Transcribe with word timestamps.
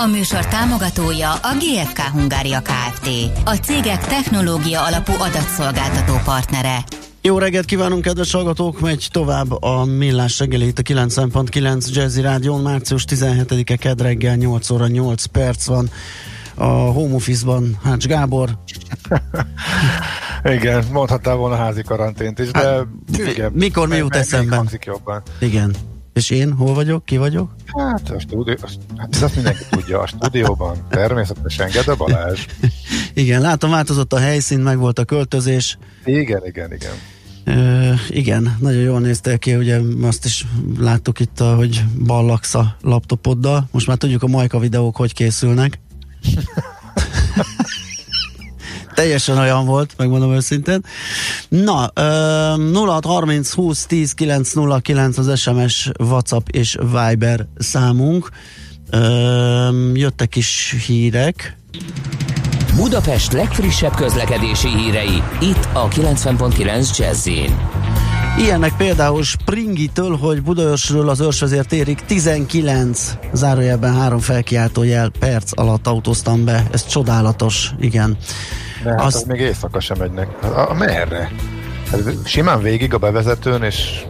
A 0.00 0.06
műsor 0.06 0.46
támogatója 0.46 1.32
a 1.32 1.54
GFK 1.54 1.98
Hungária 1.98 2.60
Kft. 2.60 3.08
A 3.44 3.54
cégek 3.54 4.06
technológia 4.06 4.84
alapú 4.84 5.12
adatszolgáltató 5.12 6.14
partnere. 6.24 6.84
Jó 7.22 7.38
reggelt 7.38 7.64
kívánunk, 7.64 8.02
kedves 8.02 8.32
hallgatók! 8.32 8.80
Megy 8.80 9.08
tovább 9.10 9.62
a 9.62 9.84
Millás 9.84 10.38
reggeli 10.38 10.66
itt 10.66 10.78
a 10.78 10.82
9.9 10.82 11.94
Jazzy 11.94 12.20
Rádión. 12.20 12.60
Március 12.60 13.04
17-e 13.08 13.76
kedd 13.76 14.02
reggel 14.02 14.36
8 14.36 14.70
óra 14.70 14.86
8 14.86 15.24
perc 15.24 15.66
van 15.66 15.90
a 16.54 16.64
home 16.64 17.14
office-ban 17.14 17.78
Hács 17.82 18.06
Gábor. 18.06 18.58
Igen, 20.58 20.84
mondhattál 20.92 21.36
volna 21.36 21.56
házi 21.56 21.82
karantént 21.82 22.38
is, 22.38 22.50
de 22.50 22.58
hát, 22.58 22.86
igen, 23.26 23.52
mikor 23.52 23.88
mi 23.88 23.96
jut 23.96 24.14
eszembe? 24.16 24.62
Igen. 25.40 25.74
És 26.18 26.30
én 26.30 26.52
hol 26.52 26.74
vagyok? 26.74 27.04
Ki 27.04 27.16
vagyok? 27.16 27.54
Hát 27.66 28.10
a 28.10 28.20
stúdió, 28.20 28.56
hát 28.96 29.16
azt 29.22 29.34
mindenki 29.34 29.64
tudja, 29.70 30.00
a 30.00 30.06
stúdióban 30.06 30.86
természetesen 30.90 31.70
Gede 31.70 31.94
Balázs. 31.94 32.46
igen, 33.14 33.40
látom 33.40 33.70
változott 33.70 34.12
a 34.12 34.18
helyszín, 34.18 34.60
meg 34.60 34.78
volt 34.78 34.98
a 34.98 35.04
költözés. 35.04 35.78
Igen, 36.04 36.46
igen, 36.46 36.72
igen. 36.72 36.92
Uh, 37.46 37.98
igen, 38.08 38.56
nagyon 38.60 38.82
jól 38.82 39.00
néztél 39.00 39.38
ki, 39.38 39.54
ugye 39.54 39.80
azt 40.02 40.24
is 40.24 40.46
láttuk 40.78 41.20
itt, 41.20 41.38
hogy 41.38 41.84
ballaksz 42.04 42.54
a 42.54 42.76
laptopoddal. 42.80 43.68
Most 43.70 43.86
már 43.86 43.96
tudjuk 43.96 44.22
a 44.22 44.26
Majka 44.26 44.58
videók 44.58 44.96
hogy 44.96 45.14
készülnek. 45.14 45.78
Teljesen 48.98 49.38
olyan 49.38 49.66
volt, 49.66 49.94
megmondom 49.96 50.32
őszintén. 50.32 50.84
Na, 51.48 51.92
uh, 52.00 52.86
0630 52.86 53.52
20 53.52 53.86
10 53.86 54.12
909 54.12 55.18
az 55.18 55.40
SMS, 55.40 55.90
WhatsApp 55.98 56.48
és 56.48 56.78
Viber 56.80 57.46
számunk. 57.58 58.30
Jöttek 59.94 60.36
is 60.36 60.76
hírek. 60.86 61.56
Budapest 62.76 63.32
legfrissebb 63.32 63.94
közlekedési 63.94 64.68
hírei, 64.68 65.22
itt 65.40 65.68
a 65.72 65.88
90.9 65.88 66.98
jazz 66.98 67.28
Ilyenek 68.38 68.76
például 68.76 69.22
Springitől, 69.22 70.16
hogy 70.16 70.42
Budaörsről 70.42 71.08
az 71.08 71.20
őrsvezér 71.20 71.64
térig 71.64 72.00
19 72.00 73.14
zárójelben 73.32 73.94
három 73.94 74.20
felkiáltó 74.20 74.82
jel 74.82 75.10
perc 75.18 75.60
alatt 75.60 75.86
autóztam 75.86 76.44
be. 76.44 76.66
Ez 76.72 76.86
csodálatos, 76.86 77.70
igen. 77.80 78.16
De 78.82 78.90
hát 78.90 79.04
az 79.04 79.24
még 79.26 79.40
éjszaka 79.40 79.80
sem 79.80 79.96
megynek. 79.98 80.28
A, 80.42 80.70
a 80.70 80.74
merre? 80.74 81.30
Ez 81.92 82.08
simán 82.24 82.62
végig 82.62 82.94
a 82.94 82.98
bevezetőn, 82.98 83.62
és 83.62 84.04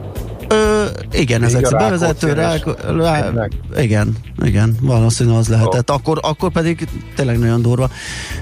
Ö, 0.49 0.85
igen, 1.13 1.43
ez 1.43 1.55
egy 1.55 1.71
bevezető 1.71 2.33
rá, 2.33 2.55
rá, 2.99 3.29
igen, 3.77 4.17
igen, 4.43 4.77
valószínű 4.81 5.31
az 5.31 5.49
lehetett. 5.49 5.91
Akkor, 5.91 6.19
akkor 6.23 6.53
pedig 6.53 6.89
tényleg 7.17 7.39
nagyon 7.39 7.63
durva. 7.63 7.91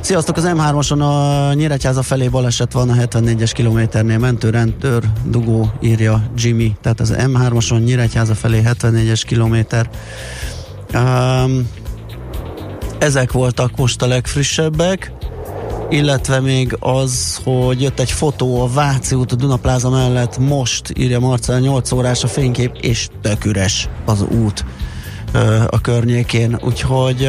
Sziasztok, 0.00 0.36
az 0.36 0.50
M3-oson 0.54 1.00
a 1.00 1.52
Nyíregyháza 1.52 2.02
felé 2.02 2.28
baleset 2.28 2.72
van 2.72 2.91
a 2.91 2.94
74-es 2.94 3.50
kilométernél, 3.54 4.19
mentőrendőr, 4.19 5.02
dugó, 5.24 5.72
írja 5.80 6.22
Jimmy. 6.36 6.77
Tehát 6.80 7.00
az 7.00 7.14
M3-oson 7.16 7.84
Nyíregyháza 7.84 8.34
felé 8.34 8.62
74-es 8.64 9.22
kilométer. 9.27 9.91
Um, 10.94 11.69
ezek 12.98 13.32
voltak 13.32 13.76
most 13.76 14.03
a 14.03 14.06
legfrissebbek 14.06 15.12
illetve 15.91 16.41
még 16.41 16.76
az, 16.80 17.41
hogy 17.44 17.82
jött 17.82 18.00
egy 18.00 18.10
fotó 18.10 18.62
a 18.62 18.69
Váci 18.69 19.14
út 19.14 19.32
a 19.32 19.36
Dunapláza 19.36 19.91
mellett, 19.91 20.38
most 20.38 20.92
írja 20.98 21.20
Marcel 21.20 21.58
8 21.58 21.92
órás 21.92 22.24
a 22.24 22.28
fénykép, 22.28 22.76
és 22.80 23.08
tök 23.22 23.44
üres 23.44 23.88
az 24.04 24.22
út 24.22 24.64
a 25.66 25.80
környékén, 25.80 26.58
úgyhogy 26.64 27.28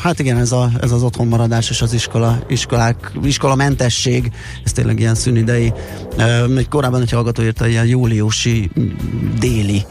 hát 0.00 0.18
igen, 0.18 0.36
ez, 0.36 0.52
a, 0.52 0.70
ez 0.80 0.92
az 0.92 1.02
otthonmaradás 1.02 1.70
és 1.70 1.82
az 1.82 1.92
iskola, 1.92 2.38
iskolák, 2.48 3.12
iskola 3.22 3.54
mentesség, 3.54 4.32
ez 4.64 4.72
tényleg 4.72 4.98
ilyen 5.00 5.14
szünidei. 5.14 5.72
Egy 6.56 6.68
korábban 6.68 7.00
egy 7.00 7.10
hallgató 7.10 7.42
írta, 7.42 7.66
ilyen 7.66 7.86
júliusi 7.86 8.70
déli 9.38 9.84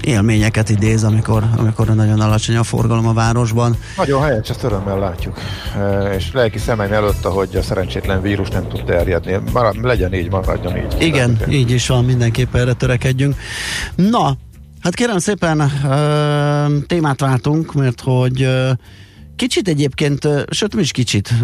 élményeket 0.00 0.70
idéz, 0.70 1.04
amikor, 1.04 1.44
amikor 1.56 1.86
nagyon 1.94 2.20
alacsony 2.20 2.56
a 2.56 2.62
forgalom 2.62 3.06
a 3.06 3.12
városban. 3.12 3.76
Nagyon 3.96 4.22
helyes, 4.22 4.48
ezt 4.48 4.62
örömmel 4.62 4.98
látjuk. 4.98 5.38
E, 5.76 6.14
és 6.14 6.32
lelki 6.32 6.58
szemeim 6.58 6.92
előtt, 6.92 7.22
hogy 7.22 7.56
a 7.56 7.62
szerencsétlen 7.62 8.22
vírus 8.22 8.48
nem 8.48 8.68
tud 8.68 8.84
terjedni. 8.84 9.38
Marad, 9.52 9.84
legyen 9.84 10.14
így, 10.14 10.30
maradjon 10.30 10.76
így. 10.76 10.96
Igen, 10.98 11.36
Tehát, 11.36 11.54
így 11.54 11.70
is 11.70 11.86
van, 11.86 12.04
mindenképpen 12.04 12.60
erre 12.60 12.72
törekedjünk. 12.72 13.36
Na, 13.94 14.36
hát 14.80 14.94
kérem 14.94 15.18
szépen 15.18 15.72
témát 16.86 17.20
váltunk, 17.20 17.74
mert 17.74 18.00
hogy 18.00 18.48
Kicsit 19.42 19.68
egyébként, 19.68 20.28
sőt, 20.50 20.74
is 20.74 20.90
kicsit 20.90 21.34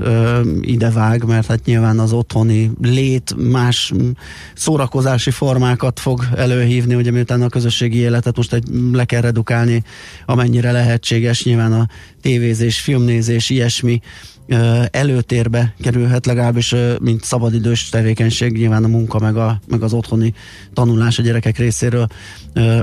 idevág, 0.61 1.25
mert 1.25 1.47
hát 1.47 1.65
nyilván 1.65 1.99
az 1.99 2.13
otthoni 2.13 2.71
lét 2.83 3.35
más 3.37 3.93
szórakozási 4.55 5.31
formákat 5.31 6.01
fog 6.01 6.25
előhívni, 6.37 6.95
ugye 6.95 7.11
miután 7.11 7.43
a 7.43 7.49
közösségi 7.49 7.99
életet 7.99 8.37
most 8.37 8.53
egy, 8.53 8.69
le 8.93 9.05
kell 9.05 9.21
redukálni, 9.21 9.83
amennyire 10.27 10.73
lehetséges, 10.73 11.45
nyilván 11.45 11.73
a 11.73 11.87
tévézés, 12.21 12.81
filmnézés, 12.81 13.51
ilyesmi 13.51 14.01
előtérbe 14.91 15.75
kerülhet 15.83 16.27
legalábbis, 16.27 16.75
mint 17.01 17.25
szabadidős 17.25 17.89
tevékenység, 17.89 18.53
nyilván 18.53 18.85
a 18.85 18.89
munka 18.89 19.19
meg, 19.19 19.37
a, 19.37 19.61
meg 19.69 19.83
az 19.83 19.93
otthoni 19.93 20.35
tanulás 20.73 21.19
a 21.19 21.23
gyerekek 21.23 21.59
részéről 21.59 22.07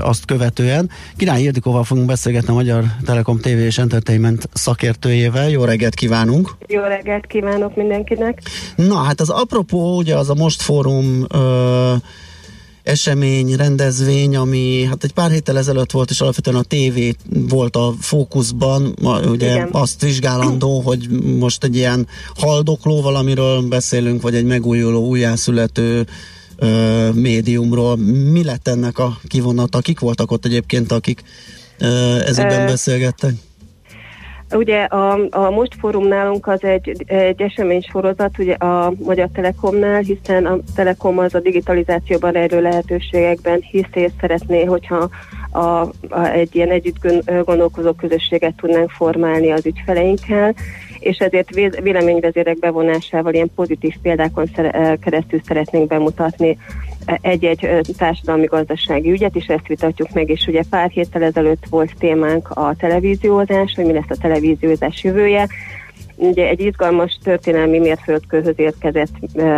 azt 0.00 0.24
követően. 0.24 0.90
Király 1.16 1.42
Ildikóval 1.42 1.84
fogunk 1.84 2.06
beszélgetni 2.06 2.48
a 2.48 2.54
Magyar 2.54 2.84
Telekom 3.04 3.38
TV 3.38 3.46
és 3.46 3.78
Entertainment 3.78 4.48
szakértőjével. 4.52 5.50
Jó 5.50 5.64
reggelt 5.64 5.94
kívánunk! 5.94 6.56
Jó 6.66 6.82
reggelt 6.82 7.26
kívánok 7.26 7.76
mindenkinek! 7.76 8.42
Na, 8.76 8.96
hát 8.96 9.20
az 9.20 9.30
apropó, 9.30 9.96
ugye 9.96 10.16
az 10.16 10.30
a 10.30 10.34
Most 10.34 10.62
Fórum 10.62 11.24
ö, 11.28 11.94
esemény, 12.86 13.56
rendezvény, 13.56 14.36
ami 14.36 14.84
hát 14.84 15.04
egy 15.04 15.12
pár 15.12 15.30
héttel 15.30 15.58
ezelőtt 15.58 15.90
volt, 15.90 16.10
és 16.10 16.20
alapvetően 16.20 16.56
a 16.56 16.62
tévé 16.62 17.14
volt 17.48 17.76
a 17.76 17.94
fókuszban, 18.00 18.94
ugye 19.30 19.50
Igen. 19.50 19.68
azt 19.72 20.00
vizsgálandó, 20.00 20.80
hogy 20.80 21.08
most 21.38 21.64
egy 21.64 21.76
ilyen 21.76 22.06
haldokló 22.36 23.02
valamiről 23.02 23.60
beszélünk, 23.60 24.22
vagy 24.22 24.34
egy 24.34 24.44
megújuló, 24.44 25.06
újjászülető 25.06 26.06
ö, 26.56 27.10
médiumról. 27.12 27.96
Mi 28.30 28.44
lett 28.44 28.68
ennek 28.68 28.98
a 28.98 29.20
kivonata? 29.28 29.78
Kik 29.78 30.00
voltak 30.00 30.30
ott 30.30 30.44
egyébként, 30.44 30.92
akik 30.92 31.22
ö, 31.78 32.20
ezügyben 32.20 32.66
beszélgettek? 32.66 33.34
Ugye 34.50 34.82
a, 34.82 35.18
a 35.30 35.50
Most 35.50 35.74
Fórum 35.78 36.06
nálunk 36.06 36.46
az 36.46 36.64
egy, 36.64 37.04
egy 37.06 37.42
eseménysorozat 37.42 38.38
ugye 38.38 38.54
a 38.54 38.92
Magyar 39.04 39.28
Telekomnál, 39.32 40.00
hiszen 40.00 40.46
a 40.46 40.58
Telekom 40.74 41.18
az 41.18 41.34
a 41.34 41.40
digitalizációban 41.40 42.32
rejlő 42.32 42.60
lehetőségekben 42.60 43.60
hisz 43.70 43.84
és 43.92 44.10
szeretné, 44.20 44.64
hogyha 44.64 45.08
a, 45.50 45.58
a, 45.58 45.90
egy 46.32 46.54
ilyen 46.54 46.70
együtt 46.70 46.96
gondolkozó 47.44 47.92
közösséget 47.92 48.54
tudnánk 48.56 48.90
formálni 48.90 49.50
az 49.50 49.66
ügyfeleinkkel, 49.66 50.54
és 50.98 51.18
ezért 51.18 51.50
véleményvezérek 51.82 52.58
bevonásával 52.58 53.34
ilyen 53.34 53.50
pozitív 53.54 53.94
példákon 54.02 54.50
keresztül 55.00 55.40
szeretnénk 55.46 55.86
bemutatni 55.88 56.58
egy-egy 57.20 57.68
társadalmi-gazdasági 57.96 59.10
ügyet, 59.10 59.36
és 59.36 59.46
ezt 59.46 59.66
vitatjuk 59.66 60.12
meg, 60.12 60.30
és 60.30 60.46
ugye 60.46 60.62
pár 60.70 60.90
héttel 60.90 61.22
ezelőtt 61.22 61.66
volt 61.70 61.92
témánk 61.98 62.50
a 62.50 62.74
televíziózás, 62.78 63.72
hogy 63.76 63.84
mi 63.84 63.92
lesz 63.92 64.10
a 64.10 64.16
televíziózás 64.20 65.04
jövője, 65.04 65.48
Ugye 66.18 66.46
egy 66.46 66.60
izgalmas 66.60 67.18
történelmi 67.22 67.78
mérföldkőhöz 67.78 68.54
érkezett 68.56 69.12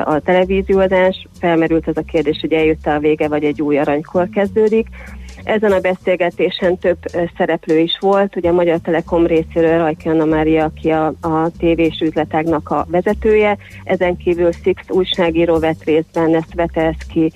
a 0.04 0.20
televíziózás, 0.20 1.26
felmerült 1.40 1.88
ez 1.88 1.96
a 1.96 2.02
kérdés, 2.02 2.38
hogy 2.40 2.52
eljött 2.52 2.86
a 2.86 2.98
vége, 2.98 3.28
vagy 3.28 3.44
egy 3.44 3.62
új 3.62 3.78
aranykor 3.78 4.28
kezdődik. 4.28 4.86
Ezen 5.48 5.72
a 5.72 5.80
beszélgetésen 5.80 6.78
több 6.78 6.98
szereplő 7.36 7.78
is 7.78 7.98
volt, 8.00 8.36
ugye 8.36 8.48
a 8.48 8.52
Magyar 8.52 8.78
Telekom 8.78 9.26
részéről 9.26 9.78
Rajki 9.78 10.08
Anna 10.08 10.24
Mária, 10.24 10.64
aki 10.64 10.90
a, 10.90 11.06
a 11.06 11.50
tévés 11.58 12.00
üzletágnak 12.00 12.70
a 12.70 12.86
vezetője, 12.90 13.56
ezen 13.84 14.16
kívül 14.16 14.52
Six 14.52 14.82
újságíró 14.88 15.58
vett 15.58 15.84
részben, 15.84 16.44
Svetelszki, 16.50 17.32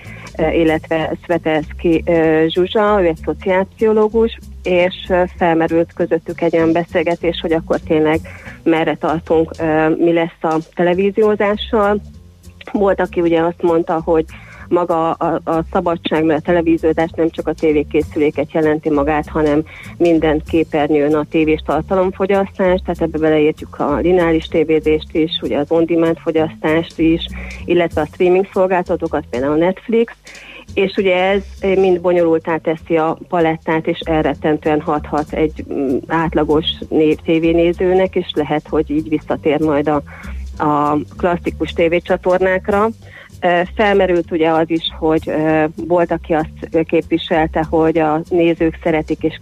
illetve 0.53 1.13
Svetelszki 1.25 2.05
Zsuzsa, 2.47 2.99
ő 3.01 3.07
egy 3.07 3.19
szociálpszichológus, 3.25 4.39
és 4.63 5.13
felmerült 5.37 5.93
közöttük 5.93 6.41
egy 6.41 6.57
olyan 6.57 6.73
beszélgetés, 6.73 7.39
hogy 7.41 7.53
akkor 7.53 7.79
tényleg 7.87 8.21
merre 8.63 8.97
tartunk, 8.97 9.51
mi 9.99 10.13
lesz 10.13 10.43
a 10.43 10.57
televíziózással, 10.75 12.01
Volt, 12.73 13.01
aki 13.01 13.21
ugye 13.21 13.41
azt 13.41 13.63
mondta, 13.63 14.01
hogy 14.05 14.25
maga 14.73 15.11
a, 15.11 15.41
a 15.45 15.65
szabadság, 15.73 16.25
mert 16.25 16.41
a 16.41 16.45
televíziózás 16.45 17.11
nem 17.17 17.31
csak 17.31 17.49
a 17.49 17.53
tévékészüléket 17.53 18.53
jelenti 18.53 18.91
magát, 18.91 19.29
hanem 19.29 19.63
minden 19.97 20.43
képernyőn 20.51 21.15
a 21.15 21.27
tévés 21.31 21.63
tartalomfogyasztás, 21.67 22.81
tehát 22.85 23.01
ebbe 23.01 23.19
beleértjük 23.19 23.79
a 23.79 23.97
lineáris 23.97 24.47
tévézést 24.47 25.15
is, 25.15 25.39
ugye 25.43 25.59
az 25.59 25.71
on-demand 25.71 26.19
fogyasztást 26.19 26.99
is, 26.99 27.27
illetve 27.65 28.01
a 28.01 28.07
streaming 28.07 28.49
szolgáltatókat, 28.53 29.25
például 29.31 29.53
a 29.53 29.65
Netflix, 29.65 30.13
és 30.75 30.97
ugye 30.97 31.17
ez 31.17 31.43
mind 31.61 32.01
bonyolultá 32.01 32.57
teszi 32.57 32.97
a 32.97 33.19
palettát, 33.29 33.87
és 33.87 33.99
elrettentően 33.99 34.81
hathat 34.81 35.33
egy 35.33 35.65
mm, 35.73 35.97
átlagos 36.07 36.67
név 36.89 37.17
tévénézőnek, 37.17 38.15
és 38.15 38.31
lehet, 38.35 38.69
hogy 38.69 38.91
így 38.91 39.09
visszatér 39.09 39.61
majd 39.61 39.89
a, 39.89 40.03
a 40.59 40.97
klasszikus 41.17 41.73
tévécsatornákra. 41.73 42.89
Felmerült 43.75 44.31
ugye 44.31 44.49
az 44.49 44.71
is, 44.71 44.93
hogy 44.99 45.33
volt, 45.77 46.11
aki 46.11 46.33
azt 46.33 46.85
képviselte, 46.87 47.67
hogy 47.71 47.99
a 47.99 48.21
nézők 48.29 48.79
szeretik 48.83 49.23
és 49.23 49.39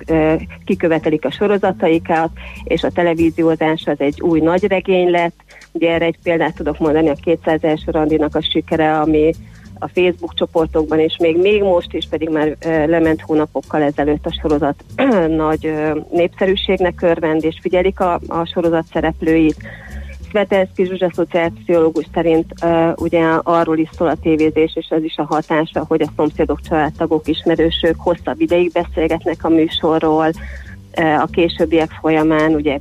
kikövetelik 0.64 1.24
a 1.24 1.30
sorozataikat, 1.30 2.30
és 2.64 2.82
a 2.82 2.90
televíziózás 2.90 3.82
az 3.86 4.00
egy 4.00 4.20
új 4.20 4.40
nagy 4.40 4.66
regény 4.66 5.10
lett. 5.10 5.34
Ugye 5.72 5.92
erre 5.92 6.04
egy 6.04 6.18
példát 6.22 6.54
tudok 6.54 6.78
mondani, 6.78 7.08
a 7.08 7.14
200 7.22 7.62
első 7.62 7.90
randinak 7.90 8.34
a 8.34 8.42
sikere, 8.42 9.00
ami 9.00 9.32
a 9.80 9.88
Facebook 9.88 10.34
csoportokban, 10.34 10.98
és 10.98 11.16
még, 11.18 11.36
még 11.36 11.62
most 11.62 11.92
is 11.92 12.06
pedig 12.10 12.28
már 12.28 12.56
lement 12.86 13.20
hónapokkal 13.20 13.82
ezelőtt 13.82 14.26
a 14.26 14.36
sorozat 14.40 14.84
nagy 15.44 15.72
népszerűségnek 16.10 17.02
örvend, 17.02 17.44
és 17.44 17.58
figyelik 17.60 18.00
a, 18.00 18.20
a 18.26 18.44
sorozat 18.44 18.84
szereplőit. 18.92 19.56
Svetelszki 20.30 20.84
Zsuzsa 20.84 21.10
szociálpszichológus 21.14 22.06
szerint 22.14 22.52
uh, 22.62 22.92
ugye 22.96 23.24
arról 23.42 23.78
is 23.78 23.88
szól 23.92 24.08
a 24.08 24.16
tévézés, 24.22 24.72
és 24.74 24.86
ez 24.88 25.02
is 25.02 25.16
a 25.16 25.24
hatása, 25.24 25.84
hogy 25.88 26.02
a 26.02 26.12
szomszédok, 26.16 26.60
családtagok, 26.60 27.28
ismerősök 27.28 27.94
hosszabb 27.98 28.40
ideig 28.40 28.72
beszélgetnek 28.72 29.44
a 29.44 29.48
műsorról, 29.48 30.32
a 30.96 31.26
későbbiek 31.30 31.90
folyamán, 31.90 32.54
ugye 32.54 32.78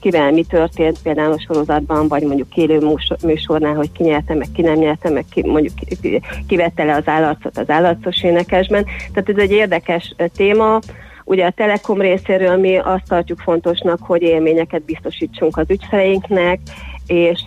kivel 0.00 0.32
mi 0.32 0.44
történt 0.44 0.98
például 1.02 1.32
a 1.32 1.40
sorozatban, 1.40 2.08
vagy 2.08 2.22
mondjuk 2.22 2.56
élő 2.56 2.96
műsornál, 3.22 3.74
hogy 3.74 3.92
ki 3.92 4.02
nyerte, 4.02 4.34
meg 4.34 4.46
ki 4.54 4.62
nem 4.62 4.78
nyerte, 4.78 5.10
meg 5.10 5.24
ki, 5.30 5.46
mondjuk 5.46 5.74
ki, 5.74 6.20
ki 6.46 6.56
le 6.56 6.94
az 6.94 7.08
állarcot 7.08 7.58
az 7.58 7.70
állarcos 7.70 8.22
énekesben. 8.22 8.84
Tehát 9.12 9.28
ez 9.28 9.36
egy 9.36 9.50
érdekes 9.50 10.14
téma. 10.36 10.78
Ugye 11.28 11.46
a 11.46 11.50
Telekom 11.50 12.00
részéről 12.00 12.56
mi 12.56 12.76
azt 12.76 13.08
tartjuk 13.08 13.40
fontosnak, 13.40 13.98
hogy 14.02 14.22
élményeket 14.22 14.82
biztosítsunk 14.82 15.56
az 15.56 15.70
ügyfeleinknek, 15.70 16.60
és 17.06 17.40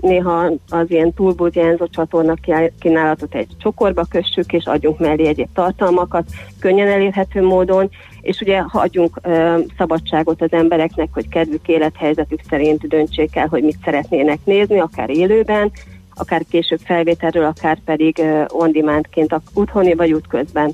néha 0.00 0.52
az 0.70 0.90
ilyen 0.90 1.12
túlburjánzó 1.12 1.86
csatornak 1.86 2.38
kínálatot 2.80 3.34
egy 3.34 3.48
csokorba 3.58 4.04
kössük, 4.10 4.52
és 4.52 4.64
adjunk 4.64 4.98
mellé 4.98 5.26
egyéb 5.26 5.48
tartalmakat, 5.54 6.24
könnyen 6.60 6.88
elérhető 6.88 7.42
módon, 7.42 7.90
és 8.20 8.40
ugye 8.40 8.58
hagyjunk 8.58 9.20
ö, 9.22 9.58
szabadságot 9.78 10.42
az 10.42 10.52
embereknek, 10.52 11.08
hogy 11.12 11.28
kedvük, 11.28 11.68
élethelyzetük 11.68 12.40
szerint 12.48 12.88
döntsék 12.88 13.36
el, 13.36 13.46
hogy 13.46 13.62
mit 13.62 13.78
szeretnének 13.84 14.38
nézni, 14.44 14.80
akár 14.80 15.10
élőben, 15.10 15.72
akár 16.14 16.42
később 16.50 16.80
felvételről, 16.84 17.44
akár 17.44 17.78
pedig 17.84 18.22
on-demandként 18.48 19.40
otthoni 19.54 19.94
vagy 19.94 20.12
útközben. 20.12 20.72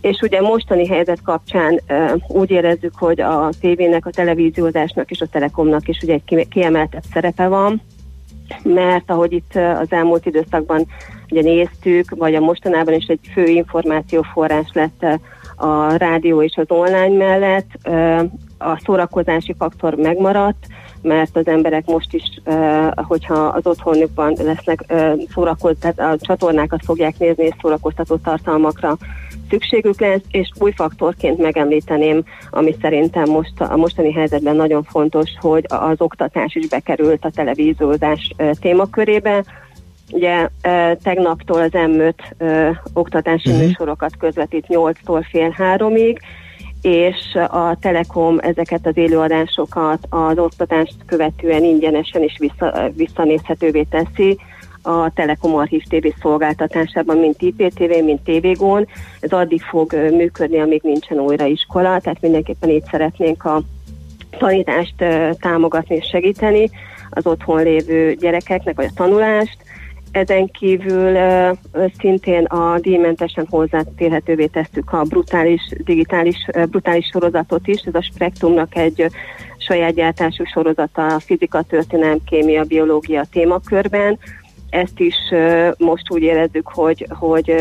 És 0.00 0.20
ugye 0.20 0.40
mostani 0.40 0.86
helyzet 0.86 1.22
kapcsán 1.22 1.80
úgy 2.28 2.50
érezzük, 2.50 2.92
hogy 2.98 3.20
a 3.20 3.50
tévének, 3.60 4.06
a 4.06 4.10
televíziózásnak 4.10 5.10
és 5.10 5.20
a 5.20 5.26
telekomnak 5.26 5.88
is 5.88 5.98
ugye 6.02 6.12
egy 6.12 6.48
kiemeltebb 6.48 7.02
szerepe 7.12 7.46
van, 7.48 7.82
mert 8.62 9.10
ahogy 9.10 9.32
itt 9.32 9.54
az 9.54 9.86
elmúlt 9.92 10.26
időszakban 10.26 10.86
ugye 11.30 11.42
néztük, 11.42 12.10
vagy 12.16 12.34
a 12.34 12.40
mostanában 12.40 12.94
is 12.94 13.06
egy 13.06 13.20
fő 13.32 13.44
információforrás 13.44 14.70
lett 14.72 15.06
a 15.56 15.96
rádió 15.96 16.42
és 16.42 16.56
az 16.56 16.66
online 16.68 17.16
mellett, 17.16 17.70
a 18.58 18.80
szórakozási 18.84 19.54
faktor 19.58 19.94
megmaradt, 19.94 20.66
mert 21.02 21.36
az 21.36 21.46
emberek 21.46 21.86
most 21.86 22.14
is, 22.14 22.22
hogyha 22.94 23.34
az 23.34 23.66
otthonukban 23.66 24.36
lesznek 24.44 24.94
szórakoz, 25.34 25.76
tehát 25.80 26.00
a 26.00 26.16
csatornákat 26.20 26.84
fogják 26.84 27.18
nézni 27.18 27.44
és 27.44 27.54
szórakoztató 27.60 28.16
tartalmakra 28.16 28.96
szükségük 29.48 30.00
lesz, 30.00 30.22
és 30.30 30.50
új 30.58 30.72
faktorként 30.72 31.38
megemlíteném, 31.38 32.22
ami 32.50 32.74
szerintem 32.80 33.30
most 33.30 33.60
a 33.60 33.76
mostani 33.76 34.12
helyzetben 34.12 34.56
nagyon 34.56 34.82
fontos, 34.82 35.30
hogy 35.40 35.64
az 35.68 36.00
oktatás 36.00 36.54
is 36.54 36.68
bekerült 36.68 37.24
a 37.24 37.30
televíziózás 37.30 38.34
témakörébe, 38.60 39.44
Ugye 40.12 40.48
tegnaptól 41.02 41.60
az 41.60 41.70
M5 41.72 42.14
oktatási 42.92 43.50
uh-huh. 43.50 43.66
műsorokat 43.66 44.16
közvetít 44.18 44.66
8-tól 44.68 45.26
fél 45.30 45.50
háromig, 45.56 46.20
és 46.82 47.16
a 47.48 47.76
Telekom 47.80 48.38
ezeket 48.40 48.86
az 48.86 48.96
élőadásokat 48.96 50.06
az 50.08 50.38
oktatást 50.38 50.94
követően 51.06 51.64
ingyenesen 51.64 52.22
is 52.22 52.36
vissza, 52.38 52.90
visszanézhetővé 52.96 53.82
teszi 53.82 54.38
a 54.88 55.10
Telekom 55.14 55.54
Archív 55.54 55.82
TV 55.82 56.06
szolgáltatásában, 56.20 57.16
mint 57.16 57.42
IPTV, 57.42 58.04
mint 58.04 58.20
TVGón. 58.24 58.86
Ez 59.20 59.30
addig 59.30 59.62
fog 59.62 59.92
működni, 59.92 60.60
amíg 60.60 60.80
nincsen 60.82 61.20
újra 61.20 61.44
iskola, 61.44 62.00
tehát 62.00 62.20
mindenképpen 62.20 62.70
így 62.70 62.84
szeretnénk 62.90 63.44
a 63.44 63.62
tanítást 64.38 64.94
támogatni 65.40 65.96
és 65.96 66.06
segíteni 66.06 66.70
az 67.10 67.26
otthon 67.26 67.62
lévő 67.62 68.14
gyerekeknek, 68.14 68.76
vagy 68.76 68.84
a 68.84 68.94
tanulást, 68.94 69.56
ezen 70.10 70.46
kívül 70.46 71.16
szintén 71.98 72.44
a 72.44 72.78
díjmentesen 72.78 73.46
hozzátérhetővé 73.50 74.46
tesszük 74.46 74.92
a 74.92 75.02
brutális, 75.02 75.60
digitális, 75.84 76.46
brutális 76.70 77.06
sorozatot 77.06 77.66
is. 77.66 77.80
Ez 77.80 77.94
a 77.94 78.02
Spektrumnak 78.02 78.76
egy 78.76 79.06
saját 79.58 79.94
gyártású 79.94 80.44
sorozata 80.44 81.06
a 81.06 81.20
fizika, 81.20 81.62
történelem, 81.62 82.18
kémia, 82.26 82.64
biológia 82.64 83.24
témakörben. 83.32 84.18
Ezt 84.70 85.00
is 85.00 85.14
most 85.78 86.10
úgy 86.10 86.22
érezzük, 86.22 86.68
hogy, 86.68 87.06
hogy 87.08 87.54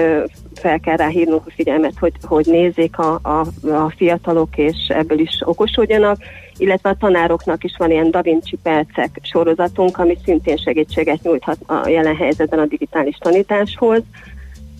fel 0.53 0.79
kell 0.79 0.95
rá 0.95 1.07
hívnunk 1.07 1.45
a 1.45 1.51
figyelmet, 1.55 1.93
hogy, 1.99 2.13
hogy 2.21 2.45
nézzék 2.45 2.97
a, 2.97 3.19
a, 3.23 3.67
a 3.69 3.89
fiatalok, 3.95 4.57
és 4.57 4.75
ebből 4.87 5.19
is 5.19 5.41
okosodjanak 5.45 6.17
illetve 6.57 6.89
a 6.89 6.95
tanároknak 6.99 7.63
is 7.63 7.75
van 7.77 7.91
ilyen 7.91 8.11
Da 8.11 8.21
Vinci 8.21 8.57
percek 8.63 9.19
sorozatunk, 9.21 9.97
ami 9.97 10.17
szintén 10.23 10.57
segítséget 10.57 11.21
nyújthat 11.21 11.57
a 11.65 11.87
jelen 11.87 12.15
helyzetben 12.15 12.59
a 12.59 12.65
digitális 12.65 13.17
tanításhoz. 13.17 14.01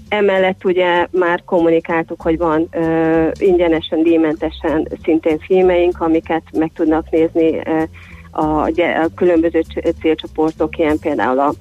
Emellett 0.10 0.66
ugye 0.66 1.08
már 1.12 1.44
kommunikáltuk, 1.46 2.22
hogy 2.22 2.38
van 2.38 2.68
ö, 2.72 3.30
ingyenesen, 3.40 4.04
díjmentesen 4.04 4.88
szintén 5.04 5.40
filmeink, 5.40 6.02
amiket 6.02 6.44
meg 6.54 6.72
tudnak 6.76 7.10
nézni 7.10 7.62
ö, 7.66 7.84
a, 8.32 8.68
a 8.68 9.10
különböző 9.16 9.64
célcsoportok, 10.02 10.78
ilyen 10.78 11.00
például 11.00 11.40
a 11.40 11.54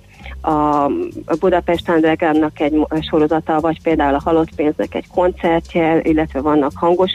a 0.46 0.90
Budapest 1.40 1.88
Undergroundnak 1.88 2.60
egy 2.60 2.86
sorozata, 3.00 3.60
vagy 3.60 3.82
például 3.82 4.14
a 4.14 4.20
Halott 4.24 4.54
Pénznek 4.54 4.94
egy 4.94 5.06
koncertje, 5.14 6.00
illetve 6.02 6.40
vannak 6.40 6.72
hangos 6.74 7.10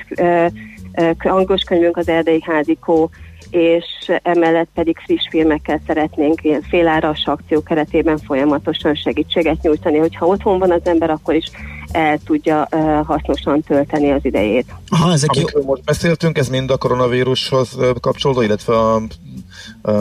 hangos 1.17 1.63
könyvünk 1.63 1.97
az 1.97 2.07
Erdei 2.07 2.41
Házikó, 2.45 3.09
és 3.49 4.11
emellett 4.23 4.69
pedig 4.73 4.97
friss 5.05 5.27
filmekkel 5.29 5.81
szeretnénk 5.87 6.43
ilyen 6.43 6.61
féláras 6.61 7.25
akció 7.25 7.63
keretében 7.63 8.17
folyamatosan 8.17 8.95
segítséget 8.95 9.61
nyújtani, 9.61 9.97
hogyha 9.97 10.25
otthon 10.25 10.59
van 10.59 10.71
az 10.71 10.81
ember, 10.83 11.09
akkor 11.09 11.33
is 11.33 11.51
el 11.91 12.19
tudja 12.25 12.67
uh, 12.71 13.05
hasznosan 13.05 13.61
tölteni 13.61 14.11
az 14.11 14.25
idejét. 14.25 14.73
Aha, 14.89 15.11
ezek 15.11 15.29
Amikről 15.29 15.63
most 15.63 15.83
beszéltünk, 15.83 16.37
ez 16.37 16.49
mind 16.49 16.71
a 16.71 16.77
koronavírushoz 16.77 17.77
kapcsolódó, 17.99 18.41
illetve 18.41 18.77
a 18.77 19.01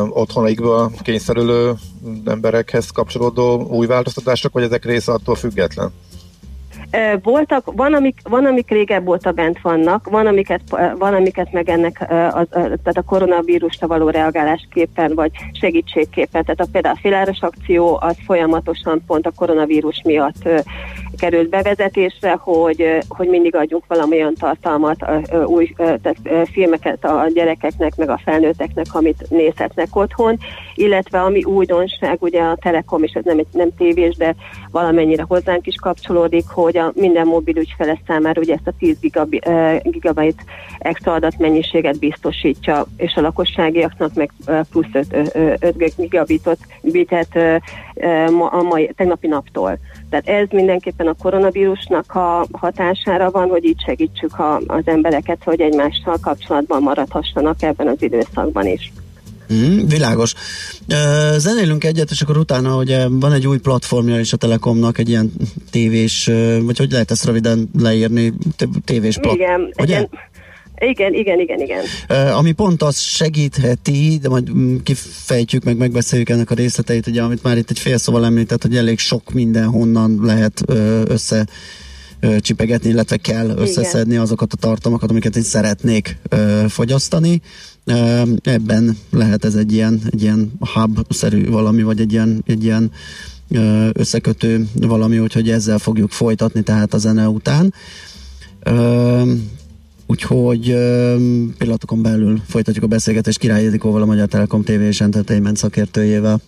otthonaikba 0.09 0.91
kényszerülő 1.03 1.73
emberekhez 2.25 2.91
kapcsolódó 2.91 3.63
új 3.63 3.87
változtatások, 3.87 4.53
vagy 4.53 4.63
ezek 4.63 4.85
része 4.85 5.13
attól 5.13 5.35
független? 5.35 5.93
Voltak, 7.23 7.73
van 7.77 7.95
amik, 7.95 8.21
van, 8.23 8.45
amik 8.47 8.71
régebb 8.71 9.09
óta 9.09 9.31
bent 9.33 9.61
vannak, 9.61 10.09
van 10.09 10.27
amiket, 10.27 10.61
van, 10.99 11.15
amiket 11.15 11.53
meg 11.53 11.69
ennek 11.69 12.07
az, 12.09 12.47
tehát 12.51 12.97
a 12.97 13.03
koronavírusra 13.03 13.87
való 13.87 14.09
reagálásképpen, 14.09 15.15
vagy 15.15 15.31
segítségképpen, 15.53 16.45
tehát 16.45 16.61
a, 16.61 16.67
például 16.73 16.95
a 16.95 17.01
féláras 17.01 17.41
akció 17.41 17.99
az 18.01 18.17
folyamatosan 18.27 19.03
pont 19.07 19.27
a 19.27 19.33
koronavírus 19.37 20.03
miatt 20.05 20.49
került 21.21 21.49
bevezetésre, 21.49 22.39
hogy, 22.41 22.99
hogy 23.09 23.29
mindig 23.29 23.55
adjunk 23.55 23.85
valamilyen 23.87 24.35
tartalmat, 24.35 25.05
új 25.47 25.75
tehát 25.77 26.49
filmeket 26.53 27.05
a 27.05 27.27
gyerekeknek, 27.35 27.97
meg 27.97 28.09
a 28.09 28.21
felnőtteknek, 28.25 28.87
amit 28.93 29.27
nézhetnek 29.29 29.97
otthon, 29.97 30.39
illetve 30.75 31.21
ami 31.21 31.45
újdonság, 31.45 32.23
ugye 32.23 32.43
a 32.43 32.57
Telekom, 32.57 33.03
és 33.03 33.13
ez 33.13 33.25
nem, 33.25 33.41
nem 33.53 33.75
tévés, 33.77 34.17
de 34.17 34.35
valamennyire 34.71 35.25
hozzánk 35.29 35.67
is 35.67 35.75
kapcsolódik, 35.75 36.45
hogy 36.49 36.77
a 36.77 36.93
minden 36.95 37.27
mobil 37.27 37.57
ügyfele 37.57 38.01
számára 38.07 38.41
ugye 38.41 38.55
ezt 38.55 38.67
a 38.67 38.73
10 38.79 38.99
gigabit 39.83 40.45
extra 40.79 41.13
adatmennyiséget 41.13 41.99
biztosítja, 41.99 42.85
és 42.97 43.15
a 43.15 43.21
lakosságiaknak 43.21 44.15
meg 44.15 44.31
plusz 44.71 44.87
5, 44.93 45.31
5 45.61 45.95
gigabitot 45.97 46.59
bitet 46.83 47.39
a 48.51 48.63
mai, 48.63 48.93
tegnapi 48.97 49.27
naptól. 49.27 49.79
Tehát 50.11 50.29
ez 50.29 50.47
mindenképpen 50.51 51.07
a 51.07 51.15
koronavírusnak 51.23 52.15
a 52.15 52.47
hatására 52.53 53.31
van, 53.31 53.49
hogy 53.49 53.65
így 53.65 53.83
segítsük 53.87 54.39
a, 54.39 54.61
az 54.67 54.83
embereket, 54.85 55.39
hogy 55.45 55.61
egymással 55.61 56.19
kapcsolatban 56.21 56.83
maradhassanak 56.83 57.63
ebben 57.63 57.89
az 57.89 58.03
időszakban 58.03 58.67
is. 58.67 58.93
Mm, 59.53 59.87
világos. 59.87 60.35
Zenélünk 61.37 61.85
egyet, 61.85 62.11
és 62.11 62.21
akkor 62.21 62.37
utána 62.37 62.77
ugye 62.77 63.09
van 63.09 63.33
egy 63.33 63.47
új 63.47 63.59
platformja 63.59 64.21
is 64.21 64.33
a 64.33 64.37
Telekomnak, 64.37 64.99
egy 64.99 65.09
ilyen 65.09 65.33
tévés, 65.71 66.31
vagy 66.61 66.79
hogy 66.79 66.91
lehet 66.91 67.11
ezt 67.11 67.25
röviden 67.25 67.71
leírni, 67.79 68.33
tévés 68.85 69.19
platform. 69.19 69.41
Igen, 69.41 69.73
ugye? 69.79 69.97
Igen. 69.97 70.09
Igen, 70.89 71.15
igen, 71.15 71.41
igen, 71.41 71.61
igen. 71.61 71.85
Uh, 72.09 72.39
ami 72.39 72.53
pont 72.53 72.83
az 72.83 72.99
segítheti, 72.99 74.19
de 74.23 74.29
majd 74.29 74.55
mm, 74.55 74.77
kifejtjük 74.83 75.65
meg, 75.65 75.77
megbeszéljük 75.77 76.29
ennek 76.29 76.51
a 76.51 76.55
részleteit, 76.55 77.07
ugye, 77.07 77.23
amit 77.23 77.43
már 77.43 77.57
itt 77.57 77.71
egy 77.71 77.79
fél 77.79 77.99
szóval 77.99 78.25
említett, 78.25 78.63
hogy 78.63 78.77
elég 78.77 78.99
sok 78.99 79.33
minden 79.33 79.67
honnan 79.67 80.19
lehet 80.23 80.63
uh, 80.69 81.03
össze 81.07 81.47
csipegetni, 82.41 82.89
illetve 82.89 83.17
kell 83.17 83.49
összeszedni 83.49 84.11
Igen. 84.11 84.23
azokat 84.23 84.53
a 84.53 84.57
tartalmakat, 84.57 85.11
amiket 85.11 85.37
én 85.37 85.43
szeretnék 85.43 86.17
uh, 86.33 86.65
fogyasztani. 86.65 87.41
Uh, 87.87 88.29
ebben 88.43 88.99
lehet 89.11 89.45
ez 89.45 89.55
egy 89.55 89.73
ilyen, 89.73 90.01
egy 90.11 90.23
ilyen 90.23 90.53
hub-szerű 90.75 91.51
valami, 91.51 91.83
vagy 91.83 92.01
egy 92.01 92.13
ilyen, 92.13 92.43
egy 92.47 92.65
ilyen 92.65 92.91
uh, 93.51 93.89
összekötő 93.93 94.67
valami, 94.75 95.19
úgyhogy 95.19 95.51
ezzel 95.51 95.79
fogjuk 95.79 96.11
folytatni, 96.11 96.63
tehát 96.63 96.95
a 96.95 96.99
zene 96.99 97.29
után. 97.29 97.75
Uh, 98.67 99.31
Úgyhogy 100.11 100.65
pillanatokon 101.59 102.03
belül 102.03 102.41
folytatjuk 102.49 102.85
a 102.85 102.89
beszélgetést 102.89 103.39
Király 103.39 103.67
Edikóval, 103.67 104.03
a 104.03 104.05
Magyar 104.05 104.29
Telekom 104.29 104.63
TV 104.63 104.71
és 104.71 105.01
Entertainment 105.01 105.57
szakértőjével. 105.57 106.41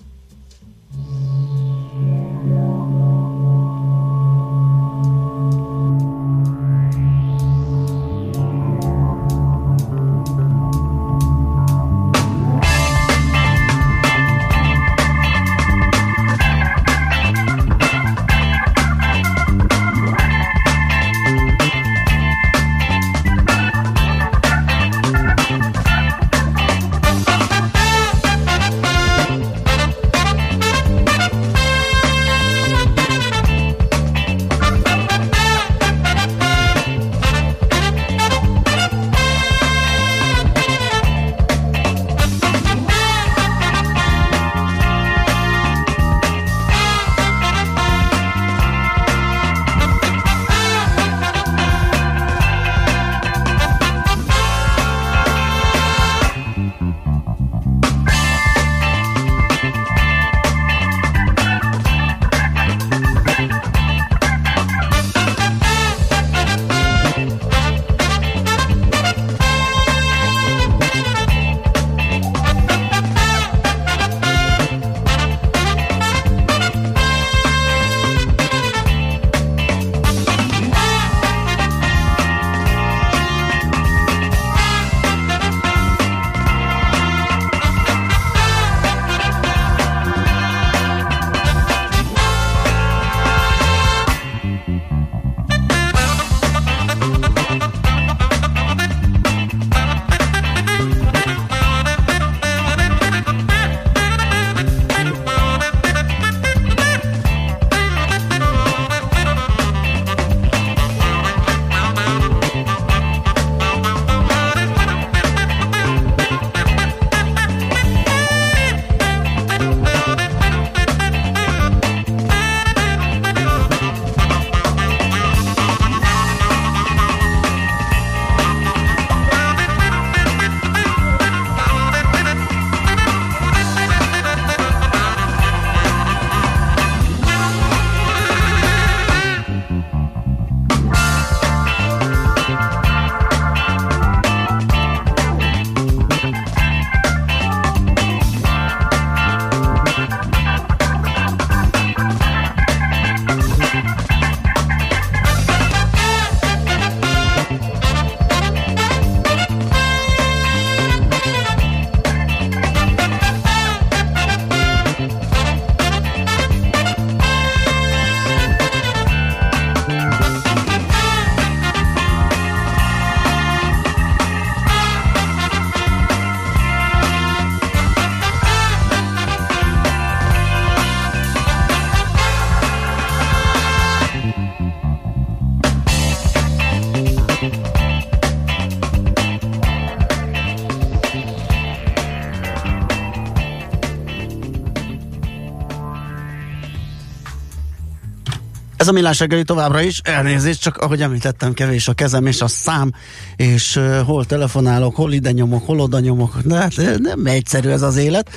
A 198.93 198.95
millás 198.95 199.19
reggeli 199.19 199.43
továbbra 199.43 199.81
is, 199.81 200.01
elnézést, 200.05 200.61
csak 200.61 200.77
ahogy 200.77 201.03
említettem, 201.03 201.53
kevés 201.53 201.89
a 201.89 201.93
kezem 201.93 202.27
és 202.27 202.41
a 202.41 202.49
szám, 202.49 202.93
és 203.37 203.77
uh, 203.77 203.99
hol 203.99 204.25
telefonálok, 204.25 204.97
hol 204.97 205.13
ide 205.13 205.31
nyomok, 205.31 205.67
hol 205.67 205.81
oda 205.81 206.01
nyomok, 206.01 206.39
de 206.45 206.55
hát 206.55 206.99
nem 206.99 207.27
egyszerű 207.27 207.69
ez 207.69 207.83
az 207.83 207.97
élet. 207.97 208.31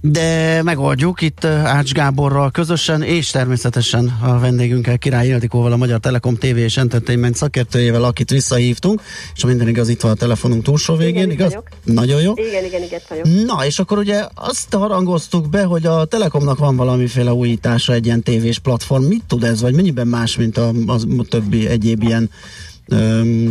De 0.00 0.62
megoldjuk 0.62 1.20
itt 1.20 1.44
Ács 1.44 1.92
Gáborral 1.92 2.50
közösen, 2.50 3.02
és 3.02 3.30
természetesen 3.30 4.18
a 4.22 4.38
vendégünkkel 4.38 4.98
Király 4.98 5.28
Ildikóval, 5.28 5.72
a 5.72 5.76
Magyar 5.76 5.98
Telekom 6.00 6.34
TV 6.34 6.56
és 6.56 6.76
Entertainment 6.76 7.36
szakértőjével, 7.36 8.04
akit 8.04 8.30
visszahívtunk, 8.30 9.02
és 9.34 9.42
ha 9.42 9.48
minden 9.48 9.68
igaz, 9.68 9.88
itt 9.88 10.00
van 10.00 10.10
a 10.10 10.14
telefonunk 10.14 10.62
túlsó 10.62 10.96
végén, 10.96 11.14
igen, 11.16 11.30
igaz? 11.30 11.48
Vagyok. 11.48 11.68
Nagyon 11.84 12.20
jó. 12.20 12.32
Igen, 12.36 12.64
igen, 12.64 12.82
igen, 12.82 13.00
vagyok. 13.08 13.26
Na, 13.46 13.66
és 13.66 13.78
akkor 13.78 13.98
ugye 13.98 14.24
azt 14.34 14.74
harangoztuk 14.74 15.48
be, 15.48 15.62
hogy 15.64 15.86
a 15.86 16.04
Telekomnak 16.04 16.58
van 16.58 16.76
valamiféle 16.76 17.32
újítása, 17.32 17.92
egy 17.92 18.06
ilyen 18.06 18.22
tévés 18.22 18.58
platform. 18.58 19.04
Mit 19.04 19.22
tud 19.26 19.44
ez, 19.44 19.60
vagy 19.60 19.74
mennyiben 19.74 20.06
más, 20.06 20.36
mint 20.36 20.56
a, 20.56 20.68
a, 20.86 20.92
a 20.92 21.24
többi 21.28 21.68
egyéb 21.68 22.02
ilyen 22.02 22.30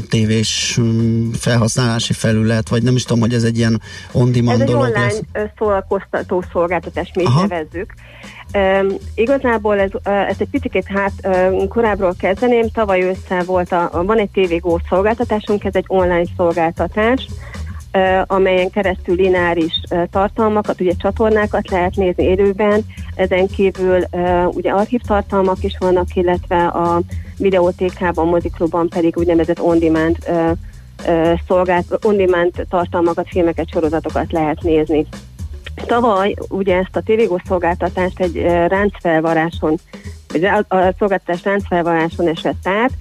tévés 0.10 0.80
felhasználási 1.34 2.14
felület, 2.14 2.70
vagy 2.70 2.84
nem 2.84 2.96
is 2.96 3.04
tudom, 3.04 3.22
hogy 3.22 3.34
ez 3.34 3.44
egy 3.44 3.58
ilyen 3.58 3.82
on-demand 4.12 4.62
Ez 4.62 4.68
egy 4.68 4.74
dolog 4.74 4.88
online 4.88 5.06
lesz. 5.06 5.22
ö, 5.34 5.44
szórakoztató 5.58 6.44
szolgáltatás, 6.52 7.12
mi 7.16 7.24
Aha. 7.24 7.42
nevezzük. 7.48 7.94
Um, 8.54 8.88
igazából 9.16 9.80
ez, 9.80 9.90
uh, 9.94 10.30
ez 10.30 10.36
egy 10.40 10.50
picit 10.50 10.86
hát 10.88 11.12
uh, 11.24 11.68
korábbról 11.68 12.16
kezdeném, 12.20 12.70
tavaly 12.74 13.02
ősszel 13.02 13.44
volt, 13.44 13.72
a, 13.72 14.04
van 14.06 14.18
egy 14.18 14.30
TVGO 14.30 14.78
szolgáltatásunk, 14.90 15.64
ez 15.64 15.76
egy 15.76 15.86
online 15.88 16.26
szolgáltatás, 16.38 17.28
uh, 17.94 18.22
amelyen 18.28 18.70
keresztül 18.70 19.16
lineáris 19.16 19.82
uh, 19.90 20.04
tartalmakat, 20.12 20.82
ugye 20.82 20.92
csatornákat 20.98 21.70
lehet 21.70 21.96
nézni 21.96 22.24
élőben, 22.24 22.86
ezen 23.16 23.48
kívül 23.48 24.04
uh, 24.12 24.56
ugye 24.56 24.72
archívtartalmak 24.72 25.64
is 25.64 25.76
vannak, 25.80 26.16
illetve 26.16 26.66
a 26.66 27.02
videótékában, 27.38 28.28
moziklubban 28.28 28.90
pedig 28.90 29.18
úgynevezett 29.18 29.62
on-demand 29.62 30.18
uh, 30.28 30.52
uh, 31.08 31.40
szolgált, 31.48 32.00
on-demand 32.06 32.52
tartalmakat, 32.70 33.28
filmeket, 33.30 33.70
sorozatokat 33.72 34.32
lehet 34.32 34.62
nézni. 34.62 35.06
Tavaly 35.86 36.36
ugye 36.50 36.76
ezt 36.76 36.96
a 36.96 37.02
tévégó 37.02 37.42
szolgáltatást 37.48 38.20
egy 38.20 38.38
uh, 38.38 38.68
ráncfelvaráson, 38.68 39.76
vagy 40.32 40.44
a, 40.44 40.58
a 40.58 40.94
szolgáltatás 40.98 41.44
ráncfelvaráson 41.44 42.28
esett 42.28 42.68
át, 42.68 42.92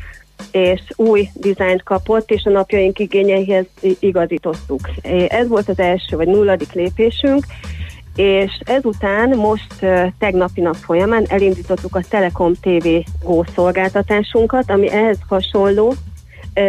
és 0.50 0.80
új 0.96 1.28
dizájnt 1.34 1.82
kapott, 1.82 2.30
és 2.30 2.44
a 2.44 2.50
napjaink 2.50 2.98
igényeihez 2.98 3.64
igazítottuk. 3.98 4.90
Ez 5.28 5.48
volt 5.48 5.68
az 5.68 5.78
első, 5.78 6.16
vagy 6.16 6.26
nulladik 6.26 6.72
lépésünk, 6.72 7.44
és 8.16 8.61
ezután 8.64 9.37
most 9.37 9.87
tegnapi 10.18 10.61
nap 10.61 10.76
folyamán 10.76 11.25
elindítottuk 11.28 11.97
a 11.97 12.02
Telekom 12.09 12.52
TV 12.61 12.88
Go 13.23 13.42
szolgáltatásunkat, 13.54 14.71
ami 14.71 14.90
ehhez 14.90 15.18
hasonló, 15.28 15.94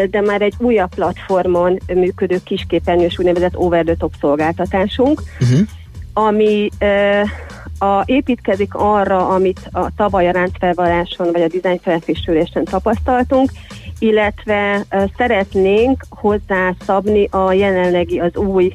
de 0.10 0.22
már 0.22 0.42
egy 0.42 0.54
újabb 0.58 0.96
platformon 0.96 1.78
működő 1.94 2.40
kisképernyős 2.44 3.20
úgynevezett 3.20 3.58
over-the-top 3.58 4.14
szolgáltatásunk, 4.20 5.22
Uh-huh. 5.40 5.68
ami 6.14 6.70
a, 7.80 8.02
építkezik 8.06 8.74
arra, 8.74 9.28
amit 9.28 9.70
a 9.72 9.90
tavaly 9.96 10.28
a 10.28 10.32
ráncfelvaráson 10.32 11.32
vagy 11.32 11.42
a 11.42 11.48
dizájn 11.48 11.80
felfrissülésen 11.82 12.64
tapasztaltunk, 12.64 13.52
illetve 14.00 14.86
szeretnénk 15.18 16.06
hozzá 16.10 16.74
szabni 16.86 17.28
a 17.32 17.52
jelenlegi, 17.52 18.20
az 18.20 18.36
új 18.36 18.72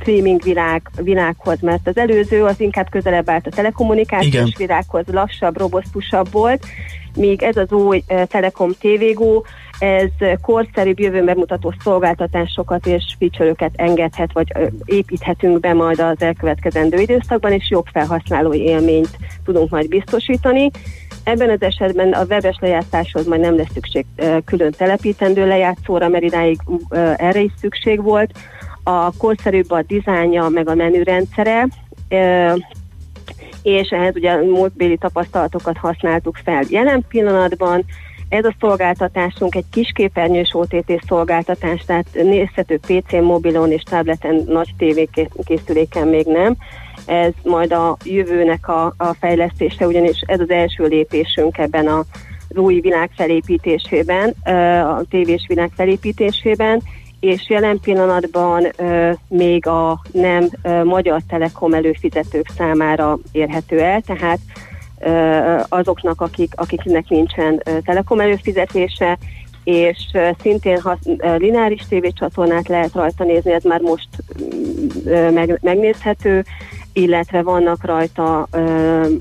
streaming 0.00 0.42
világ, 0.42 0.90
világhoz, 1.02 1.60
mert 1.60 1.86
az 1.86 1.96
előző 1.96 2.44
az 2.44 2.60
inkább 2.60 2.90
közelebb 2.90 3.30
állt 3.30 3.46
a 3.46 3.50
telekommunikációs 3.50 4.34
Igen. 4.34 4.52
világhoz, 4.56 5.04
lassabb, 5.06 5.58
robosztusabb 5.58 6.28
volt, 6.30 6.66
míg 7.16 7.42
ez 7.42 7.56
az 7.56 7.72
új 7.72 8.02
Telekom 8.28 8.70
TVGO, 8.80 9.42
ez 9.78 10.10
korszerűbb 10.42 11.00
jövőben 11.00 11.36
mutató 11.36 11.74
szolgáltatásokat 11.82 12.86
és 12.86 13.04
feature 13.18 13.70
engedhet, 13.74 14.32
vagy 14.32 14.52
építhetünk 14.84 15.60
be 15.60 15.72
majd 15.72 16.00
az 16.00 16.20
elkövetkezendő 16.22 16.98
időszakban, 16.98 17.52
és 17.52 17.70
jobb 17.70 17.86
felhasználói 17.92 18.60
élményt 18.60 19.16
tudunk 19.44 19.70
majd 19.70 19.88
biztosítani. 19.88 20.70
Ebben 21.26 21.50
az 21.50 21.62
esetben 21.62 22.12
a 22.12 22.24
webes 22.24 22.56
lejátszáshoz 22.60 23.26
majd 23.26 23.40
nem 23.40 23.56
lesz 23.56 23.72
szükség 23.74 24.06
külön 24.44 24.70
telepítendő 24.70 25.46
lejátszóra, 25.46 26.08
mert 26.08 26.24
idáig 26.24 26.58
erre 27.16 27.40
is 27.40 27.52
szükség 27.60 28.02
volt. 28.02 28.30
A 28.82 29.16
korszerűbb 29.16 29.70
a 29.70 29.82
dizájnja, 29.82 30.48
meg 30.48 30.68
a 30.68 30.74
menürendszere, 30.74 31.68
és 33.62 33.88
ehhez 33.88 34.14
ugye 34.16 34.36
múltbéli 34.36 34.96
tapasztalatokat 34.96 35.76
használtuk 35.76 36.36
fel. 36.44 36.64
Jelen 36.68 37.04
pillanatban 37.08 37.84
ez 38.28 38.44
a 38.44 38.54
szolgáltatásunk 38.60 39.54
egy 39.54 39.64
kisképernyős 39.72 40.50
OTT 40.52 40.92
szolgáltatás, 41.06 41.84
tehát 41.86 42.06
nézhető 42.12 42.78
PC-n, 42.78 43.22
mobilon 43.22 43.72
és 43.72 43.82
tableten, 43.82 44.42
nagy 44.46 44.74
tévékészüléken 44.78 46.08
még 46.08 46.26
nem. 46.26 46.56
Ez 47.06 47.32
majd 47.42 47.72
a 47.72 47.96
jövőnek 48.04 48.68
a, 48.68 48.94
a 48.96 49.14
fejlesztése, 49.20 49.86
ugyanis 49.86 50.20
ez 50.26 50.40
az 50.40 50.50
első 50.50 50.84
lépésünk 50.84 51.58
ebben 51.58 51.86
a 51.86 52.04
új 52.48 52.80
világ 52.80 53.10
felépítésében, 53.16 54.28
a 54.84 55.02
tévés 55.10 55.44
világ 55.48 55.70
felépítésében, 55.76 56.82
és 57.20 57.48
jelen 57.48 57.80
pillanatban 57.80 58.66
még 59.28 59.66
a 59.66 60.00
nem 60.12 60.48
magyar 60.84 61.20
telekom 61.28 61.74
előfizetők 61.74 62.48
számára 62.56 63.18
érhető 63.32 63.80
el, 63.80 64.00
tehát 64.00 64.38
azoknak, 65.68 66.20
akik, 66.20 66.52
akiknek 66.56 67.08
nincsen 67.08 67.62
telekom 67.84 68.20
előfizetése, 68.20 69.18
és 69.64 69.96
szintén 70.40 70.80
ö, 71.04 71.36
lineáris 71.36 71.82
tévécsatornát 71.88 72.68
lehet 72.68 72.92
rajta 72.92 73.24
nézni, 73.24 73.52
ez 73.52 73.62
már 73.62 73.80
most 73.80 74.08
ö, 75.04 75.30
meg, 75.30 75.58
megnézhető, 75.62 76.44
illetve 76.96 77.42
vannak 77.42 77.84
rajta 77.84 78.48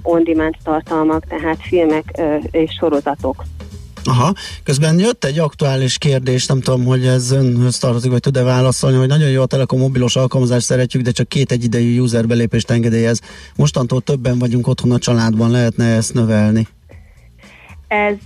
on-demand 0.02 0.56
tartalmak, 0.64 1.26
tehát 1.28 1.58
filmek 1.62 2.04
ö, 2.18 2.36
és 2.52 2.72
sorozatok. 2.80 3.44
Aha, 4.04 4.34
közben 4.64 5.00
jött 5.00 5.24
egy 5.24 5.40
aktuális 5.40 5.98
kérdés, 5.98 6.46
nem 6.46 6.62
tudom, 6.62 6.86
hogy 6.86 7.06
ez 7.06 7.32
önhöz 7.32 7.78
tartozik, 7.78 8.12
vagy 8.12 8.20
tud-e 8.20 8.44
válaszolni, 8.44 8.98
hogy 8.98 9.08
nagyon 9.08 9.30
jó 9.30 9.42
a 9.42 9.46
Telekom 9.46 9.80
mobilos 9.80 10.16
alkalmazást 10.16 10.66
szeretjük, 10.66 11.04
de 11.04 11.12
csak 11.12 11.28
két 11.28 11.52
egyidejű 11.52 12.00
user 12.00 12.28
belépést 12.28 12.72
engedélyez. 12.72 13.22
Mostantól 13.56 14.02
többen 14.02 14.40
vagyunk 14.40 14.68
otthon 14.68 14.92
a 14.92 15.00
családban, 15.00 15.52
lehetne 15.52 15.86
ezt 15.86 16.14
növelni? 16.14 16.68
Ez, 17.88 18.18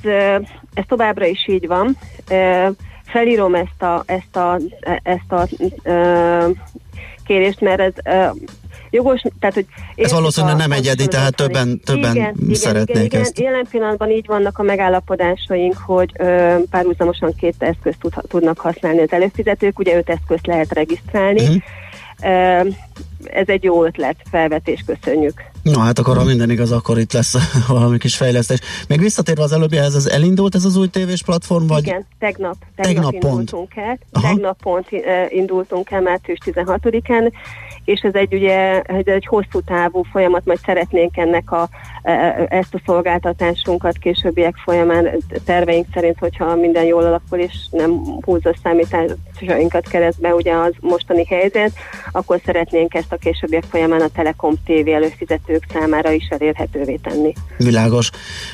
ez 0.73 0.83
továbbra 0.87 1.25
is 1.25 1.47
így 1.47 1.67
van. 1.67 1.97
Felírom 3.05 3.55
ezt 3.55 3.81
a, 3.81 4.03
ezt 4.05 4.35
a, 4.35 4.59
ezt 5.03 5.31
a 5.31 5.47
ö, 5.83 6.49
kérést, 7.25 7.61
mert 7.61 7.79
ez 7.79 7.93
jogos, 8.89 9.21
tehát 9.39 9.55
hogy... 9.55 9.65
Ez 9.95 10.11
valószínűleg 10.11 10.55
nem 10.55 10.71
egyedi, 10.71 11.07
tehát 11.07 11.35
többen- 11.35 11.81
többen 11.85 12.15
igen, 12.15 12.35
igen, 12.41 12.55
szeretnék 12.55 12.89
igen, 12.95 13.05
igen. 13.05 13.21
ezt. 13.21 13.39
Jelen 13.39 13.65
pillanatban 13.71 14.09
így 14.09 14.25
vannak 14.27 14.57
a 14.57 14.63
megállapodásaink, 14.63 15.77
hogy 15.77 16.11
ö, 16.17 16.55
párhuzamosan 16.69 17.35
két 17.35 17.55
eszközt 17.59 17.99
tud, 17.99 18.13
tudnak 18.27 18.59
használni 18.59 19.01
az 19.01 19.11
előfizetők, 19.11 19.79
ugye 19.79 19.97
öt 19.97 20.09
eszközt 20.09 20.47
lehet 20.47 20.73
regisztrálni. 20.73 21.63
Ö, 22.23 22.61
ez 23.23 23.47
egy 23.47 23.63
jó 23.63 23.85
ötlet, 23.85 24.15
felvetés, 24.31 24.83
köszönjük. 24.85 25.41
Na 25.61 25.79
hát 25.79 25.99
akkor, 25.99 26.17
ha 26.17 26.23
minden 26.23 26.49
igaz, 26.49 26.71
akkor 26.71 26.99
itt 26.99 27.13
lesz 27.13 27.35
valami 27.67 27.97
kis 27.97 28.15
fejlesztés. 28.15 28.59
Még 28.87 28.99
visszatérve 28.99 29.43
az 29.43 29.51
előbbihez, 29.51 29.95
ez 29.95 30.05
elindult 30.05 30.55
ez 30.55 30.65
az 30.65 30.75
új 30.75 30.87
tévés 30.87 31.23
platform, 31.23 31.67
vagy? 31.67 31.85
Igen, 31.87 32.05
tegnap, 32.19 32.55
Tegnap 32.75 32.93
tegnap, 32.93 33.11
pont. 33.11 33.23
indultunk 33.39 33.75
el. 33.75 33.99
Aha. 34.11 34.27
Tegnap 34.27 34.61
pont 34.61 34.87
indultunk 35.29 35.91
el 35.91 36.01
március 36.01 36.37
16-án, 36.45 37.31
és 37.89 38.01
ez 38.01 38.13
egy 38.13 38.33
ugye 38.33 38.81
ez 38.81 39.05
egy 39.05 39.25
hosszú 39.25 39.61
távú 39.65 40.03
folyamat, 40.11 40.45
majd 40.45 40.59
szeretnénk 40.65 41.17
ennek 41.17 41.51
a, 41.51 41.69
eh, 42.01 42.45
ezt 42.47 42.73
a 42.73 42.81
szolgáltatásunkat 42.85 43.97
későbbiek 43.97 44.55
folyamán 44.55 45.09
terveink 45.45 45.85
szerint, 45.93 46.19
hogyha 46.19 46.55
minden 46.55 46.83
jól 46.83 47.03
alakul, 47.03 47.39
és 47.39 47.53
nem 47.71 47.91
húzza 48.25 48.55
számításainkat 48.63 49.87
keresztbe 49.87 50.33
ugye 50.33 50.53
az 50.53 50.71
mostani 50.79 51.25
helyzet, 51.25 51.71
akkor 52.11 52.41
szeretnénk 52.45 52.93
ezt 52.93 53.11
a 53.11 53.15
későbbiek 53.15 53.63
folyamán 53.69 54.01
a 54.01 54.07
Telekom 54.07 54.53
TV 54.65 54.87
előfizetők 54.87 55.65
számára 55.73 56.11
is 56.11 56.27
elérhetővé 56.29 56.95
tenni. 56.95 57.33
Világos. 57.57 58.09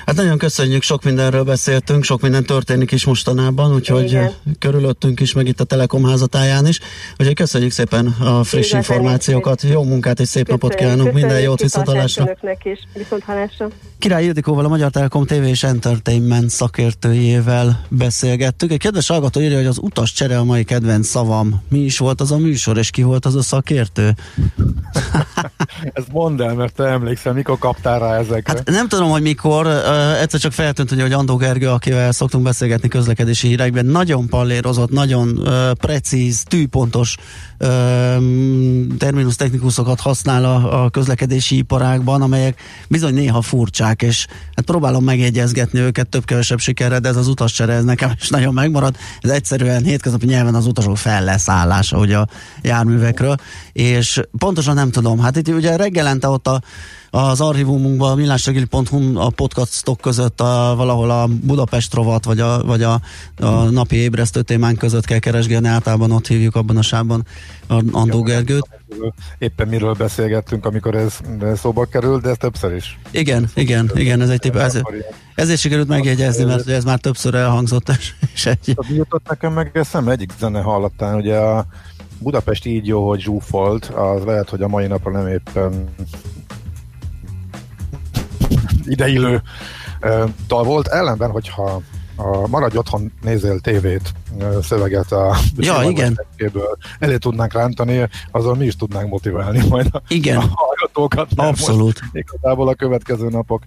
Hát 0.05 0.15
nagyon 0.15 0.37
köszönjük, 0.37 0.81
sok 0.81 1.03
mindenről 1.03 1.43
beszéltünk, 1.43 2.03
sok 2.03 2.21
minden 2.21 2.43
történik 2.43 2.91
is 2.91 3.05
mostanában, 3.05 3.73
úgyhogy 3.73 4.05
Igen. 4.05 4.31
körülöttünk 4.59 5.19
is, 5.19 5.33
meg 5.33 5.47
itt 5.47 5.59
a 5.59 5.63
Telekom 5.63 6.05
házatáján 6.05 6.67
is. 6.67 6.79
Úgyhogy 7.17 7.35
köszönjük 7.35 7.71
szépen 7.71 8.15
a 8.19 8.43
friss 8.43 8.71
Igazán 8.71 8.85
információkat, 9.27 9.61
jó 9.73 9.83
munkát 9.83 10.19
és 10.19 10.27
szép 10.27 10.47
napot 10.47 10.71
Köszönjük, 10.71 10.93
kívánunk, 10.93 11.15
minden 11.15 11.37
köszönjük, 11.37 11.49
jót, 11.49 11.61
kitartást 11.61 11.85
viszontalásra. 11.85 12.23
önöknek 12.23 12.65
is. 12.65 12.79
Viszont 12.93 13.23
hallásra. 13.23 13.67
Király 13.99 14.23
Ildikóval, 14.23 14.65
a 14.65 14.67
Magyar 14.67 14.89
Telekom 14.89 15.25
TV 15.25 15.43
és 15.43 15.63
Entertainment 15.63 16.49
szakértőjével 16.49 17.85
beszélgettük. 17.89 18.71
Egy 18.71 18.79
kedves 18.79 19.07
hallgató 19.07 19.41
írja, 19.41 19.57
hogy 19.57 19.65
az 19.65 19.77
utas 19.81 20.11
csere 20.11 20.37
a 20.37 20.43
mai 20.43 20.63
kedvenc 20.63 21.07
szavam. 21.07 21.61
Mi 21.69 21.79
is 21.79 21.97
volt 21.97 22.21
az 22.21 22.31
a 22.31 22.37
műsor, 22.37 22.77
és 22.77 22.89
ki 22.89 23.01
volt 23.01 23.25
az 23.25 23.35
a 23.35 23.41
szakértő? 23.41 24.13
Ezt 25.93 26.11
mondd 26.11 26.41
el, 26.41 26.53
mert 26.53 26.73
te 26.73 26.83
emlékszel, 26.83 27.33
mikor 27.33 27.57
kaptál 27.57 27.99
rá 27.99 28.17
ezekre. 28.17 28.53
Hát 28.53 28.69
nem 28.69 28.87
tudom, 28.87 29.09
hogy 29.09 29.21
mikor, 29.21 29.65
uh, 29.65 30.21
egyszer 30.21 30.39
csak 30.39 30.51
feltűnt, 30.51 30.89
hogy 30.89 31.11
Andó 31.11 31.35
Gergő, 31.35 31.69
akivel 31.69 32.11
szoktunk 32.11 32.43
beszélgetni 32.43 32.87
közlekedési 32.87 33.47
hírekben, 33.47 33.85
nagyon 33.85 34.27
pallérozott, 34.27 34.89
nagyon 34.89 35.37
uh, 35.37 35.71
precíz, 35.71 36.43
tűpontos 36.43 37.15
terminus 38.97 39.35
technikusokat 39.35 39.99
használ 39.99 40.45
a, 40.45 40.83
a 40.83 40.89
közlekedési 40.89 41.57
iparágban, 41.57 42.21
amelyek 42.21 42.61
bizony 42.87 43.13
néha 43.13 43.41
furcsák, 43.41 44.01
és 44.01 44.27
hát 44.55 44.65
próbálom 44.65 45.03
megjegyezgetni 45.03 45.79
őket 45.79 46.07
több-kevesebb 46.07 46.59
sikerre, 46.59 46.99
de 46.99 47.09
ez 47.09 47.15
az 47.15 47.27
utascsere, 47.27 47.73
ez 47.73 47.83
nekem 47.83 48.11
is 48.21 48.29
nagyon 48.29 48.53
megmarad. 48.53 48.95
Ez 49.19 49.29
egyszerűen 49.29 49.83
hétköznapi 49.83 50.25
nyelven 50.25 50.55
az 50.55 50.65
utasok 50.65 50.97
felleszállása 50.97 51.97
ugye 51.97 52.17
a 52.17 52.27
járművekről, 52.61 53.35
és 53.71 54.21
pontosan 54.37 54.75
nem 54.75 54.91
tudom, 54.91 55.19
hát 55.19 55.37
itt 55.37 55.47
ugye 55.47 55.75
reggelente 55.75 56.27
ott 56.27 56.47
a 56.47 56.61
az 57.15 57.41
archívumunkban, 57.41 58.11
a 58.11 58.15
millásregeli.hu 58.15 59.17
a 59.19 59.29
podcastok 59.29 60.01
között 60.01 60.41
a, 60.41 60.73
valahol 60.77 61.09
a 61.09 61.27
Budapest 61.27 61.93
rovat, 61.93 62.25
vagy 62.25 62.39
a, 62.39 62.63
vagy 62.63 62.83
a, 62.83 63.01
a 63.39 63.49
napi 63.49 63.95
ébresztő 63.95 64.41
témánk 64.41 64.77
között 64.77 65.05
kell 65.05 65.19
keresgélni, 65.19 65.67
általában 65.67 66.11
ott 66.11 66.27
hívjuk 66.27 66.55
abban 66.55 66.77
a 66.77 66.81
sávban 66.81 67.25
a 67.67 67.83
Andó 67.91 68.21
Gergőt. 68.21 68.67
Éppen 69.37 69.67
miről 69.67 69.93
beszélgettünk, 69.93 70.65
amikor 70.65 70.95
ez 70.95 71.19
szóba 71.55 71.85
került, 71.85 72.21
de 72.21 72.29
ez 72.29 72.37
többször 72.37 72.73
is. 72.73 72.99
Igen, 73.11 73.49
igen, 73.53 73.91
igen, 73.93 74.21
ez 74.21 74.29
egy 74.29 74.39
tip, 74.39 74.55
ez, 74.55 74.81
ezért 75.35 75.59
sikerült 75.59 75.87
megjegyezni, 75.87 76.43
mert 76.43 76.67
ez 76.67 76.83
már 76.83 76.99
többször 76.99 77.35
elhangzott. 77.35 77.91
És 78.33 78.45
egy... 78.45 78.75
Jutott 78.89 79.27
nekem 79.29 79.53
meg 79.53 79.71
eszembe 79.73 80.11
egyik 80.11 80.31
zene 80.39 80.61
hallatán, 80.61 81.15
ugye 81.15 81.37
a 81.37 81.65
Budapest 82.19 82.65
így 82.65 82.87
jó, 82.87 83.07
hogy 83.07 83.19
zsúfolt, 83.19 83.85
az 83.85 84.23
lehet, 84.23 84.49
hogy 84.49 84.61
a 84.61 84.67
mai 84.67 84.87
napra 84.87 85.11
nem 85.11 85.27
éppen 85.27 85.89
ideillő 88.85 89.41
dal 90.47 90.63
volt, 90.63 90.87
ellenben, 90.87 91.29
hogyha 91.29 91.81
a 92.15 92.47
Maradj 92.47 92.77
otthon 92.77 93.11
nézél 93.21 93.59
tévét 93.59 94.13
szöveget 94.61 95.11
a 95.11 95.35
ja, 95.57 95.89
igen. 95.89 96.21
elé 96.99 97.17
tudnánk 97.17 97.53
rántani, 97.53 98.09
azon 98.31 98.57
mi 98.57 98.65
is 98.65 98.75
tudnánk 98.75 99.09
motiválni 99.09 99.67
majd 99.67 99.87
a, 99.91 100.01
igen. 100.07 100.37
a 100.37 100.49
hallgatókat. 100.53 101.29
Abszolút. 101.35 101.99
Igazából 102.11 102.67
a 102.67 102.73
következő 102.73 103.29
napok, 103.29 103.63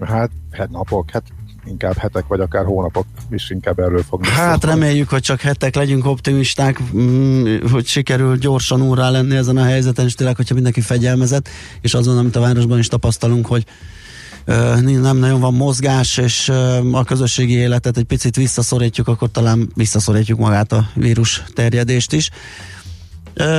hát, 0.00 0.30
hát 0.50 0.70
napok, 0.70 1.10
hát 1.10 1.22
inkább 1.64 1.96
hetek, 1.96 2.26
vagy 2.26 2.40
akár 2.40 2.64
hónapok 2.64 3.06
is 3.30 3.50
inkább 3.50 3.78
erről 3.78 4.02
fognak. 4.02 4.30
Hát 4.30 4.62
szólni. 4.62 4.80
reméljük, 4.80 5.08
hogy 5.08 5.22
csak 5.22 5.40
hetek 5.40 5.74
legyünk 5.74 6.06
optimisták, 6.06 6.80
mm, 6.94 7.56
hogy 7.70 7.86
sikerül 7.86 8.36
gyorsan 8.36 8.82
úrrá 8.82 9.10
lenni 9.10 9.36
ezen 9.36 9.56
a 9.56 9.64
helyzeten, 9.64 10.04
és 10.04 10.14
tényleg, 10.14 10.36
hogyha 10.36 10.54
mindenki 10.54 10.80
fegyelmezett, 10.80 11.48
és 11.80 11.94
azon, 11.94 12.18
amit 12.18 12.36
a 12.36 12.40
városban 12.40 12.78
is 12.78 12.88
tapasztalunk, 12.88 13.46
hogy 13.46 13.64
nem 15.00 15.16
nagyon 15.16 15.40
van 15.40 15.54
mozgás, 15.54 16.16
és 16.16 16.48
a 16.92 17.04
közösségi 17.04 17.52
életet 17.52 17.96
egy 17.96 18.04
picit 18.04 18.36
visszaszorítjuk, 18.36 19.08
akkor 19.08 19.30
talán 19.30 19.70
visszaszorítjuk 19.74 20.38
magát 20.38 20.72
a 20.72 20.88
vírus 20.94 21.42
terjedést 21.54 22.12
is. 22.12 22.30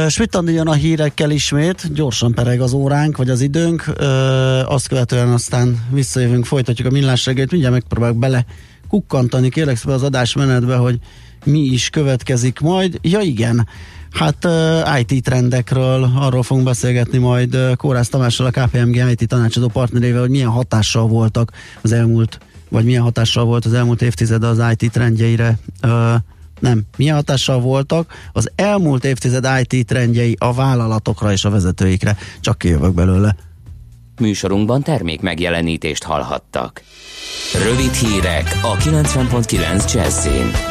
Schmidt 0.07 0.37
jön 0.45 0.67
a 0.67 0.73
hírekkel 0.73 1.31
ismét, 1.31 1.93
gyorsan 1.93 2.33
pereg 2.33 2.61
az 2.61 2.73
óránk, 2.73 3.17
vagy 3.17 3.29
az 3.29 3.41
időnk, 3.41 3.93
azt 4.65 4.87
követően 4.87 5.29
aztán 5.29 5.85
visszajövünk, 5.91 6.45
folytatjuk 6.45 6.87
a 6.87 6.91
millás 6.91 7.25
reggelt, 7.25 7.51
mindjárt 7.51 7.73
megpróbálok 7.73 8.17
bele 8.17 8.45
kukkantani, 8.87 9.49
kérlek 9.49 9.77
szépen 9.77 9.93
az 9.93 10.03
adásmenetbe, 10.03 10.75
hogy 10.75 10.99
mi 11.45 11.59
is 11.59 11.89
következik 11.89 12.59
majd. 12.59 12.99
Ja 13.01 13.19
igen, 13.19 13.67
Hát 14.11 14.47
IT 14.99 15.23
trendekről, 15.23 16.11
arról 16.15 16.43
fogunk 16.43 16.65
beszélgetni 16.65 17.17
majd 17.17 17.57
Kórász 17.75 18.09
Tamással, 18.09 18.45
a 18.45 18.51
KPMG 18.51 18.95
IT 18.95 19.27
tanácsadó 19.27 19.67
partnerével, 19.67 20.21
hogy 20.21 20.29
milyen 20.29 20.49
hatással 20.49 21.07
voltak 21.07 21.51
az 21.81 21.91
elmúlt, 21.91 22.39
vagy 22.69 22.85
milyen 22.85 23.01
hatással 23.01 23.45
volt 23.45 23.65
az 23.65 23.73
elmúlt 23.73 24.01
évtized 24.01 24.43
az 24.43 24.61
IT 24.77 24.91
trendjeire. 24.91 25.57
Nem, 26.59 26.81
milyen 26.97 27.15
hatással 27.15 27.59
voltak 27.59 28.13
az 28.31 28.51
elmúlt 28.55 29.05
évtized 29.05 29.47
IT 29.61 29.87
trendjei 29.87 30.35
a 30.39 30.53
vállalatokra 30.53 31.31
és 31.31 31.45
a 31.45 31.49
vezetőikre. 31.49 32.17
Csak 32.39 32.57
kijövök 32.57 32.93
belőle. 32.93 33.35
Műsorunkban 34.19 34.83
termék 34.83 35.21
megjelenítést 35.21 36.03
hallhattak. 36.03 36.81
Rövid 37.63 37.93
hírek 37.93 38.59
a 38.61 38.77
90.9 38.77 39.93
Jazzin. 39.93 40.70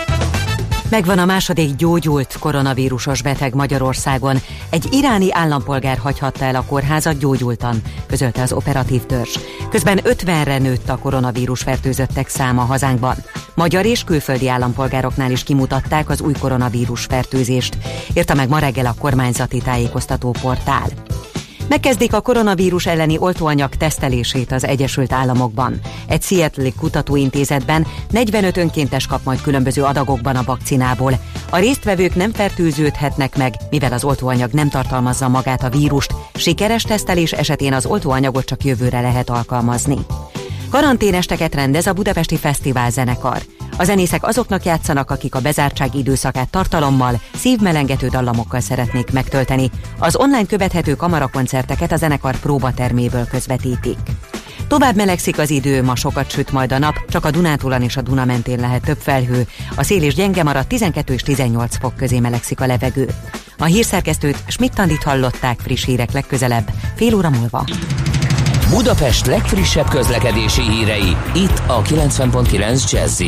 Megvan 0.91 1.19
a 1.19 1.25
második 1.25 1.75
gyógyult 1.75 2.37
koronavírusos 2.39 3.23
beteg 3.23 3.55
Magyarországon. 3.55 4.37
Egy 4.71 4.89
iráni 4.93 5.33
állampolgár 5.33 5.99
hagyhatta 5.99 6.45
el 6.45 6.55
a 6.55 6.65
kórházat 6.65 7.19
gyógyultan, 7.19 7.83
közölte 8.07 8.43
az 8.43 8.53
operatív 8.53 9.07
törzs. 9.07 9.39
Közben 9.71 10.01
50-re 10.05 10.59
nőtt 10.59 10.89
a 10.89 10.97
koronavírus 10.97 11.63
fertőzöttek 11.63 12.29
száma 12.29 12.63
hazánkban. 12.63 13.17
Magyar 13.55 13.85
és 13.85 14.05
külföldi 14.05 14.49
állampolgároknál 14.49 15.31
is 15.31 15.43
kimutatták 15.43 16.09
az 16.09 16.21
új 16.21 16.33
koronavírus 16.41 17.05
fertőzést, 17.05 17.77
írta 18.15 18.35
meg 18.35 18.49
ma 18.49 18.59
reggel 18.59 18.87
a 18.87 18.95
kormányzati 18.99 19.59
tájékoztató 19.59 20.35
portál. 20.41 20.87
Megkezdik 21.71 22.13
a 22.13 22.21
koronavírus 22.21 22.87
elleni 22.87 23.19
oltóanyag 23.19 23.75
tesztelését 23.75 24.53
az 24.53 24.65
Egyesült 24.65 25.13
Államokban. 25.13 25.81
Egy 26.09 26.23
Seattle 26.23 26.71
kutatóintézetben 26.79 27.87
45 28.11 28.57
önkéntes 28.57 29.07
kap 29.07 29.25
majd 29.25 29.41
különböző 29.41 29.83
adagokban 29.83 30.37
a 30.37 30.43
vakcinából. 30.43 31.13
A 31.51 31.59
résztvevők 31.59 32.15
nem 32.15 32.33
fertőződhetnek 32.33 33.37
meg, 33.37 33.55
mivel 33.71 33.93
az 33.93 34.05
oltóanyag 34.05 34.51
nem 34.53 34.69
tartalmazza 34.69 35.29
magát 35.29 35.63
a 35.63 35.69
vírust. 35.69 36.15
Sikeres 36.35 36.83
tesztelés 36.83 37.33
esetén 37.33 37.73
az 37.73 37.87
oltóanyagot 37.87 38.45
csak 38.45 38.65
jövőre 38.65 39.01
lehet 39.01 39.31
alkalmazni. 39.31 39.97
Karanténesteket 40.71 41.55
rendez 41.55 41.87
a 41.87 41.93
Budapesti 41.93 42.37
Fesztivál 42.37 42.91
zenekar. 42.91 43.43
A 43.81 43.85
zenészek 43.85 44.27
azoknak 44.27 44.65
játszanak, 44.65 45.11
akik 45.11 45.35
a 45.35 45.41
bezártság 45.41 45.95
időszakát 45.95 46.51
tartalommal, 46.51 47.21
szívmelengető 47.35 48.09
dallamokkal 48.09 48.61
szeretnék 48.61 49.13
megtölteni. 49.13 49.71
Az 49.99 50.17
online 50.17 50.47
követhető 50.47 50.95
kamarakoncerteket 50.95 51.93
a 51.93 51.97
zenekar 51.97 52.37
próbaterméből 52.37 53.27
közvetítik. 53.27 53.99
Tovább 54.69 54.97
melegszik 54.97 55.39
az 55.39 55.51
idő, 55.51 55.83
ma 55.83 55.97
sokat 55.97 56.31
süt 56.31 56.53
majd 56.53 56.73
a 56.73 56.79
nap, 56.79 56.95
csak 57.09 57.25
a 57.25 57.31
Dunántúlon 57.31 57.83
és 57.83 57.97
a 57.97 58.03
Duna 58.03 58.25
mentén 58.25 58.61
lehet 58.61 58.83
több 58.83 58.99
felhő. 58.99 59.47
A 59.77 59.83
szél 59.83 60.03
is 60.03 60.15
gyenge 60.15 60.43
marad, 60.43 60.67
12 60.67 61.13
és 61.13 61.23
18 61.23 61.79
fok 61.79 61.97
közé 61.97 62.19
melegszik 62.19 62.61
a 62.61 62.67
levegő. 62.67 63.09
A 63.59 63.65
hírszerkesztőt 63.65 64.43
Schmidt-Tandit 64.47 65.03
hallották 65.03 65.61
friss 65.61 65.85
hírek 65.85 66.13
legközelebb, 66.13 66.71
fél 66.97 67.15
óra 67.15 67.31
múlva. 67.31 67.65
Budapest 68.71 69.27
legfrissebb 69.27 69.89
közlekedési 69.89 70.63
hírei, 70.63 71.17
itt 71.35 71.63
a 71.67 71.83
90.9 71.83 72.91
jazz 72.91 73.23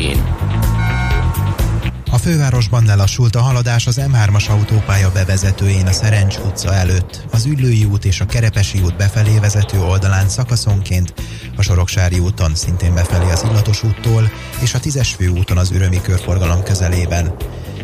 a 2.11 2.17
fővárosban 2.17 2.85
lelassult 2.85 3.35
a 3.35 3.41
haladás 3.41 3.87
az 3.87 4.01
M3-as 4.01 4.49
autópálya 4.49 5.11
bevezetőjén 5.11 5.87
a 5.87 5.91
Szerencs 5.91 6.37
utca 6.37 6.73
előtt, 6.73 7.25
az 7.31 7.45
Üllői 7.45 7.83
út 7.83 8.05
és 8.05 8.21
a 8.21 8.25
Kerepesi 8.25 8.81
út 8.81 8.95
befelé 8.97 9.39
vezető 9.39 9.81
oldalán 9.81 10.29
szakaszonként, 10.29 11.13
a 11.57 11.61
Soroksári 11.61 12.19
úton 12.19 12.55
szintén 12.55 12.93
befelé 12.93 13.31
az 13.31 13.45
Illatos 13.49 13.83
úttól, 13.83 14.31
és 14.61 14.73
a 14.73 14.79
10-es 14.79 15.09
főúton 15.17 15.57
az 15.57 15.71
Ürömi 15.71 16.01
körforgalom 16.01 16.63
közelében. 16.63 17.33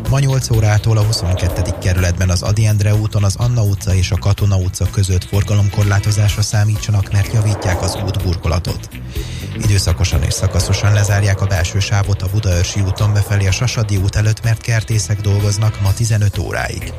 Ma 0.08 0.18
8 0.18 0.50
órától 0.50 0.96
a 0.96 1.02
22. 1.02 1.74
kerületben 1.80 2.30
az 2.30 2.42
Adi 2.42 2.66
Endre 2.66 2.94
úton 2.94 3.24
az 3.24 3.36
Anna 3.36 3.62
utca 3.62 3.94
és 3.94 4.10
a 4.10 4.16
Katona 4.16 4.56
utca 4.56 4.90
között 4.90 5.24
forgalomkorlátozásra 5.24 6.42
számítsanak, 6.42 7.12
mert 7.12 7.32
javítják 7.32 7.82
az 7.82 7.98
útburkolatot. 8.06 8.88
Időszakosan 9.62 10.22
és 10.22 10.32
szakaszosan 10.32 10.92
lezárják 10.92 11.40
a 11.40 11.46
belső 11.46 11.78
sávot 11.78 12.22
a 12.22 12.28
Budaörsi 12.32 12.80
úton 12.80 13.12
befelé 13.12 13.46
a 13.46 13.52
Sasadi 13.52 13.96
út 13.96 14.16
előtt, 14.16 14.42
mert 14.42 14.60
kertészek 14.60 15.20
dolgoznak 15.20 15.80
ma 15.80 15.92
15 15.92 16.38
óráig. 16.38 16.92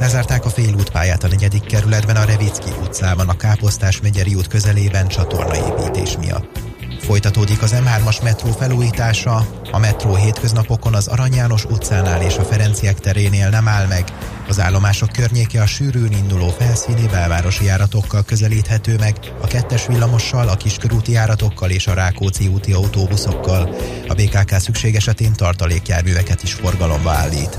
Lezárták 0.00 0.44
a 0.44 0.50
félútpályát 0.50 1.24
a 1.24 1.28
negyedik 1.28 1.66
kerületben 1.66 2.16
a 2.16 2.24
Revicki 2.24 2.70
utcában, 2.82 3.28
a 3.28 3.36
Káposztás 3.36 4.00
megyeri 4.00 4.34
út 4.34 4.46
közelében 4.46 5.08
csatornaépítés 5.08 6.16
miatt. 6.16 6.73
Folytatódik 7.00 7.62
az 7.62 7.74
M3-as 7.76 8.22
metró 8.22 8.50
felújítása. 8.50 9.46
A 9.70 9.78
metró 9.78 10.14
hétköznapokon 10.14 10.94
az 10.94 11.06
Arany 11.06 11.34
János 11.34 11.64
utcánál 11.64 12.22
és 12.22 12.36
a 12.36 12.44
Ferenciek 12.44 12.98
terénél 12.98 13.48
nem 13.48 13.68
áll 13.68 13.86
meg. 13.86 14.04
Az 14.48 14.60
állomások 14.60 15.12
környéke 15.12 15.62
a 15.62 15.66
sűrűn 15.66 16.12
induló 16.12 16.48
felszíni 16.48 17.06
belvárosi 17.06 17.64
járatokkal 17.64 18.22
közelíthető 18.24 18.96
meg, 18.98 19.16
a 19.40 19.46
kettes 19.46 19.86
villamossal, 19.86 20.48
a 20.48 20.56
kiskörúti 20.56 21.12
járatokkal 21.12 21.70
és 21.70 21.86
a 21.86 21.94
Rákóczi 21.94 22.46
úti 22.46 22.72
autóbuszokkal. 22.72 23.74
A 24.08 24.14
BKK 24.14 24.58
szükség 24.58 24.94
esetén 24.94 25.32
tartalékjárműveket 25.32 26.42
is 26.42 26.52
forgalomba 26.52 27.10
állít. 27.10 27.58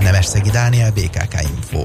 Nemesszegi 0.00 0.50
Dániel, 0.50 0.90
BKK 0.90 1.34
Info. 1.56 1.84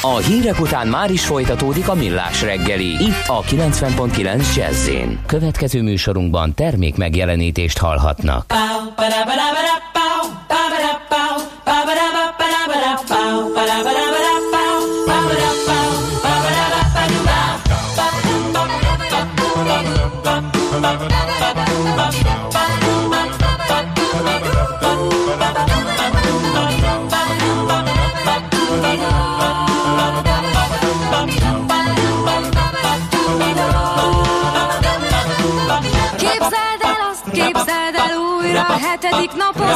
A 0.00 0.16
hírek 0.16 0.60
után 0.60 0.86
már 0.86 1.10
is 1.10 1.26
folytatódik 1.26 1.88
a 1.88 1.94
millás 1.94 2.42
reggeli, 2.42 2.86
itt 2.86 3.26
a 3.26 3.42
90.9 3.42 4.56
jazz 4.56 4.88
Következő 5.26 5.82
műsorunkban 5.82 6.54
termék 6.54 6.96
megjelenítést 6.96 7.78
hallhatnak. 7.78 8.46
Képzeld 8.46 9.87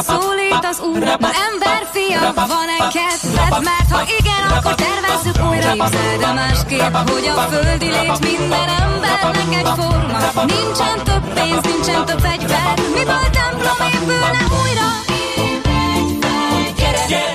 szólít 0.01 0.65
az 0.71 0.79
úr 0.79 0.99
Na 0.99 1.29
ember 1.47 1.81
fia, 1.91 2.19
van-e 2.35 2.77
kedved? 2.93 3.63
Mert 3.63 3.89
ha 3.91 4.01
igen, 4.19 4.57
akkor 4.57 4.75
tervezzük 4.75 5.49
újra 5.49 5.71
Képzeld 5.71 6.21
el 6.21 6.33
másképp, 6.33 6.95
hogy 7.09 7.27
a 7.35 7.41
földi 7.51 7.85
lét 7.85 8.19
minden 8.31 8.69
embernek 8.81 9.53
egy 9.59 9.69
forma 9.79 10.17
Nincsen 10.45 10.97
több 11.03 11.33
pénz, 11.33 11.63
nincsen 11.71 12.05
több 12.05 12.19
fegyver 12.19 12.73
Miből 12.95 13.27
templom 13.37 13.79
épülne 13.93 14.41
újra? 14.61 14.87
Ébredj 15.35 16.13
fel, 16.21 16.73
gyere, 16.77 17.05
gyere, 17.07 17.33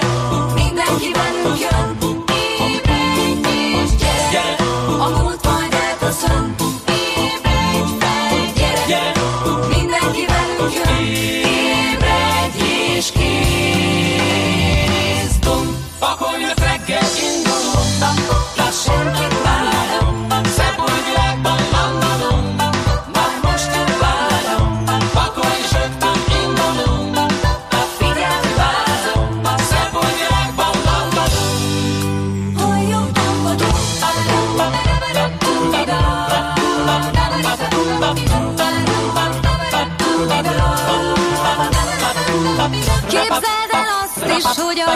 mindenki 0.54 1.10
velünk 1.12 1.60
jön 1.60 1.98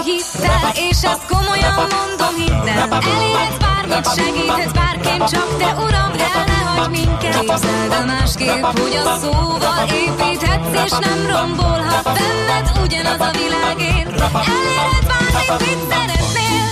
hittel, 0.05 0.73
és 0.75 1.03
ezt 1.03 1.27
komolyan 1.29 1.75
mondom, 1.75 2.35
hidd 2.37 2.69
el. 2.69 2.89
Elérhetsz 2.91 3.59
bármit, 3.65 4.15
segíthetsz 4.15 4.73
bárként, 4.73 5.31
csak 5.31 5.57
te 5.59 5.75
uram, 5.85 6.13
el 6.19 6.45
ne 6.47 6.53
hagyd 6.53 6.91
minket. 6.91 7.39
Képzeld 7.39 7.93
el 7.93 8.05
másképp, 8.05 8.63
hogy 8.63 8.97
a 9.05 9.19
szóval 9.21 9.87
építhetsz, 9.87 10.85
és 10.85 10.91
nem 10.91 11.27
rombolhat 11.31 12.05
benned 12.05 12.67
ugyanaz 12.83 13.21
a 13.21 13.31
világért. 13.31 14.21
Elérhetsz 14.21 15.07
bármit, 15.11 15.67
mit 15.67 15.81
szeretnél. 15.91 16.67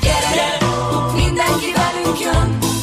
Gyere, 0.00 0.56
mindenki 1.14 1.72
velünk 1.76 2.20
jön. 2.20 2.77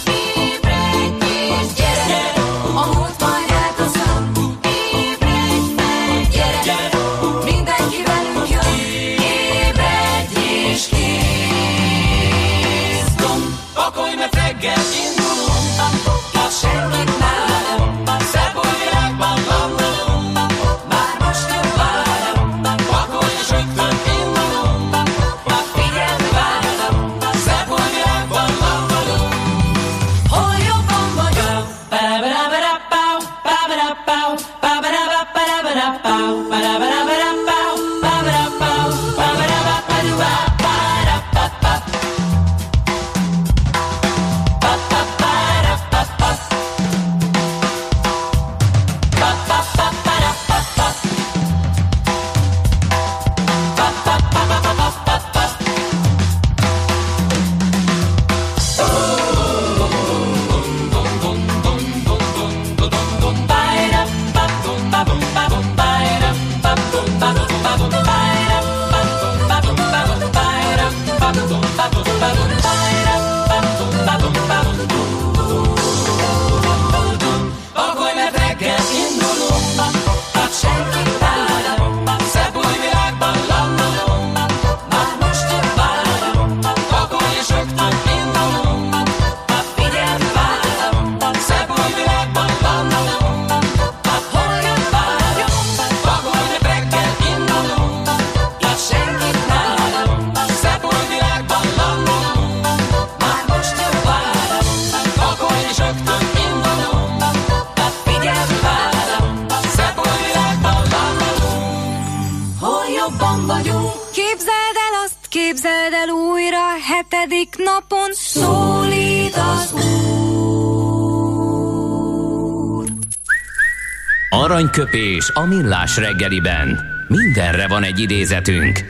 Aranyköpés 124.76 125.32
a 125.34 125.46
millás 125.46 125.98
reggeliben. 125.98 126.80
Mindenre 127.08 127.68
van 127.68 127.84
egy 127.84 128.00
idézetünk. 128.00 128.86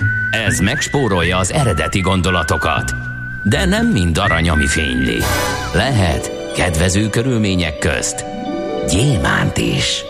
Ez 0.47 0.59
megspórolja 0.59 1.37
az 1.37 1.51
eredeti 1.51 1.99
gondolatokat. 1.99 2.93
De 3.43 3.65
nem 3.65 3.87
mind 3.87 4.17
arany, 4.17 4.49
ami 4.49 4.67
fényli. 4.67 5.17
Lehet 5.73 6.51
kedvező 6.55 7.09
körülmények 7.09 7.77
közt 7.77 8.25
gyémánt 8.89 9.57
is. 9.57 10.03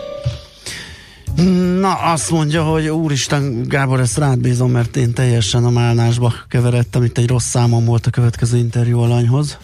Na, 1.80 1.92
azt 1.92 2.30
mondja, 2.30 2.62
hogy 2.62 2.88
úristen, 2.88 3.62
Gábor, 3.68 4.00
ezt 4.00 4.18
rád 4.18 4.38
bízom, 4.38 4.70
mert 4.70 4.96
én 4.96 5.12
teljesen 5.12 5.64
a 5.64 5.70
málnásba 5.70 6.32
keveredtem. 6.48 7.02
Itt 7.02 7.18
egy 7.18 7.28
rossz 7.28 7.48
számom 7.48 7.84
volt 7.84 8.06
a 8.06 8.10
következő 8.10 8.56
interjú 8.56 8.98
alanyhoz. 8.98 9.58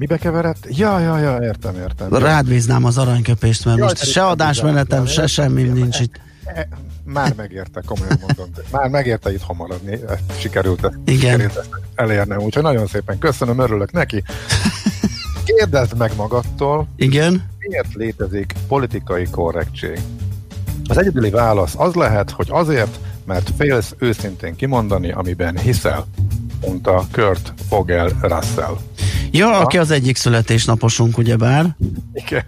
Mibe 0.00 0.18
keverett? 0.18 0.66
Ja, 0.68 0.98
ja, 0.98 1.18
ja, 1.18 1.38
értem, 1.42 1.74
értem. 1.74 2.14
Rád 2.14 2.46
bíznám 2.46 2.84
az 2.84 2.98
aranyköpést, 2.98 3.64
mert 3.64 3.78
Jaj, 3.78 3.88
most 3.88 4.04
se 4.04 4.26
adásmenetem, 4.26 5.06
se 5.06 5.26
semmi 5.26 5.62
nincs 5.62 6.00
itt. 6.00 6.20
E, 6.44 6.68
már 7.04 7.34
megérte, 7.36 7.82
komolyan 7.86 8.18
mondom. 8.20 8.46
Már 8.70 8.88
megérte 8.88 9.32
itt 9.32 9.56
maradni, 9.56 9.92
ezt 9.92 10.38
sikerült, 10.40 10.84
ezt, 10.84 10.94
Igen. 11.04 11.18
sikerült 11.18 11.56
ezt 11.56 11.68
elérnem, 11.94 12.38
úgyhogy 12.38 12.62
nagyon 12.62 12.86
szépen 12.86 13.18
köszönöm, 13.18 13.58
örülök 13.58 13.92
neki. 13.92 14.22
Kérdezd 15.44 15.96
meg 15.96 16.12
magadtól, 16.16 16.88
Igen? 16.96 17.48
miért 17.58 17.94
létezik 17.94 18.54
politikai 18.68 19.24
korrektség? 19.30 20.00
Az 20.88 20.98
egyedüli 20.98 21.30
válasz 21.30 21.74
az 21.76 21.94
lehet, 21.94 22.30
hogy 22.30 22.48
azért, 22.50 22.98
mert 23.24 23.50
félsz 23.56 23.94
őszintén 23.98 24.56
kimondani, 24.56 25.12
amiben 25.12 25.58
hiszel, 25.58 26.06
mondta 26.60 27.06
Kurt 27.12 27.52
Fogel 27.68 28.08
Russell. 28.20 28.76
Ja, 29.30 29.46
ha? 29.46 29.58
aki 29.58 29.78
az 29.78 29.90
egyik 29.90 30.16
születésnaposunk, 30.16 31.18
ugyebár. 31.18 31.76
Igen. 32.12 32.44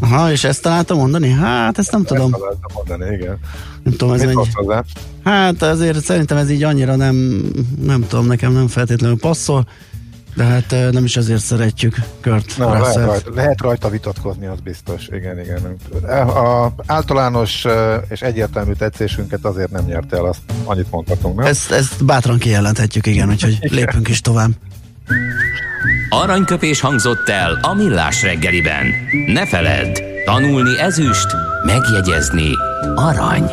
Aha, 0.00 0.30
és 0.32 0.44
ezt 0.44 0.62
találtam 0.62 0.98
mondani? 0.98 1.30
Hát, 1.30 1.78
ezt 1.78 1.92
nem 1.92 2.00
ezt 2.00 2.12
tudom. 2.12 2.30
Találtam 2.30 2.70
mondani, 2.74 3.14
igen. 3.14 3.38
Nem 3.82 3.96
tudom, 3.96 4.14
ez 4.14 4.22
mennyi... 4.22 4.46
Hát 5.24 5.62
azért 5.62 6.04
szerintem 6.04 6.36
ez 6.36 6.50
így 6.50 6.62
annyira 6.62 6.96
nem, 6.96 7.14
nem 7.82 8.06
tudom, 8.08 8.26
nekem 8.26 8.52
nem 8.52 8.68
feltétlenül 8.68 9.18
passzol. 9.18 9.66
De 10.34 10.44
hát 10.44 10.70
nem 10.92 11.04
is 11.04 11.16
azért 11.16 11.40
szeretjük 11.40 11.96
Kurt 12.22 12.58
Na, 12.58 12.72
lehet, 12.72 12.96
rajta, 12.96 13.30
lehet 13.34 13.60
rajta 13.60 13.88
vitatkozni, 13.88 14.46
az 14.46 14.60
biztos. 14.60 15.06
Igen, 15.06 15.40
igen. 15.40 15.76
A 16.28 16.72
általános 16.86 17.66
és 18.08 18.20
egyértelmű 18.22 18.72
tetszésünket 18.72 19.44
azért 19.44 19.70
nem 19.70 19.84
nyerte 19.84 20.16
el, 20.16 20.24
azt 20.24 20.40
annyit 20.64 20.90
mondhatunk, 20.90 21.38
nem? 21.38 21.46
Ezt, 21.46 21.70
ezt 21.70 22.04
bátran 22.04 22.38
kijelenthetjük, 22.38 23.06
igen, 23.06 23.28
úgyhogy 23.28 23.58
lépünk 23.78 24.08
is 24.08 24.20
tovább. 24.20 24.50
Aranyköpés 26.08 26.80
hangzott 26.80 27.28
el 27.28 27.58
a 27.62 27.74
millás 27.74 28.22
reggeliben. 28.22 28.86
Ne 29.26 29.46
feledd, 29.46 29.98
Tanulni 30.24 30.78
ezüst, 30.78 31.26
megjegyezni 31.66 32.50
arany. 32.94 33.50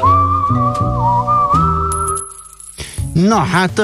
Na, 3.13 3.35
hát 3.35 3.81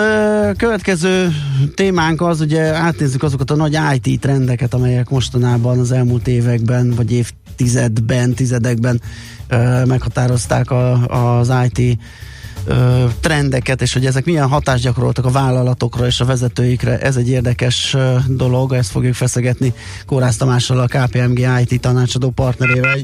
következő 0.57 1.31
témánk 1.75 2.21
az, 2.21 2.41
ugye 2.41 2.62
átnézzük 2.62 3.23
azokat 3.23 3.51
a 3.51 3.55
nagy 3.55 3.77
IT 3.93 4.19
trendeket, 4.21 4.73
amelyek 4.73 5.10
mostanában 5.10 5.79
az 5.79 5.91
elmúlt 5.91 6.27
években, 6.27 6.89
vagy 6.95 7.12
évtizedben, 7.12 8.34
tizedekben 8.34 9.01
meghatározták 9.86 10.71
a, 10.71 11.07
az 11.38 11.51
IT 11.69 11.99
trendeket, 13.19 13.82
és 13.82 13.93
hogy 13.93 14.06
ezek 14.06 14.26
milyen 14.26 14.47
hatást 14.47 14.84
gyakoroltak 14.84 15.26
a 15.26 15.32
vállalatokra 15.32 16.06
és 16.06 16.19
a 16.19 16.26
vezetőikre. 16.26 17.00
Ez 17.00 17.15
egy 17.15 17.30
érdekes 17.30 17.97
dolog, 18.28 18.74
ezt 18.74 18.91
fogjuk 18.91 19.13
feszegetni 19.13 19.74
Kórász 20.06 20.38
Tamással, 20.38 20.80
a 20.80 20.88
KPMG 20.88 21.47
IT 21.65 21.82
tanácsadó 21.82 22.30
partnerével. 22.30 23.00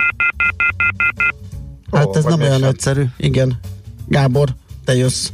Hát 1.91 2.15
ez 2.15 2.23
nem 2.23 2.41
olyan 2.41 2.63
egyszerű. 2.63 3.05
Igen. 3.17 3.59
Gábor, 4.07 4.55
te 4.85 4.95
jössz. 4.95 5.29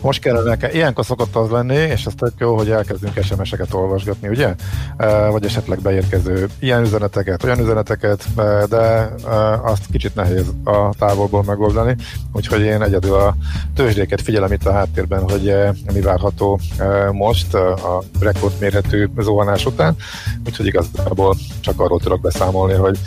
Most 0.00 0.20
kellene, 0.20 0.72
ilyenkor 0.72 1.04
szokott 1.04 1.36
az 1.36 1.50
lenni, 1.50 1.74
és 1.74 2.06
ez 2.06 2.12
tök 2.16 2.32
jó, 2.38 2.56
hogy 2.56 2.70
elkezdünk 2.70 3.22
SMS-eket 3.22 3.74
olvasgatni, 3.74 4.28
ugye? 4.28 4.54
Vagy 5.30 5.44
esetleg 5.44 5.80
beérkező 5.80 6.48
ilyen 6.58 6.82
üzeneteket, 6.82 7.44
olyan 7.44 7.58
üzeneteket, 7.58 8.24
de 8.68 9.10
azt 9.62 9.86
kicsit 9.92 10.14
nehéz 10.14 10.46
a 10.64 10.94
távolból 10.98 11.42
megoldani, 11.42 11.96
úgyhogy 12.32 12.60
én 12.60 12.82
egyedül 12.82 13.14
a 13.14 13.36
tőzsdéket 13.74 14.20
figyelem 14.20 14.52
itt 14.52 14.66
a 14.66 14.72
háttérben, 14.72 15.30
hogy 15.30 15.54
mi 15.92 16.00
várható 16.00 16.60
most 17.12 17.54
a 17.54 18.02
rekordmérhető 18.20 19.10
zuhanás 19.18 19.66
után, 19.66 19.96
úgyhogy 20.46 20.66
igazából 20.66 21.36
csak 21.60 21.80
arról 21.80 22.00
tudok 22.00 22.20
beszámolni, 22.20 22.74
hogy 22.74 22.98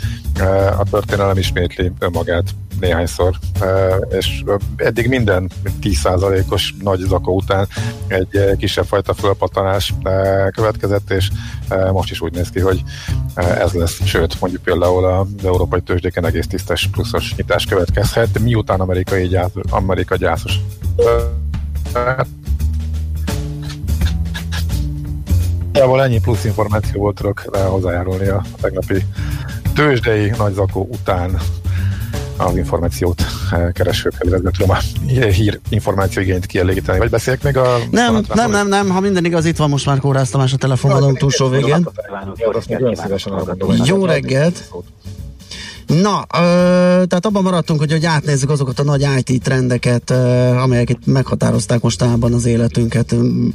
a 0.78 0.84
történelem 0.90 1.36
ismétli 1.36 1.92
önmagát 1.98 2.44
néhányszor, 2.80 3.34
és 4.08 4.44
eddig 4.76 5.08
minden 5.08 5.50
10%-os 5.82 6.74
nagy 6.82 6.98
zakó 6.98 7.34
után 7.34 7.68
egy 8.06 8.56
kisebb 8.56 8.84
fajta 8.84 9.14
fölpattanás 9.14 9.94
következett, 10.50 11.10
és 11.10 11.30
most 11.92 12.10
is 12.10 12.20
úgy 12.20 12.32
néz 12.32 12.50
ki, 12.50 12.60
hogy 12.60 12.82
ez 13.34 13.72
lesz, 13.72 14.04
sőt, 14.04 14.40
mondjuk 14.40 14.62
például 14.62 15.04
az 15.04 15.44
európai 15.44 15.80
tőzsdéken 15.80 16.26
egész 16.26 16.46
tisztes 16.46 16.88
pluszos 16.92 17.34
nyitás 17.36 17.64
következhet, 17.64 18.38
miután 18.38 18.80
amerikai 18.80 19.28
gyász, 19.28 19.50
Amerika 19.70 20.16
gyászos. 20.16 20.58
Jából 25.72 26.02
ennyi 26.02 26.20
plusz 26.20 26.44
információ 26.44 27.00
volt 27.00 27.16
tudok 27.16 27.40
hozzájárulni 27.40 28.26
a 28.26 28.44
tegnapi 28.60 29.04
tőzsdei 29.74 30.30
nagy 30.38 30.54
zakó 30.54 30.88
után 30.92 31.40
az 32.36 32.56
információt 32.56 33.22
eh, 33.52 33.72
keresőkkel, 33.72 34.28
illetve 34.28 34.50
tudom 34.50 34.76
a 34.76 34.78
hír 35.08 35.60
információ 35.68 36.22
igényt 36.22 36.46
kielégíteni. 36.46 36.98
Vagy 36.98 37.10
beszéljek 37.10 37.42
még 37.42 37.56
a... 37.56 37.78
Nem, 37.90 38.24
nem, 38.34 38.50
nem, 38.50 38.68
nem, 38.68 38.88
ha 38.88 39.00
minden 39.00 39.24
igaz, 39.24 39.44
itt 39.44 39.56
van 39.56 39.68
most 39.68 39.86
már 39.86 39.98
Kórász 39.98 40.30
Tamás 40.30 40.52
a 40.52 40.56
telefonvonalon 40.56 41.14
túlsó 41.14 41.48
végén. 41.48 41.88
Jó 43.84 44.04
reggelt! 44.04 44.70
Na, 46.02 46.24
ö, 46.32 46.38
tehát 47.06 47.26
abban 47.26 47.42
maradtunk, 47.42 47.80
hogy, 47.80 47.92
hogy 47.92 48.04
átnézzük 48.04 48.50
azokat 48.50 48.78
a 48.78 48.82
nagy 48.82 49.06
IT 49.24 49.42
trendeket, 49.42 50.10
ö, 50.10 50.14
amelyek 50.48 50.90
itt 50.90 51.06
meghatározták 51.06 51.80
mostanában 51.80 52.32
az 52.32 52.44
életünket, 52.44 53.14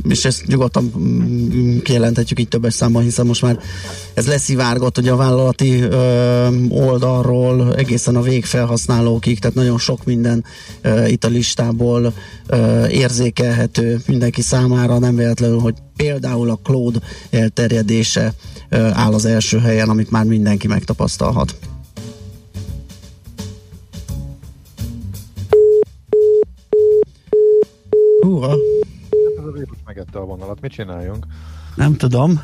és 0.09 0.25
ezt 0.25 0.45
nyugodtan 0.45 0.93
mm, 0.97 1.77
kijelenthetjük 1.77 2.39
így 2.39 2.47
többes 2.47 2.73
számban, 2.73 3.03
hiszen 3.03 3.25
most 3.25 3.41
már 3.41 3.59
ez 4.13 4.27
leszivárgott 4.27 4.97
ugye 4.97 5.11
a 5.11 5.15
vállalati 5.15 5.81
ö, 5.81 6.47
oldalról 6.69 7.75
egészen 7.75 8.15
a 8.15 8.21
végfelhasználókig, 8.21 9.39
tehát 9.39 9.55
nagyon 9.55 9.77
sok 9.77 10.05
minden 10.05 10.43
ö, 10.81 11.05
itt 11.05 11.23
a 11.23 11.27
listából 11.27 12.13
ö, 12.47 12.87
érzékelhető 12.87 13.99
mindenki 14.07 14.41
számára, 14.41 14.99
nem 14.99 15.15
véletlenül, 15.15 15.59
hogy 15.59 15.75
például 15.95 16.49
a 16.49 16.59
cloud 16.63 17.01
elterjedése 17.29 18.33
ö, 18.69 18.77
áll 18.77 19.13
az 19.13 19.25
első 19.25 19.59
helyen, 19.59 19.89
amit 19.89 20.11
már 20.11 20.25
mindenki 20.25 20.67
megtapasztalhat. 20.67 21.55
Húha. 28.29 28.55
Ez 29.37 29.45
a 29.45 29.51
vírus 29.51 29.77
megette 29.85 30.19
a 30.19 30.25
vonalat, 30.25 30.61
mit 30.61 30.71
csináljunk? 30.71 31.25
Nem 31.75 31.95
tudom. 31.95 32.41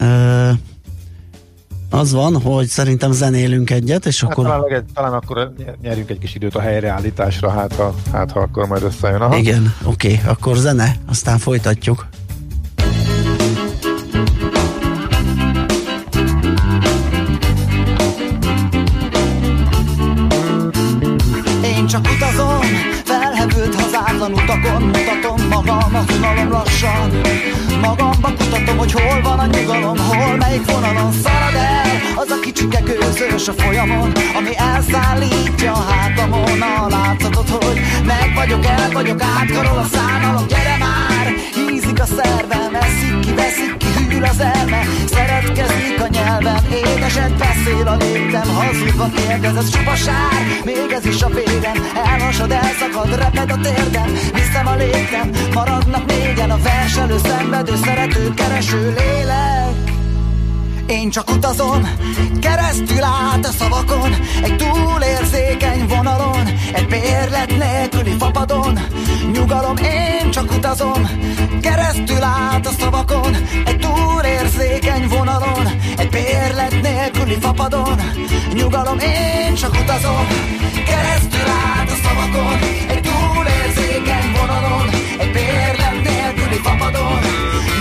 Uh, 0.00 0.50
az 1.90 2.12
van, 2.12 2.40
hogy 2.40 2.66
szerintem 2.66 3.12
zenélünk 3.12 3.70
egyet, 3.70 4.06
és 4.06 4.20
hát 4.20 4.30
akkor... 4.30 4.44
Talán, 4.44 4.72
egy, 4.72 4.84
talán 4.94 5.12
akkor 5.12 5.52
nyerjünk 5.82 6.10
egy 6.10 6.18
kis 6.18 6.34
időt 6.34 6.54
a 6.54 6.60
helyreállításra, 6.60 7.50
hát 7.50 7.74
ha, 7.74 7.94
hát, 8.12 8.30
ha 8.30 8.40
akkor 8.40 8.66
majd 8.66 8.82
összejön. 8.82 9.20
Aha. 9.20 9.36
Igen, 9.36 9.74
oké, 9.84 10.12
okay, 10.12 10.30
akkor 10.30 10.56
zene, 10.56 10.96
aztán 11.06 11.38
folytatjuk. 11.38 12.06
Csak 21.92 22.08
utazom, 22.14 22.60
felhevült 23.04 23.74
hazátlan 23.74 24.32
utakon 24.32 24.82
Mutatom 24.82 25.46
magam, 25.48 25.94
a 25.94 26.04
unalom 26.16 26.50
lassan. 26.50 27.10
Magamba 27.80 28.32
kutatom, 28.38 28.76
hogy 28.76 28.92
hol 28.92 29.20
van 29.22 29.38
a 29.38 29.46
nyugalom 29.46 29.98
Hol, 29.98 30.36
melyik 30.36 30.70
vonalon 30.70 31.12
szalad 31.12 31.54
el 31.54 31.91
Az 32.14 32.30
a 32.30 32.40
kicsike 32.40 32.80
gőzős 32.80 33.48
a 33.48 33.52
folyamon 33.52 34.12
Ami 34.34 34.56
elszállítja 34.56 35.72
a 35.72 35.84
hátamon. 35.90 36.60
A 36.60 36.88
látszatot, 36.88 37.48
hogy 37.48 37.80
meg 38.04 38.32
vagyok, 38.34 38.64
el 38.64 38.90
vagyok 38.92 39.22
Átkarol 39.22 39.78
a 39.78 39.86
szánalom, 39.92 40.46
gyere 40.46 40.76
már! 40.78 41.26
Hízik 41.54 42.00
a 42.00 42.04
szervem, 42.04 42.74
eszik 42.74 43.20
ki, 43.20 43.34
veszik 43.34 43.76
ki 43.76 43.86
Hűl 44.22 44.24
az 44.24 44.40
elme, 44.40 44.82
szeretkezik 45.06 46.00
a 46.00 46.06
nyelvem 46.08 46.64
Édeset 46.72 47.36
beszél 47.36 47.86
a 47.86 47.96
léptem. 47.96 48.54
Hazudva 48.54 49.10
kérdez, 49.16 49.56
ez 49.56 49.70
sár 50.04 50.42
Még 50.64 50.90
ez 50.90 51.06
is 51.06 51.22
a 51.22 51.28
vérem 51.28 51.86
Elmosod, 52.04 52.50
elszakad, 52.50 53.16
reped 53.16 53.50
a 53.50 53.60
térdem. 53.60 54.12
Viszem 54.32 54.66
a 54.66 54.74
léptem, 54.74 55.30
maradnak 55.54 56.06
négyen 56.06 56.50
A 56.50 56.58
verselő, 56.58 57.16
szenvedő, 57.24 57.72
szerető, 57.84 58.34
kereső 58.34 58.94
lélek 58.98 59.91
én 60.92 61.10
csak 61.10 61.30
utazom, 61.30 61.88
keresztül 62.40 63.02
át 63.02 63.46
a 63.46 63.50
szavakon 63.58 64.12
Egy 64.42 64.56
túlérzékeny 64.56 65.86
vonalon 65.88 66.46
Egy 66.72 66.86
bérlet 66.86 67.52
nélküli 67.58 68.14
fapadon. 68.18 68.78
Nyugalom, 69.32 69.76
én 69.76 70.30
csak 70.30 70.50
utazom 70.56 71.08
Keresztül 71.60 72.22
át 72.22 72.66
a 72.66 72.70
szavakon 72.78 73.34
Egy 73.64 73.78
túlérzékeny 73.78 75.08
vonalon 75.08 75.66
Egy 75.96 76.08
bérlet 76.08 76.80
nélküli 76.82 77.36
fapadon. 77.40 78.00
Nyugalom, 78.54 78.98
én 78.98 79.54
csak 79.54 79.72
utazom 79.82 80.26
Keresztül 80.86 81.48
át 81.76 81.90
a 81.90 81.96
szavakon 82.04 82.58
Egy 82.88 83.00
túlérzékeny 83.00 84.32
vonalon 84.38 84.88
Egy 85.18 85.32
bérlet 85.32 86.02
nélküli 86.02 86.60
fapadon. 86.62 87.20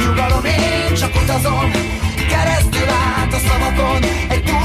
Nyugalom, 0.05 0.45
én 0.45 0.93
csak 0.93 1.15
utazom 1.23 1.99
keresztül 2.31 2.89
át 2.89 3.33
a 3.33 3.39
szavakon. 3.47 4.01
Egy 4.29 4.43
túlérzékeny 4.43 4.60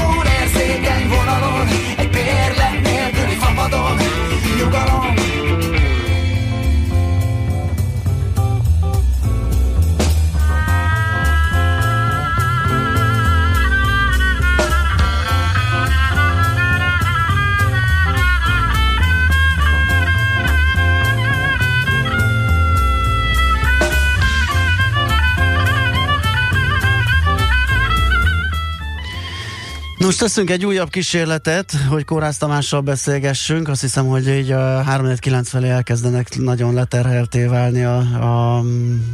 Most 30.07 30.19
teszünk 30.19 30.49
egy 30.49 30.65
újabb 30.65 30.89
kísérletet, 30.89 31.71
hogy 31.89 32.05
Kórász 32.05 32.37
Tamással 32.37 32.81
beszélgessünk. 32.81 33.67
Azt 33.67 33.81
hiszem, 33.81 34.05
hogy 34.07 34.27
így 34.27 34.51
a 34.51 34.83
3-9 34.83 35.41
felé 35.43 35.69
elkezdenek 35.69 36.37
nagyon 36.37 36.73
leterhelté 36.73 37.45
válni 37.45 37.83
a, 37.83 37.97
a, 37.97 38.59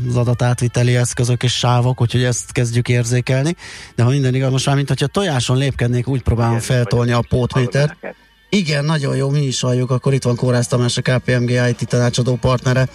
az 0.08 0.16
adatátviteli 0.16 0.96
eszközök 0.96 1.44
és 1.44 1.54
sávok, 1.54 2.02
úgyhogy 2.02 2.24
ezt 2.24 2.52
kezdjük 2.52 2.90
érzékelni. 2.90 3.56
De 3.96 4.04
ha 4.04 4.10
minden 4.10 4.36
igaz, 4.36 4.52
most 4.52 4.66
már, 4.66 4.76
mint 4.76 4.88
hogyha 4.88 5.08
tojáson 5.08 5.58
lépkednék, 5.58 6.08
úgy 6.08 6.22
próbálom 6.22 6.60
feltolni 6.60 7.12
a 7.12 7.24
pótmétert. 7.30 7.96
Igen, 8.50 8.86
nagyon 8.86 9.16
jó, 9.16 9.30
mi 9.30 9.42
is 9.42 9.62
halljuk. 9.62 9.92
Akkor 9.92 10.14
itt 10.14 10.24
van 10.24 10.36
Kórász 10.36 10.68
Tamás, 10.68 10.98
a 10.98 11.02
KPMG 11.02 11.50
IT 11.50 11.88
tanácsadó 11.88 12.36
partnere. 12.36 12.88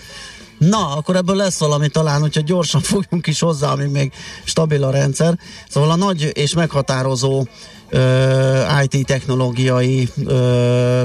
Na, 0.58 0.96
akkor 0.96 1.16
ebből 1.16 1.36
lesz 1.36 1.58
valami 1.58 1.88
talán, 1.88 2.20
hogyha 2.20 2.40
gyorsan 2.40 2.80
fogjunk 2.90 3.26
is 3.26 3.40
hozzá, 3.40 3.70
amíg 3.70 3.90
még 3.90 4.12
stabil 4.44 4.84
a 4.84 4.90
rendszer. 4.90 5.38
Szóval 5.68 5.90
a 5.90 5.96
nagy 5.96 6.30
és 6.32 6.54
meghatározó 6.54 7.46
IT 8.82 9.06
technológiai 9.06 10.08
ö, 10.26 11.02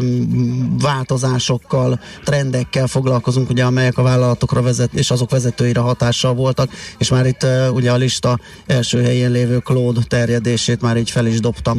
változásokkal, 0.82 2.00
trendekkel 2.24 2.88
foglalkozunk, 2.88 3.50
ugye, 3.50 3.64
amelyek 3.64 3.98
a 3.98 4.02
vállalatokra 4.04 4.62
vezet, 4.62 4.94
és 4.94 5.12
azok 5.12 5.30
vezetőire 5.30 5.80
hatással 5.80 6.34
voltak, 6.34 6.70
és 6.98 7.10
már 7.10 7.26
itt 7.26 7.44
ö, 7.44 7.68
ugye 7.68 7.92
a 7.92 7.96
lista 7.96 8.40
első 8.66 9.04
helyén 9.04 9.32
lévő 9.32 9.58
Claude 9.58 10.02
terjedését 10.08 10.82
már 10.82 10.98
így 10.98 11.10
fel 11.10 11.26
is 11.26 11.40
dobtam. 11.40 11.78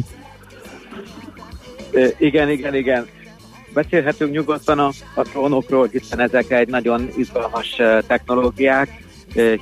Igen, 2.17 2.49
igen, 2.49 2.75
igen. 2.75 3.07
Beszélhetünk 3.75 4.31
nyugodtan 4.31 4.79
a, 4.79 4.89
a 5.15 5.21
trónokról, 5.21 5.87
hiszen 5.91 6.19
ezek 6.19 6.51
egy 6.51 6.67
nagyon 6.67 7.09
izgalmas 7.15 7.75
technológiák, 8.07 9.03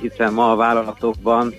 hiszen 0.00 0.32
ma 0.32 0.52
a 0.52 0.56
vállalatokban 0.56 1.54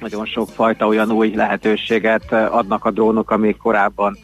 nagyon 0.00 0.26
sok 0.26 0.48
fajta 0.48 0.86
olyan 0.86 1.10
új 1.10 1.34
lehetőséget 1.34 2.32
adnak 2.32 2.84
a 2.84 2.90
drónok, 2.90 3.30
amik 3.30 3.56
korábban 3.56 4.18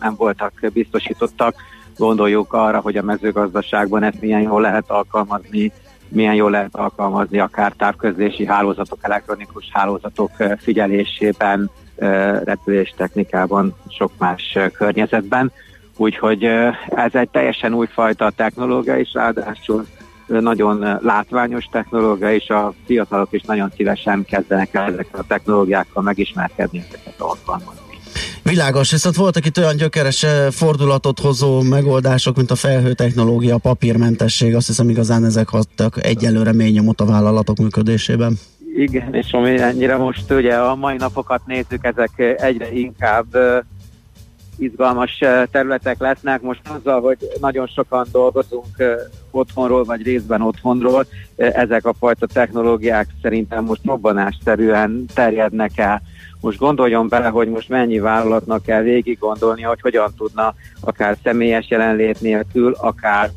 nem 0.00 0.14
voltak 0.16 0.52
biztosítottak. 0.72 1.54
Gondoljuk 1.96 2.52
arra, 2.52 2.80
hogy 2.80 2.96
a 2.96 3.02
mezőgazdaságban 3.02 4.02
ezt 4.02 4.20
milyen 4.20 4.42
jól 4.42 4.60
lehet 4.60 4.90
alkalmazni, 4.90 5.72
milyen 6.08 6.34
jól 6.34 6.50
lehet 6.50 6.74
alkalmazni 6.74 7.38
akár 7.38 7.72
távközlési 7.72 8.46
hálózatok, 8.46 8.98
elektronikus 9.00 9.68
hálózatok 9.72 10.30
figyelésében, 10.58 11.70
repülés 12.44 12.94
sok 13.88 14.12
más 14.18 14.58
környezetben. 14.72 15.52
Úgyhogy 15.96 16.44
ez 16.88 17.14
egy 17.14 17.28
teljesen 17.28 17.74
újfajta 17.74 18.30
technológia, 18.30 18.98
és 18.98 19.12
ráadásul 19.12 19.86
nagyon 20.26 20.98
látványos 21.02 21.64
technológia, 21.64 22.34
és 22.34 22.48
a 22.48 22.74
fiatalok 22.86 23.28
is 23.30 23.42
nagyon 23.42 23.72
szívesen 23.76 24.24
kezdenek 24.24 24.74
el 24.74 24.92
ezekkel 24.92 25.20
a 25.20 25.24
technológiákkal 25.28 26.02
megismerkedni, 26.02 26.84
ezeket 26.88 27.20
alkalmazni. 27.20 27.82
Világos, 28.42 28.90
viszont 28.90 29.16
voltak 29.16 29.46
itt 29.46 29.58
olyan 29.58 29.76
gyökeres 29.76 30.26
fordulatot 30.50 31.20
hozó 31.20 31.62
megoldások, 31.62 32.36
mint 32.36 32.50
a 32.50 32.54
felhő 32.54 32.92
technológia, 32.92 33.54
a 33.54 33.58
papírmentesség, 33.58 34.54
azt 34.54 34.66
hiszem 34.66 34.88
igazán 34.88 35.24
ezek 35.24 35.48
hattak 35.48 36.04
egyelőre 36.04 36.52
mély 36.52 36.70
nyomot 36.70 37.00
a 37.00 37.04
vállalatok 37.04 37.58
működésében. 37.58 38.38
Igen, 38.76 39.14
és 39.14 39.32
ami 39.32 39.58
ennyire 39.58 39.96
most 39.96 40.30
ugye 40.30 40.54
a 40.54 40.74
mai 40.74 40.96
napokat 40.96 41.40
nézzük, 41.46 41.84
ezek 41.84 42.10
egyre 42.40 42.72
inkább 42.72 43.26
izgalmas 44.58 45.18
területek 45.50 45.98
lesznek. 45.98 46.40
Most 46.40 46.60
azzal, 46.68 47.00
hogy 47.00 47.18
nagyon 47.40 47.66
sokan 47.66 48.06
dolgozunk 48.12 48.82
otthonról, 49.30 49.84
vagy 49.84 50.02
részben 50.02 50.42
otthonról, 50.42 51.06
ezek 51.36 51.86
a 51.86 51.94
fajta 51.98 52.26
technológiák 52.26 53.06
szerintem 53.22 53.64
most 53.64 53.84
robbanásszerűen 53.84 55.04
terjednek 55.14 55.78
el. 55.78 56.02
Most 56.40 56.58
gondoljon 56.58 57.08
bele, 57.08 57.28
hogy 57.28 57.48
most 57.48 57.68
mennyi 57.68 57.98
vállalatnak 57.98 58.62
kell 58.62 58.82
végig 58.82 59.18
gondolni, 59.18 59.62
hogy 59.62 59.80
hogyan 59.80 60.12
tudna 60.16 60.54
akár 60.80 61.16
személyes 61.22 61.68
jelenlét 61.68 62.20
nélkül, 62.20 62.74
akár 62.78 63.30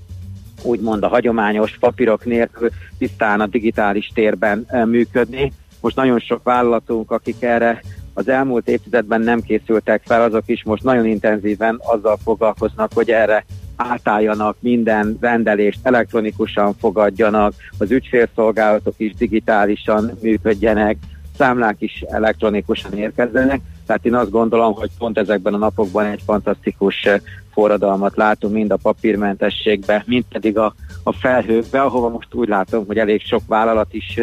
úgymond 0.63 1.03
a 1.03 1.07
hagyományos 1.07 1.78
papírok 1.80 2.26
nélkül 2.26 2.70
tisztán 2.97 3.41
a 3.41 3.47
digitális 3.47 4.11
térben 4.13 4.68
működni. 4.86 5.51
Most 5.82 5.95
nagyon 5.95 6.20
sok 6.20 6.43
vállalatunk, 6.43 7.11
akik 7.11 7.43
erre 7.43 7.82
az 8.18 8.28
elmúlt 8.30 8.68
évtizedben 8.68 9.22
nem 9.22 9.41
készültek 9.41 10.01
fel, 10.05 10.22
azok 10.22 10.43
is 10.45 10.63
most 10.63 10.84
nagyon 10.84 11.05
intenzíven 11.05 11.80
azzal 11.84 12.18
foglalkoznak, 12.24 12.91
hogy 12.93 13.09
erre 13.09 13.45
átálljanak, 13.76 14.55
minden 14.59 15.18
rendelést 15.20 15.80
elektronikusan 15.84 16.74
fogadjanak, 16.74 17.53
az 17.78 17.91
ügyfélszolgálatok 17.91 18.93
is 18.97 19.13
digitálisan 19.13 20.11
működjenek, 20.22 20.97
számlák 21.38 21.76
is 21.80 22.03
elektronikusan 22.07 22.93
érkezzenek. 22.93 23.61
Tehát 23.86 24.05
én 24.05 24.15
azt 24.15 24.32
gondolom, 24.32 24.74
hogy 24.74 24.89
pont 24.97 25.18
ezekben 25.18 25.53
a 25.53 25.57
napokban 25.57 26.05
egy 26.05 26.22
fantasztikus 26.26 27.07
forradalmat 27.53 28.15
látunk, 28.15 28.53
mind 28.53 28.72
a 28.72 28.78
papírmentességbe, 28.78 30.03
mind 30.05 30.24
pedig 30.30 30.57
a, 30.57 30.74
a 31.03 31.13
felhőkbe, 31.13 31.82
ahova 31.82 32.09
most 32.09 32.34
úgy 32.34 32.47
látom, 32.47 32.86
hogy 32.86 32.97
elég 32.97 33.22
sok 33.22 33.41
vállalat 33.47 33.93
is 33.93 34.20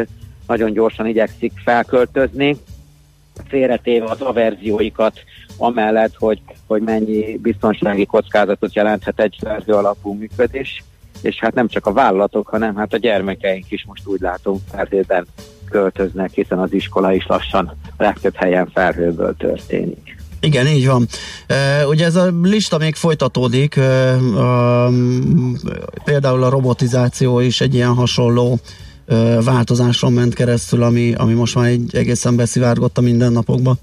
nagyon 0.47 0.73
gyorsan 0.73 1.07
igyekszik 1.07 1.53
felköltözni, 1.65 2.57
félretéve 3.49 4.05
az 4.05 4.21
averzióikat, 4.21 5.21
amellett, 5.57 6.15
hogy, 6.19 6.43
hogy 6.67 6.83
mennyi 6.83 7.39
biztonsági 7.43 8.07
kockázatot 8.07 8.75
jelenthet 8.75 9.21
egy 9.21 9.37
szerző 9.41 9.73
alapú 9.73 10.13
működés, 10.13 10.85
és 11.21 11.39
hát 11.39 11.55
nem 11.55 11.69
csak 11.69 11.87
a 11.87 11.93
vállalatok, 11.93 12.49
hanem 12.49 12.77
hát 12.77 12.93
a 12.93 12.99
gyermekeink 12.99 13.71
is 13.71 13.85
most 13.87 14.07
úgy 14.07 14.21
látom 14.21 14.59
felhőben 14.71 15.27
költöznek, 15.71 16.31
hiszen 16.33 16.59
az 16.59 16.73
iskola 16.73 17.13
is 17.13 17.27
lassan 17.27 17.77
legtöbb 17.97 18.35
helyen 18.35 18.71
felhőből 18.75 19.37
történik. 19.37 20.17
Igen, 20.41 20.67
így 20.67 20.87
van. 20.87 21.07
Ugye 21.89 22.05
ez 22.05 22.17
a 22.17 22.33
lista 22.43 22.79
még 22.79 22.95
folytatódik, 22.95 23.75
például 26.05 26.43
a 26.43 26.49
robotizáció 26.49 27.41
is 27.41 27.61
egy 27.61 27.75
ilyen 27.75 27.95
hasonló 27.95 28.59
változáson 29.45 30.13
ment 30.13 30.35
keresztül, 30.35 30.83
ami, 30.83 31.15
ami 31.15 31.33
most 31.33 31.55
már 31.55 31.67
egy 31.67 31.97
egészen 31.97 32.37
beszivárgott 32.37 32.99
a 32.99 33.01
mindennapokba. 33.01 33.75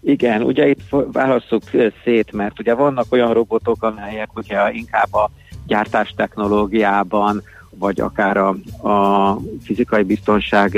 Igen, 0.00 0.42
ugye 0.42 0.68
itt 0.68 0.80
válasszuk 1.12 1.62
szét, 2.04 2.32
mert 2.32 2.58
ugye 2.60 2.74
vannak 2.74 3.06
olyan 3.10 3.32
robotok, 3.32 3.82
amelyek 3.82 4.36
ugye 4.36 4.72
inkább 4.72 5.14
a 5.14 5.30
gyártás 5.66 6.14
technológiában, 6.16 7.42
vagy 7.78 8.00
akár 8.00 8.36
a, 8.36 8.48
a 8.88 9.38
fizikai 9.64 10.02
biztonság 10.02 10.70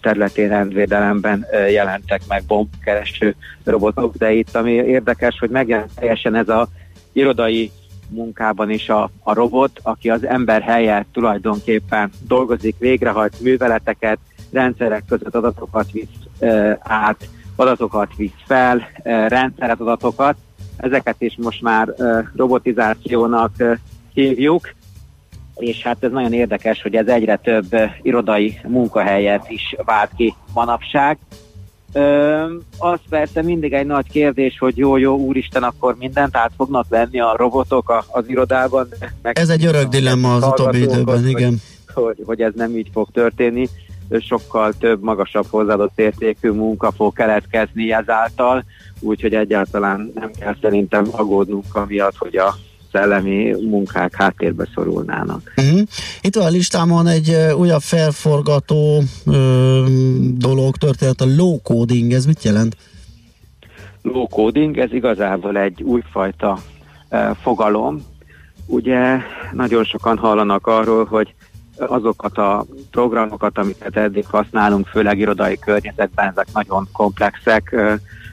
területén 0.00 0.48
rendvédelemben 0.48 1.46
jelentek 1.70 2.20
meg 2.28 2.42
bombkereső 2.46 3.34
robotok, 3.64 4.16
de 4.16 4.32
itt 4.32 4.54
ami 4.56 4.72
érdekes, 4.72 5.38
hogy 5.38 5.50
megjelent 5.50 5.90
teljesen 5.94 6.34
ez 6.34 6.48
a 6.48 6.68
irodai 7.12 7.70
munkában 8.08 8.70
is 8.70 8.88
a, 8.88 9.10
a 9.22 9.34
robot, 9.34 9.80
aki 9.82 10.10
az 10.10 10.26
ember 10.26 10.62
helyett 10.62 11.06
tulajdonképpen 11.12 12.10
dolgozik, 12.26 12.78
végrehajt 12.78 13.40
műveleteket, 13.40 14.18
rendszerek 14.52 15.04
között 15.08 15.34
adatokat 15.34 15.90
visz 15.92 16.06
e, 16.38 16.78
át, 16.82 17.28
adatokat 17.56 18.16
visz 18.16 18.42
fel, 18.46 18.88
e, 19.02 19.28
rendszeret 19.28 19.80
adatokat, 19.80 20.36
ezeket 20.76 21.16
is 21.18 21.36
most 21.36 21.62
már 21.62 21.88
e, 21.88 22.30
robotizációnak 22.36 23.60
e, 23.60 23.78
hívjuk, 24.12 24.74
és 25.56 25.82
hát 25.82 26.04
ez 26.04 26.10
nagyon 26.10 26.32
érdekes, 26.32 26.82
hogy 26.82 26.94
ez 26.94 27.06
egyre 27.06 27.36
több 27.36 27.76
irodai 28.02 28.58
munkahelyet 28.66 29.50
is 29.50 29.74
vált 29.84 30.10
ki 30.16 30.34
manapság. 30.54 31.18
Az 32.78 32.98
persze 33.08 33.42
mindig 33.42 33.72
egy 33.72 33.86
nagy 33.86 34.10
kérdés, 34.10 34.58
hogy 34.58 34.76
jó-jó, 34.76 35.16
úristen, 35.16 35.62
akkor 35.62 35.96
mindent 35.98 36.36
át 36.36 36.52
fognak 36.56 36.88
venni 36.88 37.20
a 37.20 37.36
robotok 37.36 37.90
a, 37.90 38.04
az 38.10 38.28
irodában. 38.28 38.88
Meg 39.22 39.38
ez 39.38 39.48
egy 39.48 39.64
örök 39.64 39.88
dilemma 39.88 40.34
az 40.34 40.44
utóbbi 40.44 40.80
időben, 40.82 41.20
hogy, 41.20 41.28
igen. 41.28 41.60
Hogy, 41.94 42.22
hogy 42.24 42.40
ez 42.40 42.52
nem 42.56 42.76
így 42.76 42.88
fog 42.92 43.08
történni. 43.12 43.68
Sokkal 44.20 44.72
több, 44.72 45.02
magasabb 45.02 45.46
hozzáadott 45.50 45.98
értékű 45.98 46.50
munka 46.50 46.92
fog 46.92 47.12
keletkezni 47.12 47.92
ezáltal, 47.92 48.64
úgyhogy 49.00 49.34
egyáltalán 49.34 50.12
nem 50.14 50.30
kell 50.38 50.56
szerintem 50.60 51.08
aggódnunk 51.10 51.74
amiatt, 51.74 52.16
hogy 52.16 52.36
a 52.36 52.54
szellemi 52.92 53.54
munkák 53.68 54.14
háttérbe 54.14 54.68
szorulnának. 54.74 55.52
Uh-huh. 55.56 55.80
Itt 56.20 56.34
van 56.34 56.46
a 56.46 56.48
listámon 56.48 57.06
egy 57.06 57.36
újabb 57.56 57.80
felforgató 57.80 59.02
uh, 59.26 59.34
dolog 60.34 60.76
történt, 60.76 61.20
a 61.20 61.26
low 61.36 61.62
coding, 61.62 62.12
ez 62.12 62.26
mit 62.26 62.42
jelent? 62.42 62.76
Low 64.02 64.26
coding, 64.26 64.78
ez 64.78 64.92
igazából 64.92 65.58
egy 65.58 65.82
újfajta 65.82 66.58
uh, 67.10 67.36
fogalom. 67.42 68.04
Ugye 68.66 69.16
nagyon 69.52 69.84
sokan 69.84 70.18
hallanak 70.18 70.66
arról, 70.66 71.04
hogy 71.04 71.34
azokat 71.76 72.38
a 72.38 72.66
programokat, 72.90 73.58
amiket 73.58 73.96
eddig 73.96 74.26
használunk, 74.26 74.86
főleg 74.86 75.18
irodai 75.18 75.58
környezetben, 75.58 76.28
ezek 76.28 76.46
nagyon 76.52 76.88
komplexek, 76.92 77.76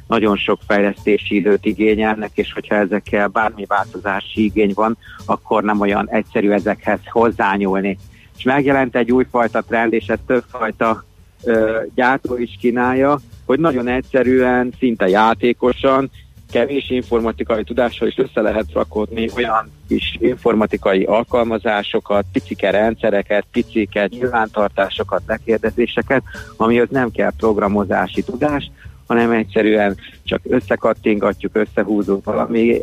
nagyon 0.08 0.38
sok 0.38 0.60
fejlesztési 0.68 1.36
időt 1.36 1.66
igényelnek, 1.66 2.32
és 2.34 2.54
hogyha 2.54 2.76
ezekkel 2.76 3.28
bármi 3.28 3.66
változási 3.66 4.44
igény 4.44 4.72
van, 4.76 4.98
akkor 5.26 5.64
nem 5.64 5.80
olyan 5.80 6.10
egyszerű 6.10 6.50
ezekhez 6.50 7.00
hozzányúlni. 7.06 7.98
És 8.38 8.44
megjelent 8.44 8.96
egy 8.96 9.12
újfajta 9.12 9.62
trend, 9.62 9.94
és 9.94 10.08
ez 10.08 10.20
többfajta 10.26 11.04
ö, 11.44 11.80
gyártó 11.96 12.38
is 12.38 12.58
kínálja, 12.60 13.20
hogy 13.46 13.60
nagyon 13.60 13.88
egyszerűen, 13.88 14.74
szinte 14.80 15.08
játékosan, 15.08 16.10
kevés 16.52 16.90
informatikai 16.90 17.64
tudással 17.64 18.08
is 18.08 18.18
össze 18.18 18.42
lehet 18.42 18.66
rakodni 18.74 19.30
olyan 19.36 19.72
kis 19.88 20.18
informatikai 20.20 21.04
alkalmazásokat, 21.04 22.26
picike 22.32 22.70
rendszereket, 22.70 23.46
picike 23.52 24.08
nyilvántartásokat, 24.08 25.22
lekérdezéseket, 25.28 26.24
amihez 26.58 26.90
nem 26.90 27.12
kell 27.12 27.32
programozási 27.38 28.24
tudás, 28.24 28.72
hanem 29.08 29.32
egyszerűen 29.32 29.98
csak 30.24 30.42
összekattingatjuk, 30.44 31.56
összehúzunk 31.56 32.24
valami 32.26 32.82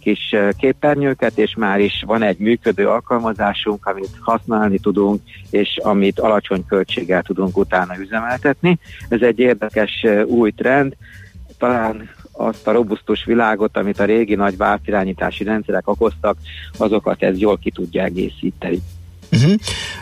kis 0.00 0.34
képernyőket, 0.58 1.38
és 1.38 1.54
már 1.56 1.80
is 1.80 2.04
van 2.06 2.22
egy 2.22 2.38
működő 2.38 2.88
alkalmazásunk, 2.88 3.86
amit 3.86 4.10
használni 4.20 4.78
tudunk, 4.78 5.20
és 5.50 5.78
amit 5.82 6.20
alacsony 6.20 6.64
költséggel 6.66 7.22
tudunk 7.22 7.56
utána 7.58 7.98
üzemeltetni. 7.98 8.78
Ez 9.08 9.22
egy 9.22 9.38
érdekes 9.38 10.06
új 10.26 10.50
trend, 10.50 10.96
talán 11.58 12.10
azt 12.32 12.66
a 12.66 12.72
robusztus 12.72 13.24
világot, 13.24 13.76
amit 13.76 14.00
a 14.00 14.04
régi 14.04 14.34
nagy 14.34 14.56
váltirányítási 14.56 15.44
rendszerek 15.44 15.88
okoztak, 15.88 16.36
azokat 16.78 17.22
ez 17.22 17.38
jól 17.38 17.58
ki 17.58 17.70
tudja 17.70 18.02
egészíteni. 18.02 18.78
Uh-huh. 19.32 19.52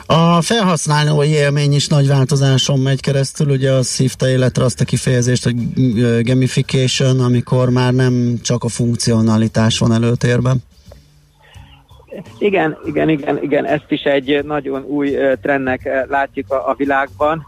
A 0.06 0.42
felhasználói 0.42 1.28
élmény 1.28 1.72
is 1.72 1.88
nagy 1.88 2.08
változáson 2.08 2.80
megy 2.80 3.00
keresztül, 3.00 3.50
ugye 3.50 3.70
az 3.70 3.86
szívta 3.86 4.28
életre 4.28 4.64
azt 4.64 4.80
a 4.80 4.84
kifejezést, 4.84 5.44
hogy 5.44 5.56
gamification, 6.22 7.20
amikor 7.20 7.70
már 7.70 7.92
nem 7.92 8.38
csak 8.42 8.64
a 8.64 8.68
funkcionalitás 8.68 9.78
van 9.78 9.92
előtérben. 9.92 10.62
Igen, 12.38 12.76
igen, 12.86 13.08
igen, 13.08 13.42
igen, 13.42 13.66
ezt 13.66 13.86
is 13.88 14.02
egy 14.02 14.44
nagyon 14.44 14.84
új 14.84 15.16
trendnek 15.42 16.06
látjuk 16.08 16.52
a 16.52 16.74
világban, 16.76 17.46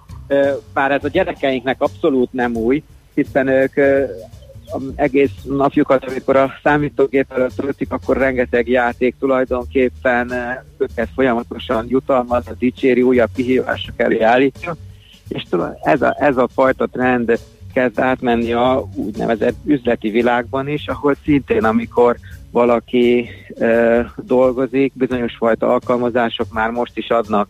bár 0.72 0.90
ez 0.90 1.04
a 1.04 1.08
gyerekeinknek 1.08 1.80
abszolút 1.80 2.32
nem 2.32 2.54
új, 2.54 2.82
hiszen 3.14 3.48
ők 3.48 3.74
egész 4.94 5.30
napjukat, 5.44 6.04
amikor 6.04 6.36
a 6.36 6.52
számítógép 6.62 7.32
előtt 7.32 7.56
töltik, 7.56 7.92
akkor 7.92 8.16
rengeteg 8.16 8.68
játék 8.68 9.14
tulajdonképpen 9.18 10.32
eh, 10.32 10.58
őket 10.78 11.08
folyamatosan 11.14 11.86
jutalmaz, 11.88 12.46
a 12.48 12.54
dicséri, 12.58 13.02
újabb 13.02 13.30
kihívások 13.34 13.94
elé 14.00 14.20
állítja, 14.20 14.76
és 15.28 15.42
ez 15.82 16.02
a, 16.02 16.16
ez 16.18 16.36
a 16.36 16.48
fajta 16.54 16.86
trend 16.86 17.38
kezd 17.72 18.00
átmenni 18.00 18.52
a 18.52 18.88
úgynevezett 18.94 19.56
üzleti 19.64 20.10
világban 20.10 20.68
is, 20.68 20.86
ahol 20.86 21.16
szintén, 21.24 21.64
amikor 21.64 22.16
valaki 22.50 23.28
e, 23.58 24.12
dolgozik, 24.16 24.92
bizonyos 24.94 25.36
fajta 25.36 25.72
alkalmazások 25.72 26.52
már 26.52 26.70
most 26.70 26.98
is 26.98 27.08
adnak 27.08 27.48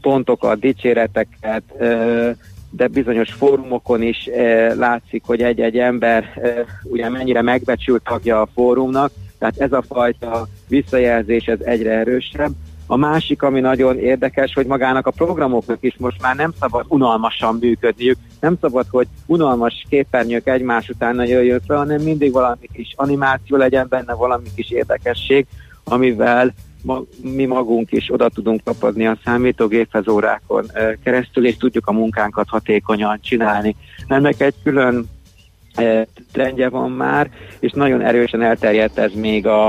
pontokat, 0.00 0.58
dicséreteket, 0.58 1.62
e, 1.78 2.36
de 2.76 2.86
bizonyos 2.86 3.32
fórumokon 3.32 4.02
is 4.02 4.26
e, 4.26 4.74
látszik, 4.74 5.22
hogy 5.26 5.42
egy-egy 5.42 5.78
ember 5.78 6.24
e, 6.42 6.64
ugye 6.82 7.08
mennyire 7.08 7.42
megbecsült 7.42 8.02
tagja 8.02 8.40
a 8.40 8.48
fórumnak, 8.54 9.10
tehát 9.38 9.58
ez 9.58 9.72
a 9.72 9.82
fajta 9.82 10.46
visszajelzés 10.68 11.46
ez 11.46 11.60
egyre 11.60 11.90
erősebb. 11.90 12.52
A 12.86 12.96
másik, 12.96 13.42
ami 13.42 13.60
nagyon 13.60 13.98
érdekes, 13.98 14.54
hogy 14.54 14.66
magának 14.66 15.06
a 15.06 15.10
programoknak 15.10 15.78
is 15.80 15.96
most 15.98 16.22
már 16.22 16.36
nem 16.36 16.52
szabad 16.60 16.84
unalmasan 16.88 17.58
működniük, 17.60 18.18
nem 18.40 18.56
szabad, 18.60 18.86
hogy 18.90 19.06
unalmas 19.26 19.86
képernyők 19.88 20.46
egymás 20.46 20.88
után 20.88 21.26
jöjjön 21.26 21.60
fel, 21.66 21.76
hanem 21.76 22.02
mindig 22.02 22.32
valami 22.32 22.68
kis 22.72 22.92
animáció 22.96 23.56
legyen 23.56 23.86
benne, 23.88 24.14
valami 24.14 24.48
kis 24.54 24.70
érdekesség, 24.70 25.46
amivel 25.84 26.54
ma, 26.86 27.02
mi 27.22 27.44
magunk 27.44 27.92
is 27.92 28.12
oda 28.12 28.28
tudunk 28.28 28.62
tapadni 28.62 29.06
a 29.06 29.18
számítógéphez 29.24 30.08
órákon 30.08 30.70
keresztül, 31.04 31.46
és 31.46 31.56
tudjuk 31.56 31.86
a 31.86 31.92
munkánkat 31.92 32.48
hatékonyan 32.48 33.18
csinálni. 33.22 33.76
Ennek 34.06 34.40
egy 34.40 34.54
külön 34.62 35.08
trendje 36.32 36.68
van 36.68 36.90
már, 36.90 37.30
és 37.58 37.72
nagyon 37.72 38.00
erősen 38.00 38.42
elterjedt 38.42 38.98
ez 38.98 39.12
még 39.14 39.46
a, 39.46 39.68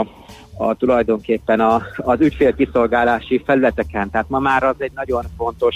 a 0.57 0.75
tulajdonképpen 0.77 1.59
a, 1.59 1.81
az 1.95 2.21
ügyfélkiszolgálási 2.21 3.41
felületeken. 3.45 4.09
Tehát 4.09 4.29
ma 4.29 4.39
már 4.39 4.63
az 4.63 4.75
egy 4.77 4.91
nagyon 4.95 5.23
fontos 5.37 5.75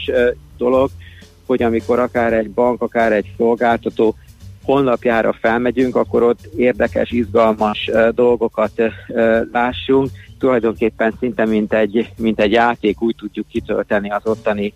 dolog, 0.58 0.90
hogy 1.46 1.64
amikor 1.64 2.00
akár 2.00 2.34
egy 2.34 2.50
bank, 2.50 2.82
akár 2.82 3.12
egy 3.12 3.34
szolgáltató 3.38 4.16
honlapjára 4.64 5.34
felmegyünk, 5.42 5.96
akkor 5.96 6.24
ott 6.24 6.50
érdekes, 6.56 7.12
izgalmas 7.12 7.90
dolgokat 8.14 8.72
lássunk, 9.52 10.10
tulajdonképpen 10.42 11.14
szinte 11.20 11.46
mint 11.46 11.74
egy, 11.74 12.14
mint 12.18 12.40
egy 12.40 12.52
játék 12.52 13.02
úgy 13.02 13.16
tudjuk 13.16 13.48
kitölteni 13.48 14.10
az 14.10 14.22
ottani 14.24 14.74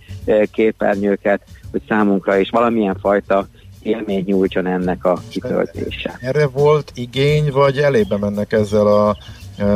képernyőket, 0.52 1.42
hogy 1.72 1.82
számunkra 1.88 2.38
is 2.38 2.50
valamilyen 2.50 2.98
fajta 3.00 3.48
élmény 3.82 4.24
nyújtson 4.26 4.68
ennek 4.68 5.06
a 5.06 5.20
kitöltése. 5.30 6.18
Erre 6.22 6.48
volt 6.48 6.92
igény, 6.96 7.52
vagy 7.52 7.78
elébe 7.78 8.18
mennek 8.18 8.52
ezzel 8.52 8.88
a 8.88 9.18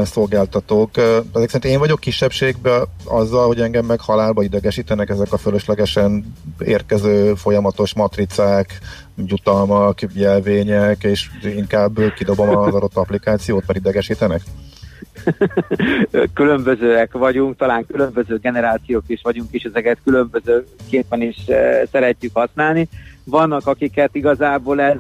szolgáltatók. 0.04 0.98
Ezek 1.34 1.50
szerint 1.50 1.66
én 1.66 1.80
vagyok 1.80 2.00
kisebbségben 2.00 2.88
azzal, 3.06 3.48
hogy 3.48 3.62
engem 3.62 3.86
meg 3.86 4.00
halálba 4.00 4.44
idegesítenek 4.44 5.10
ezek 5.10 5.34
a 5.34 5.38
fölöslegesen 5.38 6.34
érkező 6.60 7.34
folyamatos 7.34 7.94
matricák, 7.94 8.80
jutalmak, 9.26 10.00
jelvények, 10.14 11.04
és 11.04 11.30
inkább 11.56 12.14
kidobom 12.16 12.58
az 12.58 12.74
adott 12.74 12.96
applikációt, 12.96 13.64
mert 13.68 13.80
idegesítenek? 13.80 14.42
különbözőek 16.34 17.12
vagyunk, 17.12 17.56
talán 17.56 17.86
különböző 17.86 18.38
generációk 18.38 19.04
is 19.08 19.22
vagyunk, 19.24 19.48
és 19.52 19.64
ezeket 19.64 19.98
különbözőképpen 20.04 21.22
is 21.22 21.38
uh, 21.48 21.58
szeretjük 21.92 22.36
használni. 22.36 22.88
Vannak, 23.24 23.68
akiket 23.68 24.16
igazából 24.16 24.82
ez, 24.82 24.98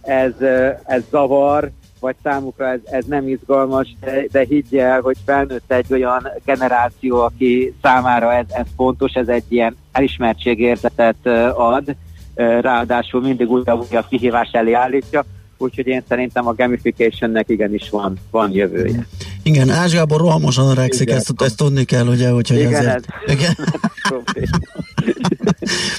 ez, 0.00 0.32
uh, 0.40 0.68
ez 0.84 1.02
zavar, 1.10 1.70
vagy 2.00 2.14
számukra 2.22 2.68
ez, 2.68 2.80
ez 2.84 3.04
nem 3.04 3.28
izgalmas, 3.28 3.94
de, 4.00 4.24
de 4.30 4.44
higgy 4.48 4.76
el, 4.76 5.00
hogy 5.00 5.16
felnőtt 5.24 5.72
egy 5.72 5.92
olyan 5.92 6.28
generáció, 6.44 7.20
aki 7.20 7.74
számára 7.82 8.32
ez, 8.32 8.46
ez 8.48 8.66
fontos, 8.76 9.12
ez 9.12 9.28
egy 9.28 9.44
ilyen 9.48 9.76
elismertségérzetet 9.92 11.16
uh, 11.24 11.60
ad, 11.60 11.96
ráadásul 12.34 13.20
mindig 13.20 13.50
újabb 13.50 13.86
újabb 13.90 14.08
kihívás 14.08 14.50
elé 14.52 14.72
állítja, 14.72 15.24
úgyhogy 15.58 15.86
én 15.86 16.02
szerintem 16.08 16.46
a 16.46 16.54
gamificationnek 16.54 17.48
igenis 17.48 17.90
van, 17.90 18.18
van 18.30 18.52
jövője. 18.52 19.06
Igen, 19.44 19.70
Ázsiában 19.70 20.18
rohamosan 20.18 20.70
öregszik, 20.70 21.10
ezt, 21.10 21.32
ezt 21.36 21.56
tudni 21.56 21.84
kell, 21.84 22.06
ugye, 22.06 22.34
úgyhogy 22.34 22.58
igen, 22.58 22.74
ezért... 22.74 23.06
Ez... 23.26 23.32
Igen. 23.32 23.56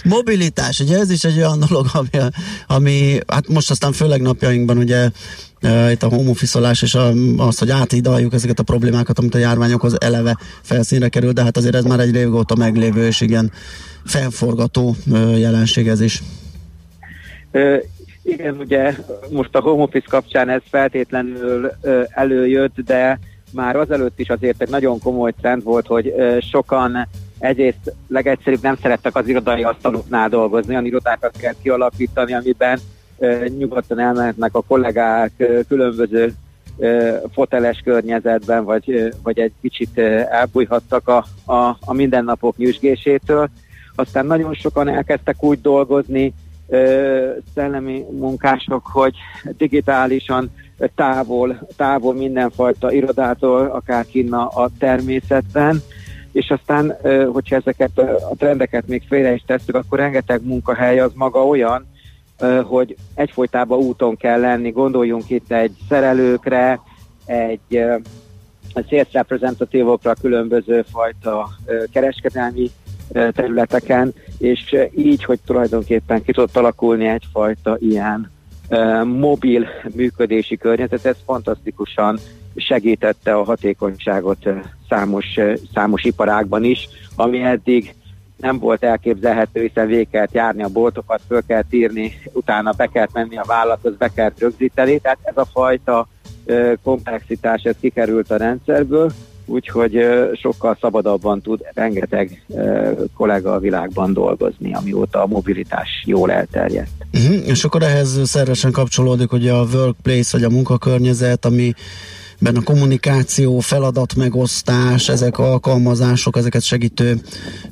Mobilitás, 0.04 0.80
ugye 0.80 0.98
ez 0.98 1.12
is 1.12 1.24
egy 1.24 1.38
olyan 1.38 1.60
dolog, 1.68 1.86
ami, 1.94 2.08
ami 2.68 3.20
hát 3.28 3.48
most 3.48 3.72
aztán 3.72 3.92
főleg 3.92 4.22
napjainkban 4.22 4.78
ugye 4.78 5.10
e, 5.62 5.92
itt 5.92 6.04
a 6.04 6.10
home 6.10 6.32
és 6.82 6.96
a, 6.96 7.12
az, 7.38 7.58
hogy 7.58 7.70
átidaljuk 7.70 8.34
ezeket 8.34 8.60
a 8.60 8.64
problémákat, 8.64 9.20
amit 9.20 9.36
a 9.36 9.38
járványokhoz 9.38 10.02
eleve 10.02 10.38
felszínre 10.62 11.10
kerül, 11.10 11.32
de 11.32 11.44
hát 11.44 11.58
azért 11.58 11.76
ez 11.76 11.84
már 11.84 12.00
egy 12.00 12.12
régóta 12.12 12.56
meglévő 12.56 13.06
és 13.06 13.22
igen 13.22 13.52
felforgató 14.06 14.96
e, 15.14 15.18
jelenség 15.18 15.88
ez 15.88 16.02
is. 16.02 16.24
Igen, 18.24 18.56
ugye 18.60 18.94
most 19.30 19.56
a 19.56 19.60
home 19.60 19.84
office 19.84 20.06
kapcsán 20.10 20.50
ez 20.50 20.62
feltétlenül 20.70 21.72
ö, 21.82 22.02
előjött, 22.10 22.76
de 22.86 23.20
már 23.56 23.76
azelőtt 23.76 24.20
is 24.20 24.30
azért 24.30 24.62
egy 24.62 24.70
nagyon 24.70 25.00
komoly 25.00 25.34
trend 25.42 25.64
volt, 25.64 25.88
hogy 25.88 26.14
sokan 26.40 27.08
egyrészt 27.40 27.94
legegyszerűbb 28.08 28.62
nem 28.62 28.78
szerettek 28.82 29.16
az 29.16 29.28
irodai 29.28 29.64
asztaloknál 29.64 30.30
dolgozni, 30.30 30.72
olyan 30.72 30.86
irodákat 30.86 31.38
kell 31.38 31.54
kialakítani, 31.62 32.34
amiben 32.34 32.80
nyugodtan 33.58 34.00
elmehetnek 34.00 34.56
a 34.56 34.62
kollégák 34.62 35.32
különböző 35.68 36.34
foteles 37.34 37.82
környezetben, 37.84 38.64
vagy, 38.64 39.14
vagy 39.24 39.40
egy 39.40 39.54
kicsit 39.62 39.98
elbújhattak 40.30 41.08
a, 41.08 41.26
a, 41.46 41.78
a 41.80 41.94
mindennapok 41.94 42.58
nyüzsgésétől. 42.58 43.50
Aztán 43.96 44.26
nagyon 44.26 44.54
sokan 44.54 44.88
elkezdtek 44.88 45.44
úgy 45.44 45.62
dolgozni, 45.62 46.34
szellemi 47.54 48.06
munkások, 48.12 48.88
hogy 48.88 49.16
digitálisan 49.58 50.52
távol, 50.96 51.68
távol 51.76 52.14
mindenfajta 52.14 52.92
irodától, 52.92 53.66
akár 53.66 54.06
kinna 54.06 54.48
a 54.48 54.70
természetben, 54.80 55.82
és 56.32 56.50
aztán, 56.50 56.98
hogyha 57.32 57.56
ezeket 57.56 57.98
a 58.32 58.36
trendeket 58.38 58.88
még 58.88 59.04
félre 59.08 59.34
is 59.34 59.44
tesszük, 59.46 59.76
akkor 59.76 60.00
rengeteg 60.00 60.46
munkahely 60.46 61.00
az 61.00 61.12
maga 61.14 61.48
olyan, 61.48 61.86
hogy 62.64 62.96
egyfolytában 63.14 63.80
úton 63.80 64.18
kell 64.18 64.40
lenni. 64.40 64.70
Gondoljunk 64.70 65.30
itt 65.30 65.52
egy 65.52 65.76
szerelőkre, 65.90 66.80
egy 67.26 67.80
sales 68.90 69.08
reprezentatívokra, 69.12 70.14
különböző 70.14 70.86
fajta 70.92 71.50
kereskedelmi 71.92 72.72
területeken, 73.12 74.14
és 74.38 74.76
így, 74.96 75.24
hogy 75.24 75.40
tulajdonképpen 75.46 76.24
ki 76.24 76.32
tudott 76.32 76.58
alakulni 76.58 77.08
egyfajta 77.08 77.78
ilyen 77.80 78.32
mobil 79.04 79.68
működési 79.96 80.58
környezet, 80.58 81.06
ez 81.06 81.18
fantasztikusan 81.26 82.20
segítette 82.56 83.34
a 83.34 83.44
hatékonyságot 83.44 84.50
számos, 84.90 85.40
számos 85.74 86.04
iparágban 86.04 86.64
is, 86.64 86.90
ami 87.16 87.42
eddig 87.42 87.96
nem 88.38 88.60
volt 88.60 88.84
elképzelhető, 88.84 89.62
hiszen 89.62 89.88
végig 89.88 90.10
kellett 90.10 90.32
járni 90.32 90.64
a 90.64 90.70
boltokat, 90.70 91.22
föl 91.28 91.42
kellett 91.48 91.74
írni, 91.74 92.14
utána 92.34 92.72
be 92.72 92.86
kellett 92.86 93.14
menni 93.14 93.38
a 93.38 93.44
vállalathoz, 93.48 93.96
be 93.98 94.12
kellett 94.16 94.40
rögzíteni, 94.40 95.00
tehát 95.00 95.20
ez 95.24 95.38
a 95.38 95.46
fajta 95.46 96.08
komplexitás, 96.84 97.64
ez 97.64 97.76
kikerült 97.80 98.32
a 98.32 98.38
rendszerből, 98.38 99.12
úgyhogy 99.46 100.06
sokkal 100.34 100.78
szabadabban 100.82 101.42
tud 101.42 101.62
rengeteg 101.74 102.46
kollega 103.16 103.54
a 103.54 103.60
világban 103.60 104.14
dolgozni, 104.14 104.74
amióta 104.74 105.22
a 105.22 105.28
mobilitás 105.28 106.04
jól 106.06 106.32
elterjedt. 106.32 107.05
Uh-huh. 107.14 107.48
És 107.48 107.64
akkor 107.64 107.84
ehhez 107.84 108.20
szervesen 108.24 108.72
kapcsolódik 108.72 109.32
ugye 109.32 109.52
a 109.52 109.64
workplace, 109.74 110.30
vagy 110.32 110.44
a 110.44 110.50
munkakörnyezet, 110.50 111.46
ami 111.46 111.74
benne 112.40 112.60
a 112.60 112.64
kommunikáció, 112.64 113.60
feladatmegosztás, 113.60 115.10
ezek 115.10 115.38
alkalmazások, 115.38 116.38
ezeket 116.38 116.62
segítő 116.62 117.22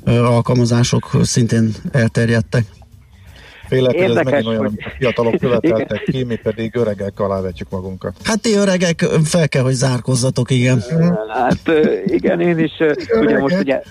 alkalmazások 0.04 1.10
szintén 1.22 1.74
elterjedtek. 1.92 2.66
Félek, 3.74 3.94
hogy 3.94 4.16
ez 4.16 4.24
megint 4.24 4.46
olyan, 4.46 4.62
hogy... 4.62 4.92
fiatalok 4.98 5.38
követeltek 5.44 6.02
ki, 6.02 6.24
mi 6.24 6.36
pedig 6.36 6.76
öregek 6.76 7.20
alá 7.20 7.40
vetjük 7.40 7.70
magunkat. 7.70 8.16
Hát 8.22 8.40
ti 8.40 8.54
öregek, 8.54 9.00
fel 9.24 9.48
kell, 9.48 9.62
hogy 9.62 9.72
zárkozzatok, 9.72 10.50
igen. 10.50 10.82
Hát 11.28 11.70
igen, 12.06 12.40
én 12.40 12.58
is, 12.58 12.72
ugye 13.20 13.38
most 13.38 13.58
ugye, 13.58 13.82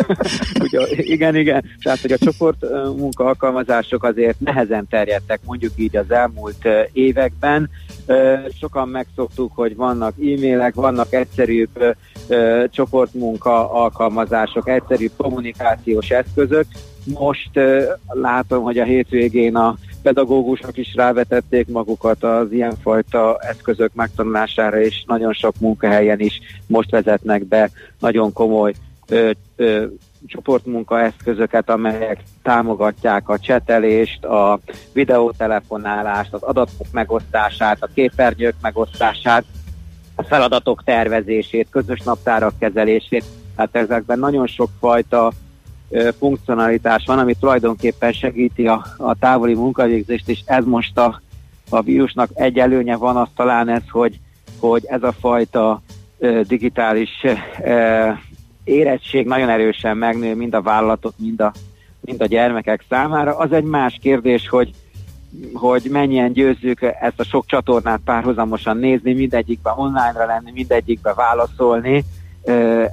ugye, 0.64 0.86
igen, 0.88 1.36
igen, 1.36 1.64
tehát 1.82 2.00
hogy 2.00 2.12
a 2.12 2.18
csoport 2.18 2.64
munka 2.96 3.24
alkalmazások 3.24 4.04
azért 4.04 4.40
nehezen 4.40 4.86
terjedtek, 4.90 5.40
mondjuk 5.44 5.72
így 5.76 5.96
az 5.96 6.10
elmúlt 6.10 6.68
években, 6.92 7.70
sokan 8.60 8.88
megszoktuk, 8.88 9.52
hogy 9.54 9.76
vannak 9.76 10.14
e-mailek, 10.18 10.74
vannak 10.74 11.12
egyszerűbb 11.12 11.96
csoportmunka 12.70 13.72
alkalmazások, 13.72 14.68
egyszerűbb 14.68 15.12
kommunikációs 15.16 16.08
eszközök, 16.08 16.66
most 17.04 17.50
látom, 18.06 18.62
hogy 18.62 18.78
a 18.78 18.84
hétvégén 18.84 19.56
a 19.56 19.76
pedagógusok 20.02 20.76
is 20.76 20.94
rávetették 20.94 21.68
magukat 21.68 22.24
az 22.24 22.52
ilyenfajta 22.52 23.38
eszközök 23.40 23.94
megtanulására, 23.94 24.80
és 24.80 25.04
nagyon 25.06 25.32
sok 25.32 25.54
munkahelyen 25.58 26.20
is 26.20 26.40
most 26.66 26.90
vezetnek 26.90 27.44
be 27.44 27.70
nagyon 28.00 28.32
komoly 28.32 28.74
ö, 29.08 29.30
ö, 29.56 29.84
csoportmunka 30.26 31.00
eszközöket, 31.00 31.70
amelyek 31.70 32.22
támogatják 32.42 33.28
a 33.28 33.38
csetelést, 33.38 34.24
a 34.24 34.58
videótelefonálást, 34.92 36.32
az 36.32 36.42
adatok 36.42 36.86
megosztását, 36.92 37.82
a 37.82 37.88
képernyők 37.94 38.54
megosztását, 38.60 39.44
a 40.14 40.22
feladatok 40.22 40.84
tervezését, 40.84 41.66
közös 41.70 42.00
naptárak 42.00 42.58
kezelését. 42.58 43.24
Tehát 43.56 43.76
ezekben 43.76 44.18
nagyon 44.18 44.46
sok 44.46 44.70
fajta 44.80 45.32
funkcionalitás 46.18 47.04
van, 47.06 47.18
ami 47.18 47.34
tulajdonképpen 47.34 48.12
segíti 48.12 48.66
a, 48.66 48.86
a 48.96 49.14
távoli 49.18 49.54
munkavégzést, 49.54 50.28
és 50.28 50.40
ez 50.44 50.64
most 50.64 50.98
a, 50.98 51.20
a 51.68 51.82
vírusnak 51.82 52.30
egy 52.34 52.58
előnye 52.58 52.96
van, 52.96 53.16
az 53.16 53.28
talán 53.36 53.68
ez, 53.68 53.82
hogy, 53.90 54.20
hogy 54.58 54.84
ez 54.86 55.02
a 55.02 55.12
fajta 55.12 55.82
digitális 56.46 57.10
érettség 58.64 59.26
nagyon 59.26 59.48
erősen 59.48 59.96
megnő 59.96 60.34
mind 60.34 60.54
a 60.54 60.62
vállalatok, 60.62 61.12
mind 61.16 61.40
a, 61.40 61.52
mind 62.00 62.20
a 62.20 62.26
gyermekek 62.26 62.84
számára. 62.88 63.36
Az 63.36 63.52
egy 63.52 63.64
más 63.64 63.98
kérdés, 64.00 64.48
hogy 64.48 64.70
hogy 65.52 65.88
mennyien 65.90 66.32
győzzük 66.32 66.82
ezt 66.82 67.20
a 67.20 67.24
sok 67.24 67.46
csatornát 67.46 68.00
párhuzamosan 68.04 68.76
nézni, 68.76 69.12
mindegyikbe 69.12 69.72
online-ra 69.76 70.26
lenni, 70.26 70.50
mindegyikbe 70.52 71.14
válaszolni, 71.14 72.04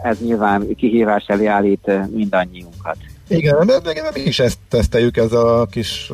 ez 0.03 0.19
nyilván 0.19 0.75
kihívás 0.75 1.25
elé 1.27 1.45
állít 1.45 1.91
mindannyiunkat. 2.11 2.97
Igen, 3.27 3.65
de, 3.65 3.79
de, 3.79 3.93
de 3.93 4.11
mi 4.13 4.21
is 4.21 4.39
ezt 4.39 4.57
teszteljük 4.69 5.17
ez 5.17 5.31
a 5.31 5.67
kis 5.71 6.11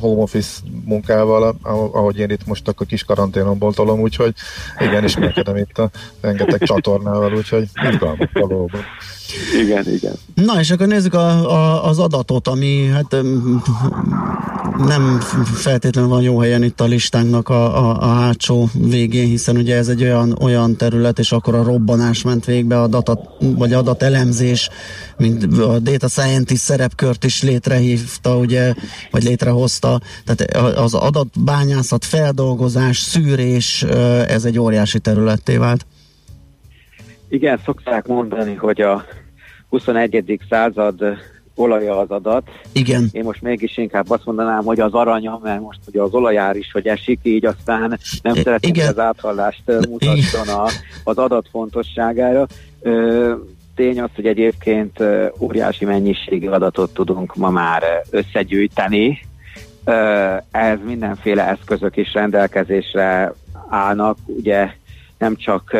home 0.00 0.22
office 0.22 0.60
munkával, 0.84 1.56
ahogy 1.92 2.18
én 2.18 2.30
itt 2.30 2.46
most 2.46 2.68
akkor 2.68 2.86
kis 2.86 3.04
karanténomból 3.04 3.74
tolom, 3.74 4.00
úgyhogy 4.00 4.34
igen, 4.78 5.04
ismerkedem 5.04 5.56
itt 5.56 5.78
a 5.78 5.90
rengeteg 6.20 6.62
csatornával, 6.62 7.34
úgyhogy 7.34 7.68
izgalmas 7.90 8.28
valóban. 8.32 8.82
Igen, 9.60 9.94
igen. 9.94 10.14
Na 10.34 10.60
és 10.60 10.70
akkor 10.70 10.86
nézzük 10.86 11.14
a, 11.14 11.52
a, 11.52 11.88
az 11.88 11.98
adatot, 11.98 12.48
ami 12.48 12.86
hát 12.86 13.16
nem 14.78 15.20
feltétlenül 15.54 16.10
van 16.10 16.22
jó 16.22 16.38
helyen 16.38 16.62
itt 16.62 16.80
a 16.80 16.84
listánknak 16.84 17.48
a, 17.48 17.78
a, 17.78 18.02
a 18.02 18.06
hátsó 18.06 18.68
végén, 18.72 19.26
hiszen 19.26 19.56
ugye 19.56 19.76
ez 19.76 19.88
egy 19.88 20.02
olyan, 20.02 20.36
olyan 20.40 20.76
terület, 20.76 21.18
és 21.18 21.32
akkor 21.32 21.54
a 21.54 21.62
robbanás 21.62 22.22
ment 22.22 22.44
végbe, 22.44 22.80
a 22.80 22.86
data, 22.86 23.36
vagy 23.40 23.72
adatelemzés, 23.72 24.68
mint 25.16 25.58
a 25.58 25.78
data 25.78 26.08
scientist 26.08 26.62
szerepkört 26.62 27.24
is 27.24 27.42
létrehívta, 27.42 28.36
ugye, 28.36 28.74
vagy 29.10 29.22
létrehozta, 29.22 30.00
tehát 30.24 30.76
az 30.76 30.94
adatbányászat, 30.94 32.04
feldolgozás, 32.04 32.98
szűrés, 32.98 33.82
ez 34.28 34.44
egy 34.44 34.58
óriási 34.58 34.98
területté 34.98 35.56
vált. 35.56 35.86
Igen, 37.28 37.60
szokták 37.64 38.06
mondani, 38.06 38.54
hogy 38.54 38.80
a 38.80 39.04
21. 39.68 40.40
század 40.48 41.04
olaja 41.54 41.98
az 41.98 42.10
adat. 42.10 42.48
Igen. 42.72 43.08
Én 43.12 43.24
most 43.24 43.42
mégis 43.42 43.76
inkább 43.76 44.10
azt 44.10 44.24
mondanám, 44.24 44.64
hogy 44.64 44.80
az 44.80 44.92
aranya, 44.92 45.40
mert 45.42 45.60
most 45.60 45.78
ugye 45.86 46.00
az 46.00 46.12
olajár 46.12 46.56
is, 46.56 46.70
hogy 46.72 46.86
esik, 46.86 47.18
így 47.22 47.44
aztán 47.44 47.98
nem 48.22 48.34
szeretném, 48.34 48.72
hogy 48.74 48.80
az 48.80 48.98
áthallást 48.98 49.62
mutasson 49.88 50.48
a, 50.48 50.66
az 51.04 51.18
adat 51.18 51.48
fontosságára. 51.50 52.46
Ö, 52.80 53.34
tény 53.74 54.00
az, 54.00 54.10
hogy 54.14 54.26
egyébként 54.26 55.02
óriási 55.38 55.84
mennyiségű 55.84 56.48
adatot 56.48 56.94
tudunk 56.94 57.34
ma 57.34 57.50
már 57.50 57.82
összegyűjteni. 58.10 59.20
Ez 60.50 60.78
mindenféle 60.84 61.48
eszközök 61.48 61.96
is 61.96 62.12
rendelkezésre 62.12 63.32
állnak, 63.68 64.18
ugye 64.26 64.70
nem 65.18 65.36
csak 65.36 65.76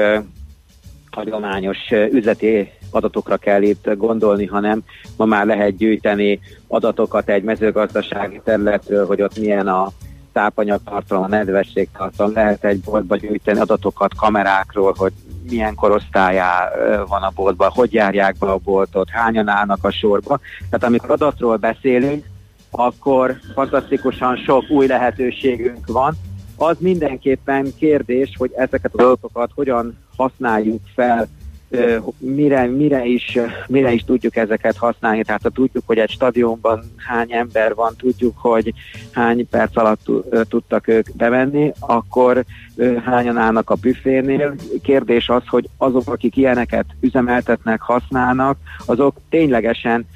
hagyományos 1.11 1.79
üzleti 2.13 2.71
adatokra 2.91 3.37
kell 3.37 3.63
itt 3.63 3.91
gondolni, 3.97 4.47
hanem 4.47 4.83
ma 5.17 5.25
már 5.25 5.47
lehet 5.47 5.77
gyűjteni 5.77 6.41
adatokat 6.67 7.29
egy 7.29 7.43
mezőgazdasági 7.43 8.41
területről, 8.45 9.07
hogy 9.07 9.23
ott 9.23 9.39
milyen 9.39 9.69
a 9.69 9.91
tápanyagtartalom, 10.33 11.23
a 11.23 11.29
nedvességtartalom, 11.29 12.33
lehet 12.33 12.65
egy 12.65 12.81
boltba 12.81 13.17
gyűjteni 13.17 13.61
adatokat 13.61 14.15
kamerákról, 14.15 14.95
hogy 14.97 15.13
milyen 15.51 15.75
korosztályá 15.75 16.71
van 17.07 17.23
a 17.23 17.33
boltban, 17.35 17.71
hogy 17.71 17.93
járják 17.93 18.37
be 18.39 18.51
a 18.51 18.59
boltot, 18.65 19.09
hányan 19.11 19.49
állnak 19.49 19.85
a 19.85 19.91
sorba. 19.91 20.39
Tehát 20.71 20.85
amikor 20.85 21.11
adatról 21.11 21.57
beszélünk, 21.57 22.25
akkor 22.71 23.39
fantasztikusan 23.55 24.37
sok 24.37 24.71
új 24.71 24.87
lehetőségünk 24.87 25.87
van. 25.87 26.15
Az 26.61 26.77
mindenképpen 26.81 27.73
kérdés, 27.79 28.33
hogy 28.39 28.53
ezeket 28.57 28.95
az 28.95 29.05
adatokat 29.05 29.51
hogyan 29.55 29.99
használjuk 30.17 30.81
fel 30.95 31.29
mire, 32.19 32.67
mire, 32.67 33.05
is, 33.05 33.39
mire 33.67 33.93
is 33.93 34.05
tudjuk 34.05 34.37
ezeket 34.37 34.77
használni. 34.77 35.23
Tehát 35.23 35.43
ha 35.43 35.49
tudjuk, 35.49 35.83
hogy 35.87 35.99
egy 35.99 36.11
stadionban 36.11 36.85
hány 36.97 37.33
ember 37.33 37.75
van, 37.75 37.95
tudjuk, 37.97 38.39
hogy 38.39 38.75
hány 39.13 39.49
perc 39.49 39.77
alatt 39.77 40.11
tudtak 40.49 40.89
ők 40.89 41.17
bemenni, 41.17 41.73
akkor 41.79 42.45
hányan 43.05 43.37
állnak 43.37 43.71
a 43.71 43.75
büfénél. 43.75 44.55
Kérdés 44.83 45.29
az, 45.29 45.43
hogy 45.47 45.69
azok, 45.77 46.11
akik 46.13 46.37
ilyeneket 46.37 46.87
üzemeltetnek, 47.01 47.81
használnak, 47.81 48.59
azok 48.87 49.17
ténylegesen 49.29 50.07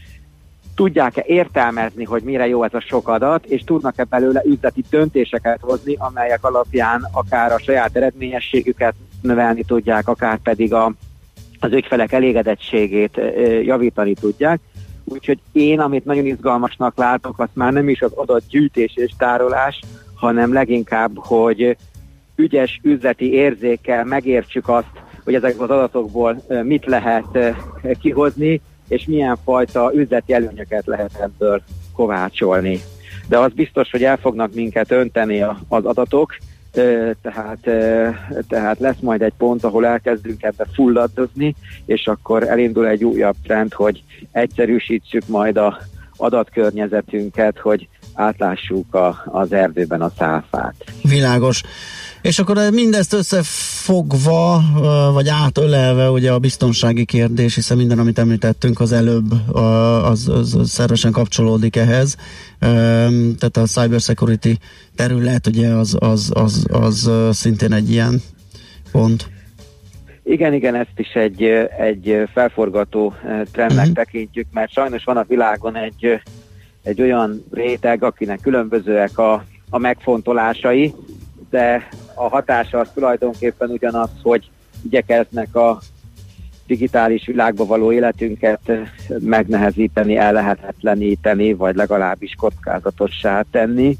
tudják-e 0.74 1.24
értelmezni, 1.26 2.04
hogy 2.04 2.22
mire 2.22 2.46
jó 2.46 2.64
ez 2.64 2.74
a 2.74 2.80
sok 2.80 3.08
adat, 3.08 3.44
és 3.44 3.62
tudnak-e 3.64 4.04
belőle 4.04 4.42
üzleti 4.44 4.84
döntéseket 4.90 5.58
hozni, 5.60 5.96
amelyek 5.98 6.44
alapján 6.44 7.08
akár 7.12 7.52
a 7.52 7.58
saját 7.58 7.96
eredményességüket 7.96 8.94
növelni 9.20 9.64
tudják, 9.64 10.08
akár 10.08 10.38
pedig 10.38 10.72
a, 10.72 10.92
az 11.60 11.72
ügyfelek 11.72 12.12
elégedettségét 12.12 13.20
javítani 13.62 14.14
tudják. 14.14 14.60
Úgyhogy 15.04 15.38
én, 15.52 15.80
amit 15.80 16.04
nagyon 16.04 16.26
izgalmasnak 16.26 16.96
látok, 16.96 17.38
az 17.38 17.48
már 17.52 17.72
nem 17.72 17.88
is 17.88 18.00
az 18.00 18.12
adatgyűjtés 18.14 18.92
és 18.94 19.10
tárolás, 19.18 19.80
hanem 20.14 20.52
leginkább, 20.52 21.10
hogy 21.16 21.76
ügyes 22.36 22.80
üzleti 22.82 23.32
érzékkel 23.32 24.04
megértsük 24.04 24.68
azt, 24.68 24.90
hogy 25.24 25.34
ezekből 25.34 25.64
az 25.64 25.70
adatokból 25.70 26.42
mit 26.62 26.86
lehet 26.86 27.54
kihozni, 28.00 28.60
és 28.92 29.04
milyen 29.06 29.36
fajta 29.44 29.90
üzleti 29.94 30.32
előnyöket 30.32 30.86
lehet 30.86 31.20
ebből 31.20 31.62
kovácsolni. 31.94 32.80
De 33.28 33.38
az 33.38 33.52
biztos, 33.52 33.90
hogy 33.90 34.04
el 34.04 34.16
fognak 34.16 34.54
minket 34.54 34.90
önteni 34.90 35.42
az 35.68 35.84
adatok, 35.84 36.36
tehát, 37.22 37.58
tehát 38.48 38.78
lesz 38.78 39.00
majd 39.00 39.22
egy 39.22 39.32
pont, 39.38 39.64
ahol 39.64 39.86
elkezdünk 39.86 40.42
ebbe 40.42 40.66
fulladozni, 40.72 41.54
és 41.86 42.06
akkor 42.06 42.48
elindul 42.48 42.86
egy 42.86 43.04
újabb 43.04 43.36
trend, 43.42 43.72
hogy 43.72 44.02
egyszerűsítsük 44.32 45.26
majd 45.26 45.56
a 45.56 45.78
adatkörnyezetünket, 46.16 47.58
hogy 47.58 47.88
átlássuk 48.14 48.94
a, 48.94 49.22
az 49.26 49.52
erdőben 49.52 50.00
a 50.00 50.12
száfát. 50.18 50.74
Világos. 51.02 51.62
És 52.22 52.38
akkor 52.38 52.70
mindezt 52.72 53.12
összefogva, 53.12 54.62
vagy 55.12 55.28
átölelve 55.28 56.10
ugye 56.10 56.32
a 56.32 56.38
biztonsági 56.38 57.04
kérdés, 57.04 57.54
hiszen 57.54 57.76
minden, 57.76 57.98
amit 57.98 58.18
említettünk 58.18 58.80
az 58.80 58.92
előbb, 58.92 59.54
az, 60.04 60.28
az, 60.28 60.54
az 60.54 60.70
szervesen 60.70 61.12
kapcsolódik 61.12 61.76
ehhez. 61.76 62.16
Tehát 63.38 63.56
a 63.56 63.64
cybersecurity 63.64 64.58
terület 64.96 65.46
ugye 65.46 65.68
az, 65.68 65.96
az, 65.98 66.30
az, 66.34 66.66
az 66.72 67.10
szintén 67.30 67.72
egy 67.72 67.90
ilyen 67.90 68.22
pont. 68.92 69.30
Igen, 70.24 70.52
igen, 70.52 70.74
ezt 70.74 70.96
is 70.96 71.12
egy, 71.12 71.42
egy 71.78 72.28
felforgató 72.32 73.14
trendnek 73.52 73.78
uh-huh. 73.78 73.92
tekintjük, 73.92 74.46
mert 74.52 74.72
sajnos 74.72 75.04
van 75.04 75.16
a 75.16 75.24
világon 75.28 75.76
egy, 75.76 76.20
egy 76.82 77.00
olyan 77.00 77.44
réteg, 77.50 78.02
akinek 78.02 78.40
különbözőek 78.40 79.18
a, 79.18 79.44
a 79.70 79.78
megfontolásai, 79.78 80.94
de 81.50 81.88
a 82.14 82.28
hatása 82.28 82.78
az 82.78 82.88
tulajdonképpen 82.94 83.70
ugyanaz, 83.70 84.10
hogy 84.22 84.50
igyekeznek 84.84 85.54
a 85.54 85.78
digitális 86.66 87.26
világba 87.26 87.64
való 87.64 87.92
életünket 87.92 88.72
megnehezíteni, 89.18 90.16
ellehetetleníteni, 90.16 91.52
vagy 91.52 91.74
legalábbis 91.74 92.34
kockázatossá 92.38 93.44
tenni, 93.50 93.98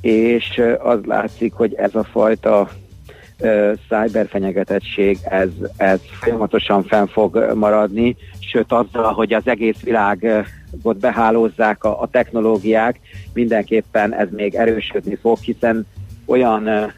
és 0.00 0.62
az 0.78 0.98
látszik, 1.04 1.52
hogy 1.52 1.74
ez 1.74 1.94
a 1.94 2.04
fajta 2.04 2.70
cyberfenyegetettség, 3.88 5.18
ez, 5.24 5.48
ez 5.76 6.00
folyamatosan 6.20 6.82
fenn 6.82 7.06
fog 7.06 7.52
maradni, 7.54 8.16
sőt 8.38 8.72
azzal, 8.72 9.12
hogy 9.12 9.32
az 9.32 9.46
egész 9.46 9.80
világot 9.80 10.98
behálózzák 11.00 11.84
a, 11.84 12.00
a 12.00 12.08
technológiák, 12.08 13.00
mindenképpen 13.32 14.14
ez 14.14 14.28
még 14.30 14.54
erősödni 14.54 15.14
fog, 15.14 15.38
hiszen 15.38 15.86
olyan 16.26 16.92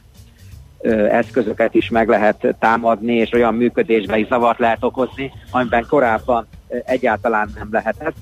eszközöket 1.11 1.75
is 1.75 1.89
meg 1.89 2.09
lehet 2.09 2.57
támadni, 2.59 3.15
és 3.15 3.33
olyan 3.33 3.55
működésbe 3.55 4.19
is 4.19 4.27
zavart 4.27 4.59
lehet 4.59 4.85
okozni, 4.85 5.33
amiben 5.51 5.87
korábban 5.89 6.47
egyáltalán 6.85 7.51
nem 7.55 7.69
lehetett. 7.71 8.17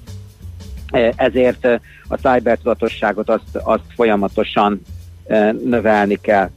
Ezért 1.16 1.66
a 2.08 2.16
cybertudatosságot 2.16 3.28
azt, 3.28 3.56
azt 3.62 3.84
folyamatosan 3.94 4.82
növelni 5.64 6.14
kell. 6.20 6.50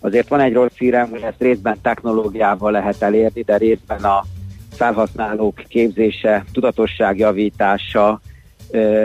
Azért 0.00 0.28
van 0.28 0.40
egy 0.40 0.52
rossz 0.52 0.76
hírem, 0.78 1.10
hogy 1.10 1.22
ezt 1.22 1.40
részben 1.40 1.78
technológiával 1.82 2.70
lehet 2.70 3.02
elérni, 3.02 3.42
de 3.42 3.56
részben 3.56 4.04
a 4.04 4.24
felhasználók 4.70 5.62
képzése, 5.68 6.44
tudatosságjavítása, 6.52 8.20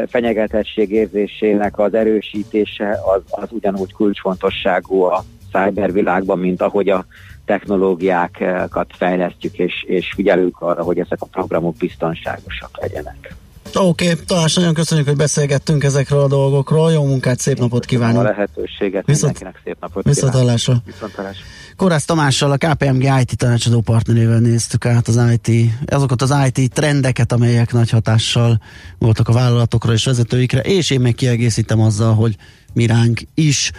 fenyegetettség 0.08 0.91
érzésének 0.91 1.80
az 1.80 1.93
erősítése 1.93 2.99
az, 3.16 3.22
az 3.30 3.47
ugyanúgy 3.52 3.93
kulcsfontosságú 3.93 5.02
a 5.02 5.24
cybervilágban, 5.52 6.39
mint 6.39 6.62
ahogy 6.62 6.89
a 6.89 7.06
technológiákat 7.45 8.91
fejlesztjük, 8.97 9.58
és, 9.58 9.84
és 9.88 10.12
figyelünk 10.16 10.62
arra, 10.62 10.84
hogy 10.84 10.99
ezek 10.99 11.22
a 11.22 11.26
programok 11.26 11.76
biztonságosak 11.76 12.78
legyenek. 12.82 13.36
Oké, 13.74 14.12
okay, 14.12 14.26
Talás, 14.26 14.54
nagyon 14.54 14.74
köszönjük, 14.74 15.08
hogy 15.08 15.16
beszélgettünk 15.16 15.84
ezekről 15.84 16.20
a 16.20 16.28
dolgokról. 16.28 16.91
Jó 16.91 17.06
munkát, 17.06 17.39
szép 17.39 17.60
napot 17.60 17.86
kívánok! 17.86 18.20
A 18.20 18.24
lehetőséget, 18.24 19.06
Viszont, 19.06 19.34
mindenkinek 19.34 19.62
szép 19.64 19.78
napot 19.80 20.04
Viszontalásra! 20.04 20.82
Viszontalásra! 20.86 21.45
Korász 21.76 22.06
Tamással, 22.06 22.52
a 22.52 22.58
KPMG 22.58 23.04
IT 23.04 23.38
tanácsadó 23.38 23.82
partnerével 23.82 24.39
néztük 24.39 24.86
át 24.86 25.08
az 25.08 25.20
IT, 25.32 25.72
azokat 25.86 26.22
az 26.22 26.36
IT 26.54 26.74
trendeket, 26.74 27.32
amelyek 27.32 27.72
nagy 27.72 27.89
hatással 27.89 28.62
voltak 28.97 29.28
a 29.28 29.34
vállalatokra 29.34 29.93
és 29.93 30.06
vezetőikre, 30.06 30.60
és 30.60 30.89
én 30.89 31.02
meg 31.02 31.14
kiegészítem 31.14 31.82
azzal, 31.82 32.14
hogy 32.14 32.36
mi 32.74 32.86
ránk 32.86 33.22
is. 33.34 33.72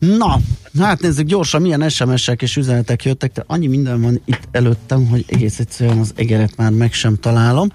Na, 0.00 0.38
hát 0.78 1.00
nézzük 1.00 1.26
gyorsan, 1.26 1.60
milyen 1.60 1.88
SMS-ek 1.88 2.42
és 2.42 2.56
üzenetek 2.56 3.04
jöttek, 3.04 3.32
de 3.32 3.44
annyi 3.46 3.66
minden 3.66 4.00
van 4.00 4.20
itt 4.24 4.48
előttem, 4.50 5.06
hogy 5.06 5.24
egész 5.28 5.58
egyszerűen 5.58 5.98
az 5.98 6.12
egeret 6.16 6.56
már 6.56 6.70
meg 6.70 6.92
sem 6.92 7.16
találom. 7.16 7.68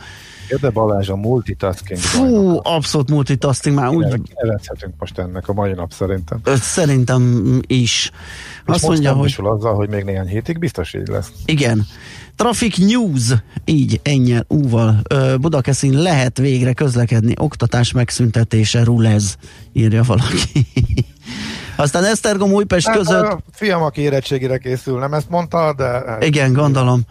Jöde 0.49 0.69
Balázs 0.69 1.09
a 1.09 1.15
multitasking. 1.15 1.99
Fú, 1.99 2.21
bajnokat. 2.21 2.65
abszolút 2.65 3.09
multitasking 3.09 3.76
már 3.76 3.89
úgy... 3.89 4.21
Nevezhetünk 4.41 4.93
most 4.99 5.17
ennek 5.17 5.47
a 5.47 5.53
mai 5.53 5.73
nap 5.73 5.91
szerintem. 5.93 6.41
Szerintem 6.59 7.43
is. 7.67 8.11
És 8.67 8.73
Azt 8.73 8.88
mondja, 8.88 9.13
hogy... 9.13 9.36
azzal, 9.38 9.76
hogy 9.76 9.89
még 9.89 10.03
néhány 10.03 10.28
hétig 10.28 10.59
biztos 10.59 10.93
így 10.93 11.07
lesz. 11.07 11.32
Igen. 11.45 11.86
Traffic 12.36 12.78
News, 12.78 13.34
így 13.65 13.99
ennyi 14.03 14.38
úval. 14.47 15.01
Budakeszin 15.41 15.93
lehet 15.93 16.38
végre 16.38 16.73
közlekedni, 16.73 17.34
oktatás 17.38 17.91
megszüntetése, 17.91 18.84
rulez, 18.84 19.38
írja 19.73 20.03
valaki. 20.03 20.67
Aztán 21.76 22.03
Esztergom 22.03 22.51
Újpest 22.51 22.88
hát, 22.88 22.97
között... 22.97 23.38
Fiam, 23.51 23.82
aki 23.82 24.01
érettségére 24.01 24.57
készül, 24.57 24.99
nem 24.99 25.13
ezt 25.13 25.30
mondta, 25.30 25.73
de... 25.73 26.17
Igen, 26.19 26.53
gondolom. 26.53 27.01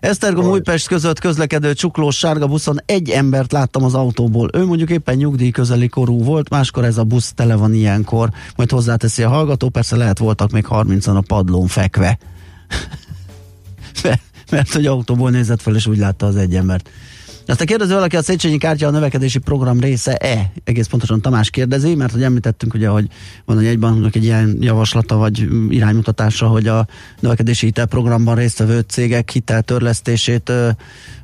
Esztergom 0.00 0.44
Hogy. 0.44 0.52
Újpest 0.52 0.86
között 0.86 1.18
közlekedő 1.18 1.72
csuklós 1.72 2.16
sárga 2.18 2.46
buszon 2.46 2.78
egy 2.86 3.10
embert 3.10 3.52
láttam 3.52 3.84
az 3.84 3.94
autóból. 3.94 4.50
Ő 4.52 4.64
mondjuk 4.64 4.90
éppen 4.90 5.16
nyugdíj 5.16 5.50
közeli 5.50 5.88
korú 5.88 6.24
volt, 6.24 6.48
máskor 6.48 6.84
ez 6.84 6.98
a 6.98 7.04
busz 7.04 7.32
tele 7.32 7.54
van 7.54 7.74
ilyenkor. 7.74 8.28
Majd 8.56 8.70
hozzáteszi 8.70 9.22
a 9.22 9.28
hallgató, 9.28 9.68
persze 9.68 9.96
lehet 9.96 10.18
voltak 10.18 10.50
még 10.50 10.66
30-an 10.70 11.16
a 11.16 11.20
padlón 11.20 11.66
fekve. 11.66 12.18
Mert 14.50 14.72
hogy 14.72 14.86
autóból 14.86 15.30
nézett 15.30 15.62
fel, 15.62 15.74
és 15.74 15.86
úgy 15.86 15.98
látta 15.98 16.26
az 16.26 16.36
egy 16.36 16.54
embert. 16.54 16.90
Aztán 17.48 17.66
kérdezi 17.66 17.92
valaki, 17.92 18.16
a 18.16 18.22
Széchenyi 18.22 18.58
kártya 18.58 18.86
a 18.86 18.90
növekedési 18.90 19.38
program 19.38 19.80
része-e? 19.80 20.52
Egész 20.64 20.86
pontosan 20.86 21.20
Tamás 21.20 21.50
kérdezi, 21.50 21.94
mert 21.94 22.12
hogy 22.12 22.22
említettünk 22.22 22.74
ugye, 22.74 22.88
hogy 22.88 23.06
van 23.44 23.58
egy 23.58 23.66
egybanknak 23.66 24.14
egy 24.14 24.24
ilyen 24.24 24.56
javaslata 24.60 25.16
vagy 25.16 25.48
iránymutatása, 25.68 26.46
hogy 26.46 26.66
a 26.66 26.86
növekedési 27.20 27.66
hitelprogramban 27.66 28.34
résztvevő 28.34 28.80
cégek 28.80 29.30
hiteltörlesztését 29.30 30.48
ö, 30.48 30.68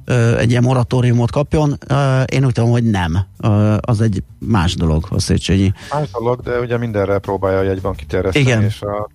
ö, 0.04 0.36
egy 0.38 0.50
ilyen 0.50 0.62
moratóriumot 0.62 1.30
kapjon. 1.30 1.78
Ö, 1.88 2.22
én 2.22 2.44
úgy 2.44 2.52
tudom, 2.52 2.70
hogy 2.70 2.84
nem. 2.84 3.18
Ö, 3.40 3.76
az 3.80 4.00
egy 4.00 4.22
más 4.38 4.74
dolog 4.74 5.06
a 5.10 5.20
Széchenyi. 5.20 5.72
Más 5.92 6.10
dolog, 6.10 6.40
de 6.40 6.58
ugye 6.60 6.78
mindenre 6.78 7.18
próbálja 7.18 7.58
a 7.58 7.62
jegybank 7.62 7.96
kiterjeszteni, 7.96 8.44
Igen. 8.44 8.62
és 8.62 8.82
a, 8.82 9.08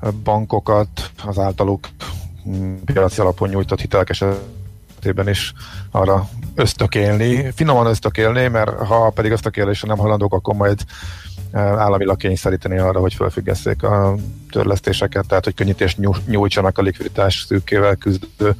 a 0.00 0.10
bankokat 0.24 1.10
az 1.24 1.38
általuk 1.38 1.88
piaci 2.84 3.20
alapon 3.20 3.48
nyújtott 3.48 3.80
hitelek 3.80 4.10
esetében 4.10 4.54
is 5.26 5.52
arra 5.90 6.28
ösztökélni, 6.54 7.52
finoman 7.54 7.86
ösztökélni, 7.86 8.48
mert 8.48 8.70
ha 8.70 9.10
pedig 9.10 9.30
ösztökélésre 9.30 9.88
nem 9.88 9.98
halandók, 9.98 10.34
akkor 10.34 10.54
majd 10.54 10.80
e, 11.52 11.60
államilag 11.60 12.16
kényszeríteni 12.16 12.78
arra, 12.78 13.00
hogy 13.00 13.14
felfüggesszék 13.14 13.82
a 13.82 14.16
törlesztéseket, 14.50 15.26
tehát 15.26 15.44
hogy 15.44 15.54
könnyítést 15.54 15.98
nyújtsanak 16.26 16.78
a 16.78 16.82
likviditás 16.82 17.44
szűkével 17.48 17.96
küzdő 17.96 18.54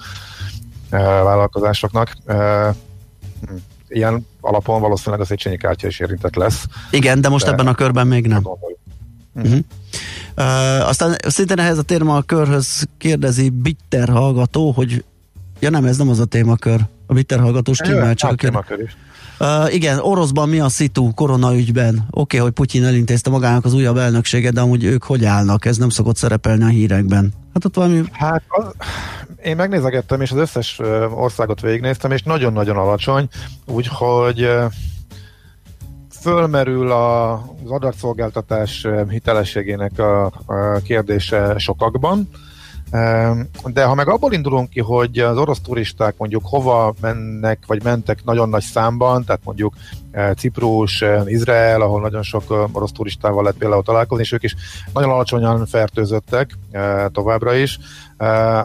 e, 0.90 0.98
vállalkozásoknak. 0.98 2.12
E, 2.26 2.34
hm, 3.40 3.54
ilyen 3.88 4.26
alapon 4.40 4.80
valószínűleg 4.80 5.20
az 5.20 5.26
Széchenyi 5.26 5.56
kártya 5.56 5.86
is 5.86 6.00
érintett 6.00 6.34
lesz. 6.34 6.64
Igen, 6.90 7.20
de 7.20 7.28
most 7.28 7.44
de 7.44 7.50
ebben 7.50 7.66
a 7.66 7.74
körben 7.74 8.06
még 8.06 8.26
nem. 8.26 8.42
Uh-huh. 9.34 9.58
Uh, 10.36 10.88
aztán 10.88 11.16
szintén 11.26 11.58
ehhez 11.58 11.78
a 11.78 11.82
téma 11.82 12.16
a 12.16 12.22
körhöz 12.22 12.88
kérdezi 12.98 13.48
Bitter 13.48 14.08
hallgató, 14.08 14.70
hogy 14.70 15.04
Ja 15.58 15.70
nem, 15.70 15.84
ez 15.84 15.96
nem 15.96 16.08
az 16.08 16.18
a 16.18 16.24
témakör. 16.24 16.80
A 17.06 17.12
Bitter 17.14 17.40
hallgató 17.40 17.72
stimmel 17.72 18.14
csak 18.14 18.30
a 18.30 18.34
témakör 18.34 18.80
is. 18.80 18.96
Uh, 19.40 19.74
igen, 19.74 19.98
oroszban 19.98 20.48
mi 20.48 20.60
a 20.60 20.68
szitu 20.68 21.14
koronaügyben? 21.14 21.94
Oké, 21.94 22.06
okay, 22.10 22.40
hogy 22.40 22.50
Putyin 22.50 22.84
elintézte 22.84 23.30
magának 23.30 23.64
az 23.64 23.74
újabb 23.74 23.96
elnökséget, 23.96 24.52
de 24.52 24.60
amúgy 24.60 24.84
ők 24.84 25.04
hogy 25.04 25.24
állnak? 25.24 25.64
Ez 25.64 25.76
nem 25.76 25.88
szokott 25.88 26.16
szerepelni 26.16 26.62
a 26.62 26.68
hírekben. 26.68 27.32
Hát 27.54 27.64
ott 27.64 27.74
valami... 27.74 28.02
Hát 28.12 28.42
az, 28.48 28.64
én 29.42 29.56
megnézegettem, 29.56 30.20
és 30.20 30.30
az 30.30 30.38
összes 30.38 30.80
országot 31.14 31.60
végignéztem, 31.60 32.10
és 32.10 32.22
nagyon-nagyon 32.22 32.76
alacsony, 32.76 33.28
úgyhogy 33.66 34.48
fölmerül 36.20 36.90
a, 36.90 37.32
az 37.32 37.70
adatszolgáltatás 37.70 38.86
hitelességének 39.08 39.98
a, 39.98 40.24
a 40.24 40.80
kérdése 40.84 41.54
sokakban, 41.58 42.28
de 43.64 43.84
ha 43.84 43.94
meg 43.94 44.08
abból 44.08 44.32
indulunk 44.32 44.70
ki, 44.70 44.80
hogy 44.80 45.18
az 45.18 45.36
orosz 45.36 45.60
turisták 45.60 46.14
mondjuk 46.16 46.42
hova 46.44 46.94
mennek, 47.00 47.58
vagy 47.66 47.82
mentek 47.82 48.24
nagyon 48.24 48.48
nagy 48.48 48.62
számban, 48.62 49.24
tehát 49.24 49.40
mondjuk 49.44 49.74
e, 50.10 50.34
Ciprus, 50.34 51.02
e, 51.02 51.22
Izrael, 51.26 51.80
ahol 51.80 52.00
nagyon 52.00 52.22
sok 52.22 52.44
e, 52.50 52.54
orosz 52.72 52.92
turistával 52.92 53.42
lehet 53.42 53.58
például 53.58 53.82
találkozni, 53.82 54.24
és 54.24 54.32
ők 54.32 54.42
is 54.42 54.54
nagyon 54.92 55.10
alacsonyan 55.10 55.66
fertőzöttek 55.66 56.58
továbbra 57.12 57.54
is, 57.54 57.78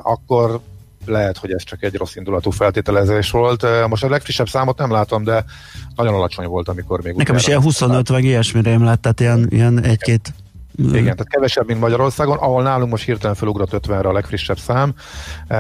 akkor 0.02 0.60
lehet, 1.06 1.38
hogy 1.38 1.52
ez 1.52 1.64
csak 1.64 1.84
egy 1.84 1.96
rossz 1.96 2.16
indulatú 2.16 2.50
feltételezés 2.50 3.32
volt. 3.32 3.88
Most 3.88 4.04
a 4.04 4.10
legfrissebb 4.10 4.48
számot 4.48 4.78
nem 4.78 4.92
látom, 4.92 5.24
de 5.24 5.46
nagyon 5.96 6.14
alacsony 6.14 6.46
volt, 6.46 6.70
amikor 6.70 7.02
még... 7.02 7.16
Nekem 7.16 7.36
is 7.36 7.48
ilyen 7.48 7.62
25 7.62 8.08
vagy 8.08 8.24
ilyesmire 8.24 8.78
lett, 8.78 9.02
tehát 9.02 9.20
ilyen, 9.20 9.48
ilyen 9.50 9.84
egy-két 9.84 10.34
igen, 10.78 11.04
tehát 11.04 11.30
kevesebb, 11.30 11.68
mint 11.68 11.80
Magyarországon, 11.80 12.38
ahol 12.38 12.64
nálunk 12.64 12.92
most 12.92 13.06
hirtelen 13.06 13.36
felugrott 13.36 13.72
50-re 13.72 14.10
a 14.10 14.12
legfrissebb 14.12 14.58
szám, 14.58 14.94
e, 15.48 15.58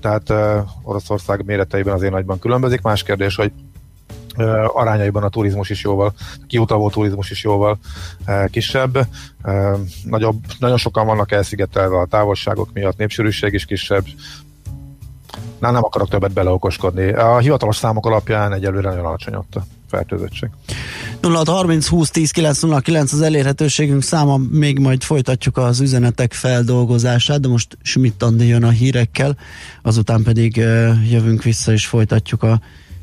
tehát 0.00 0.30
e, 0.30 0.64
Oroszország 0.82 1.44
méreteiben 1.44 1.94
azért 1.94 2.12
nagyban 2.12 2.38
különbözik. 2.38 2.80
Más 2.80 3.02
kérdés, 3.02 3.36
hogy 3.36 3.52
e, 4.36 4.64
arányaiban 4.64 5.22
a 5.22 5.28
turizmus 5.28 5.70
is 5.70 5.82
jóval, 5.82 6.12
kiutavó 6.46 6.90
turizmus 6.90 7.30
is 7.30 7.44
jóval 7.44 7.78
e, 8.24 8.48
kisebb. 8.48 9.06
E, 9.42 9.76
nagyobb, 10.04 10.36
nagyon 10.58 10.76
sokan 10.76 11.06
vannak 11.06 11.32
elszigetelve 11.32 11.98
a 11.98 12.06
távolságok 12.06 12.72
miatt, 12.72 12.96
népsűrűség 12.96 13.52
is 13.52 13.64
kisebb, 13.64 14.04
Na, 15.58 15.70
nem 15.70 15.84
akarok 15.84 16.08
többet 16.08 16.32
beleokoskodni. 16.32 17.12
A 17.12 17.38
hivatalos 17.38 17.76
számok 17.76 18.06
alapján 18.06 18.52
egyelőre 18.52 18.88
nagyon 18.88 19.04
alacsony 19.04 19.34
ott 19.34 19.60
fertőzöttség. 19.90 20.48
0630 21.22 21.86
20 21.86 22.10
10 22.10 22.30
909 22.30 23.12
az 23.12 23.20
elérhetőségünk 23.20 24.02
száma, 24.02 24.40
még 24.50 24.78
majd 24.78 25.02
folytatjuk 25.02 25.56
az 25.56 25.80
üzenetek 25.80 26.32
feldolgozását, 26.32 27.40
de 27.40 27.48
most 27.48 27.78
Schmidt 27.82 28.22
Andi 28.22 28.46
jön 28.46 28.64
a 28.64 28.70
hírekkel, 28.70 29.36
azután 29.82 30.22
pedig 30.22 30.56
jövünk 31.10 31.42
vissza 31.42 31.72
és 31.72 31.86
folytatjuk 31.86 32.42
a 32.42 32.60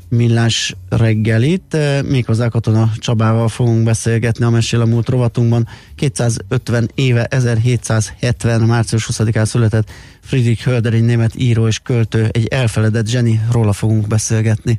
millás 0.08 0.76
reggelit. 0.88 1.76
Méghozzá 2.08 2.48
Katona 2.48 2.92
Csabával 2.98 3.48
fogunk 3.48 3.84
beszélgetni 3.84 4.44
a 4.44 4.50
Mesél 4.50 4.80
a 4.80 4.86
múlt 4.86 5.08
rovatunkban. 5.08 5.68
250 5.94 6.90
éve 6.94 7.24
1770. 7.24 8.60
március 8.60 9.08
20-án 9.12 9.44
született 9.44 9.90
Friedrich 10.20 10.64
Hölderlin 10.64 11.04
német 11.04 11.32
író 11.36 11.66
és 11.66 11.78
költő, 11.78 12.28
egy 12.30 12.46
elfeledett 12.46 13.06
zseni, 13.06 13.40
róla 13.50 13.72
fogunk 13.72 14.06
beszélgetni. 14.06 14.78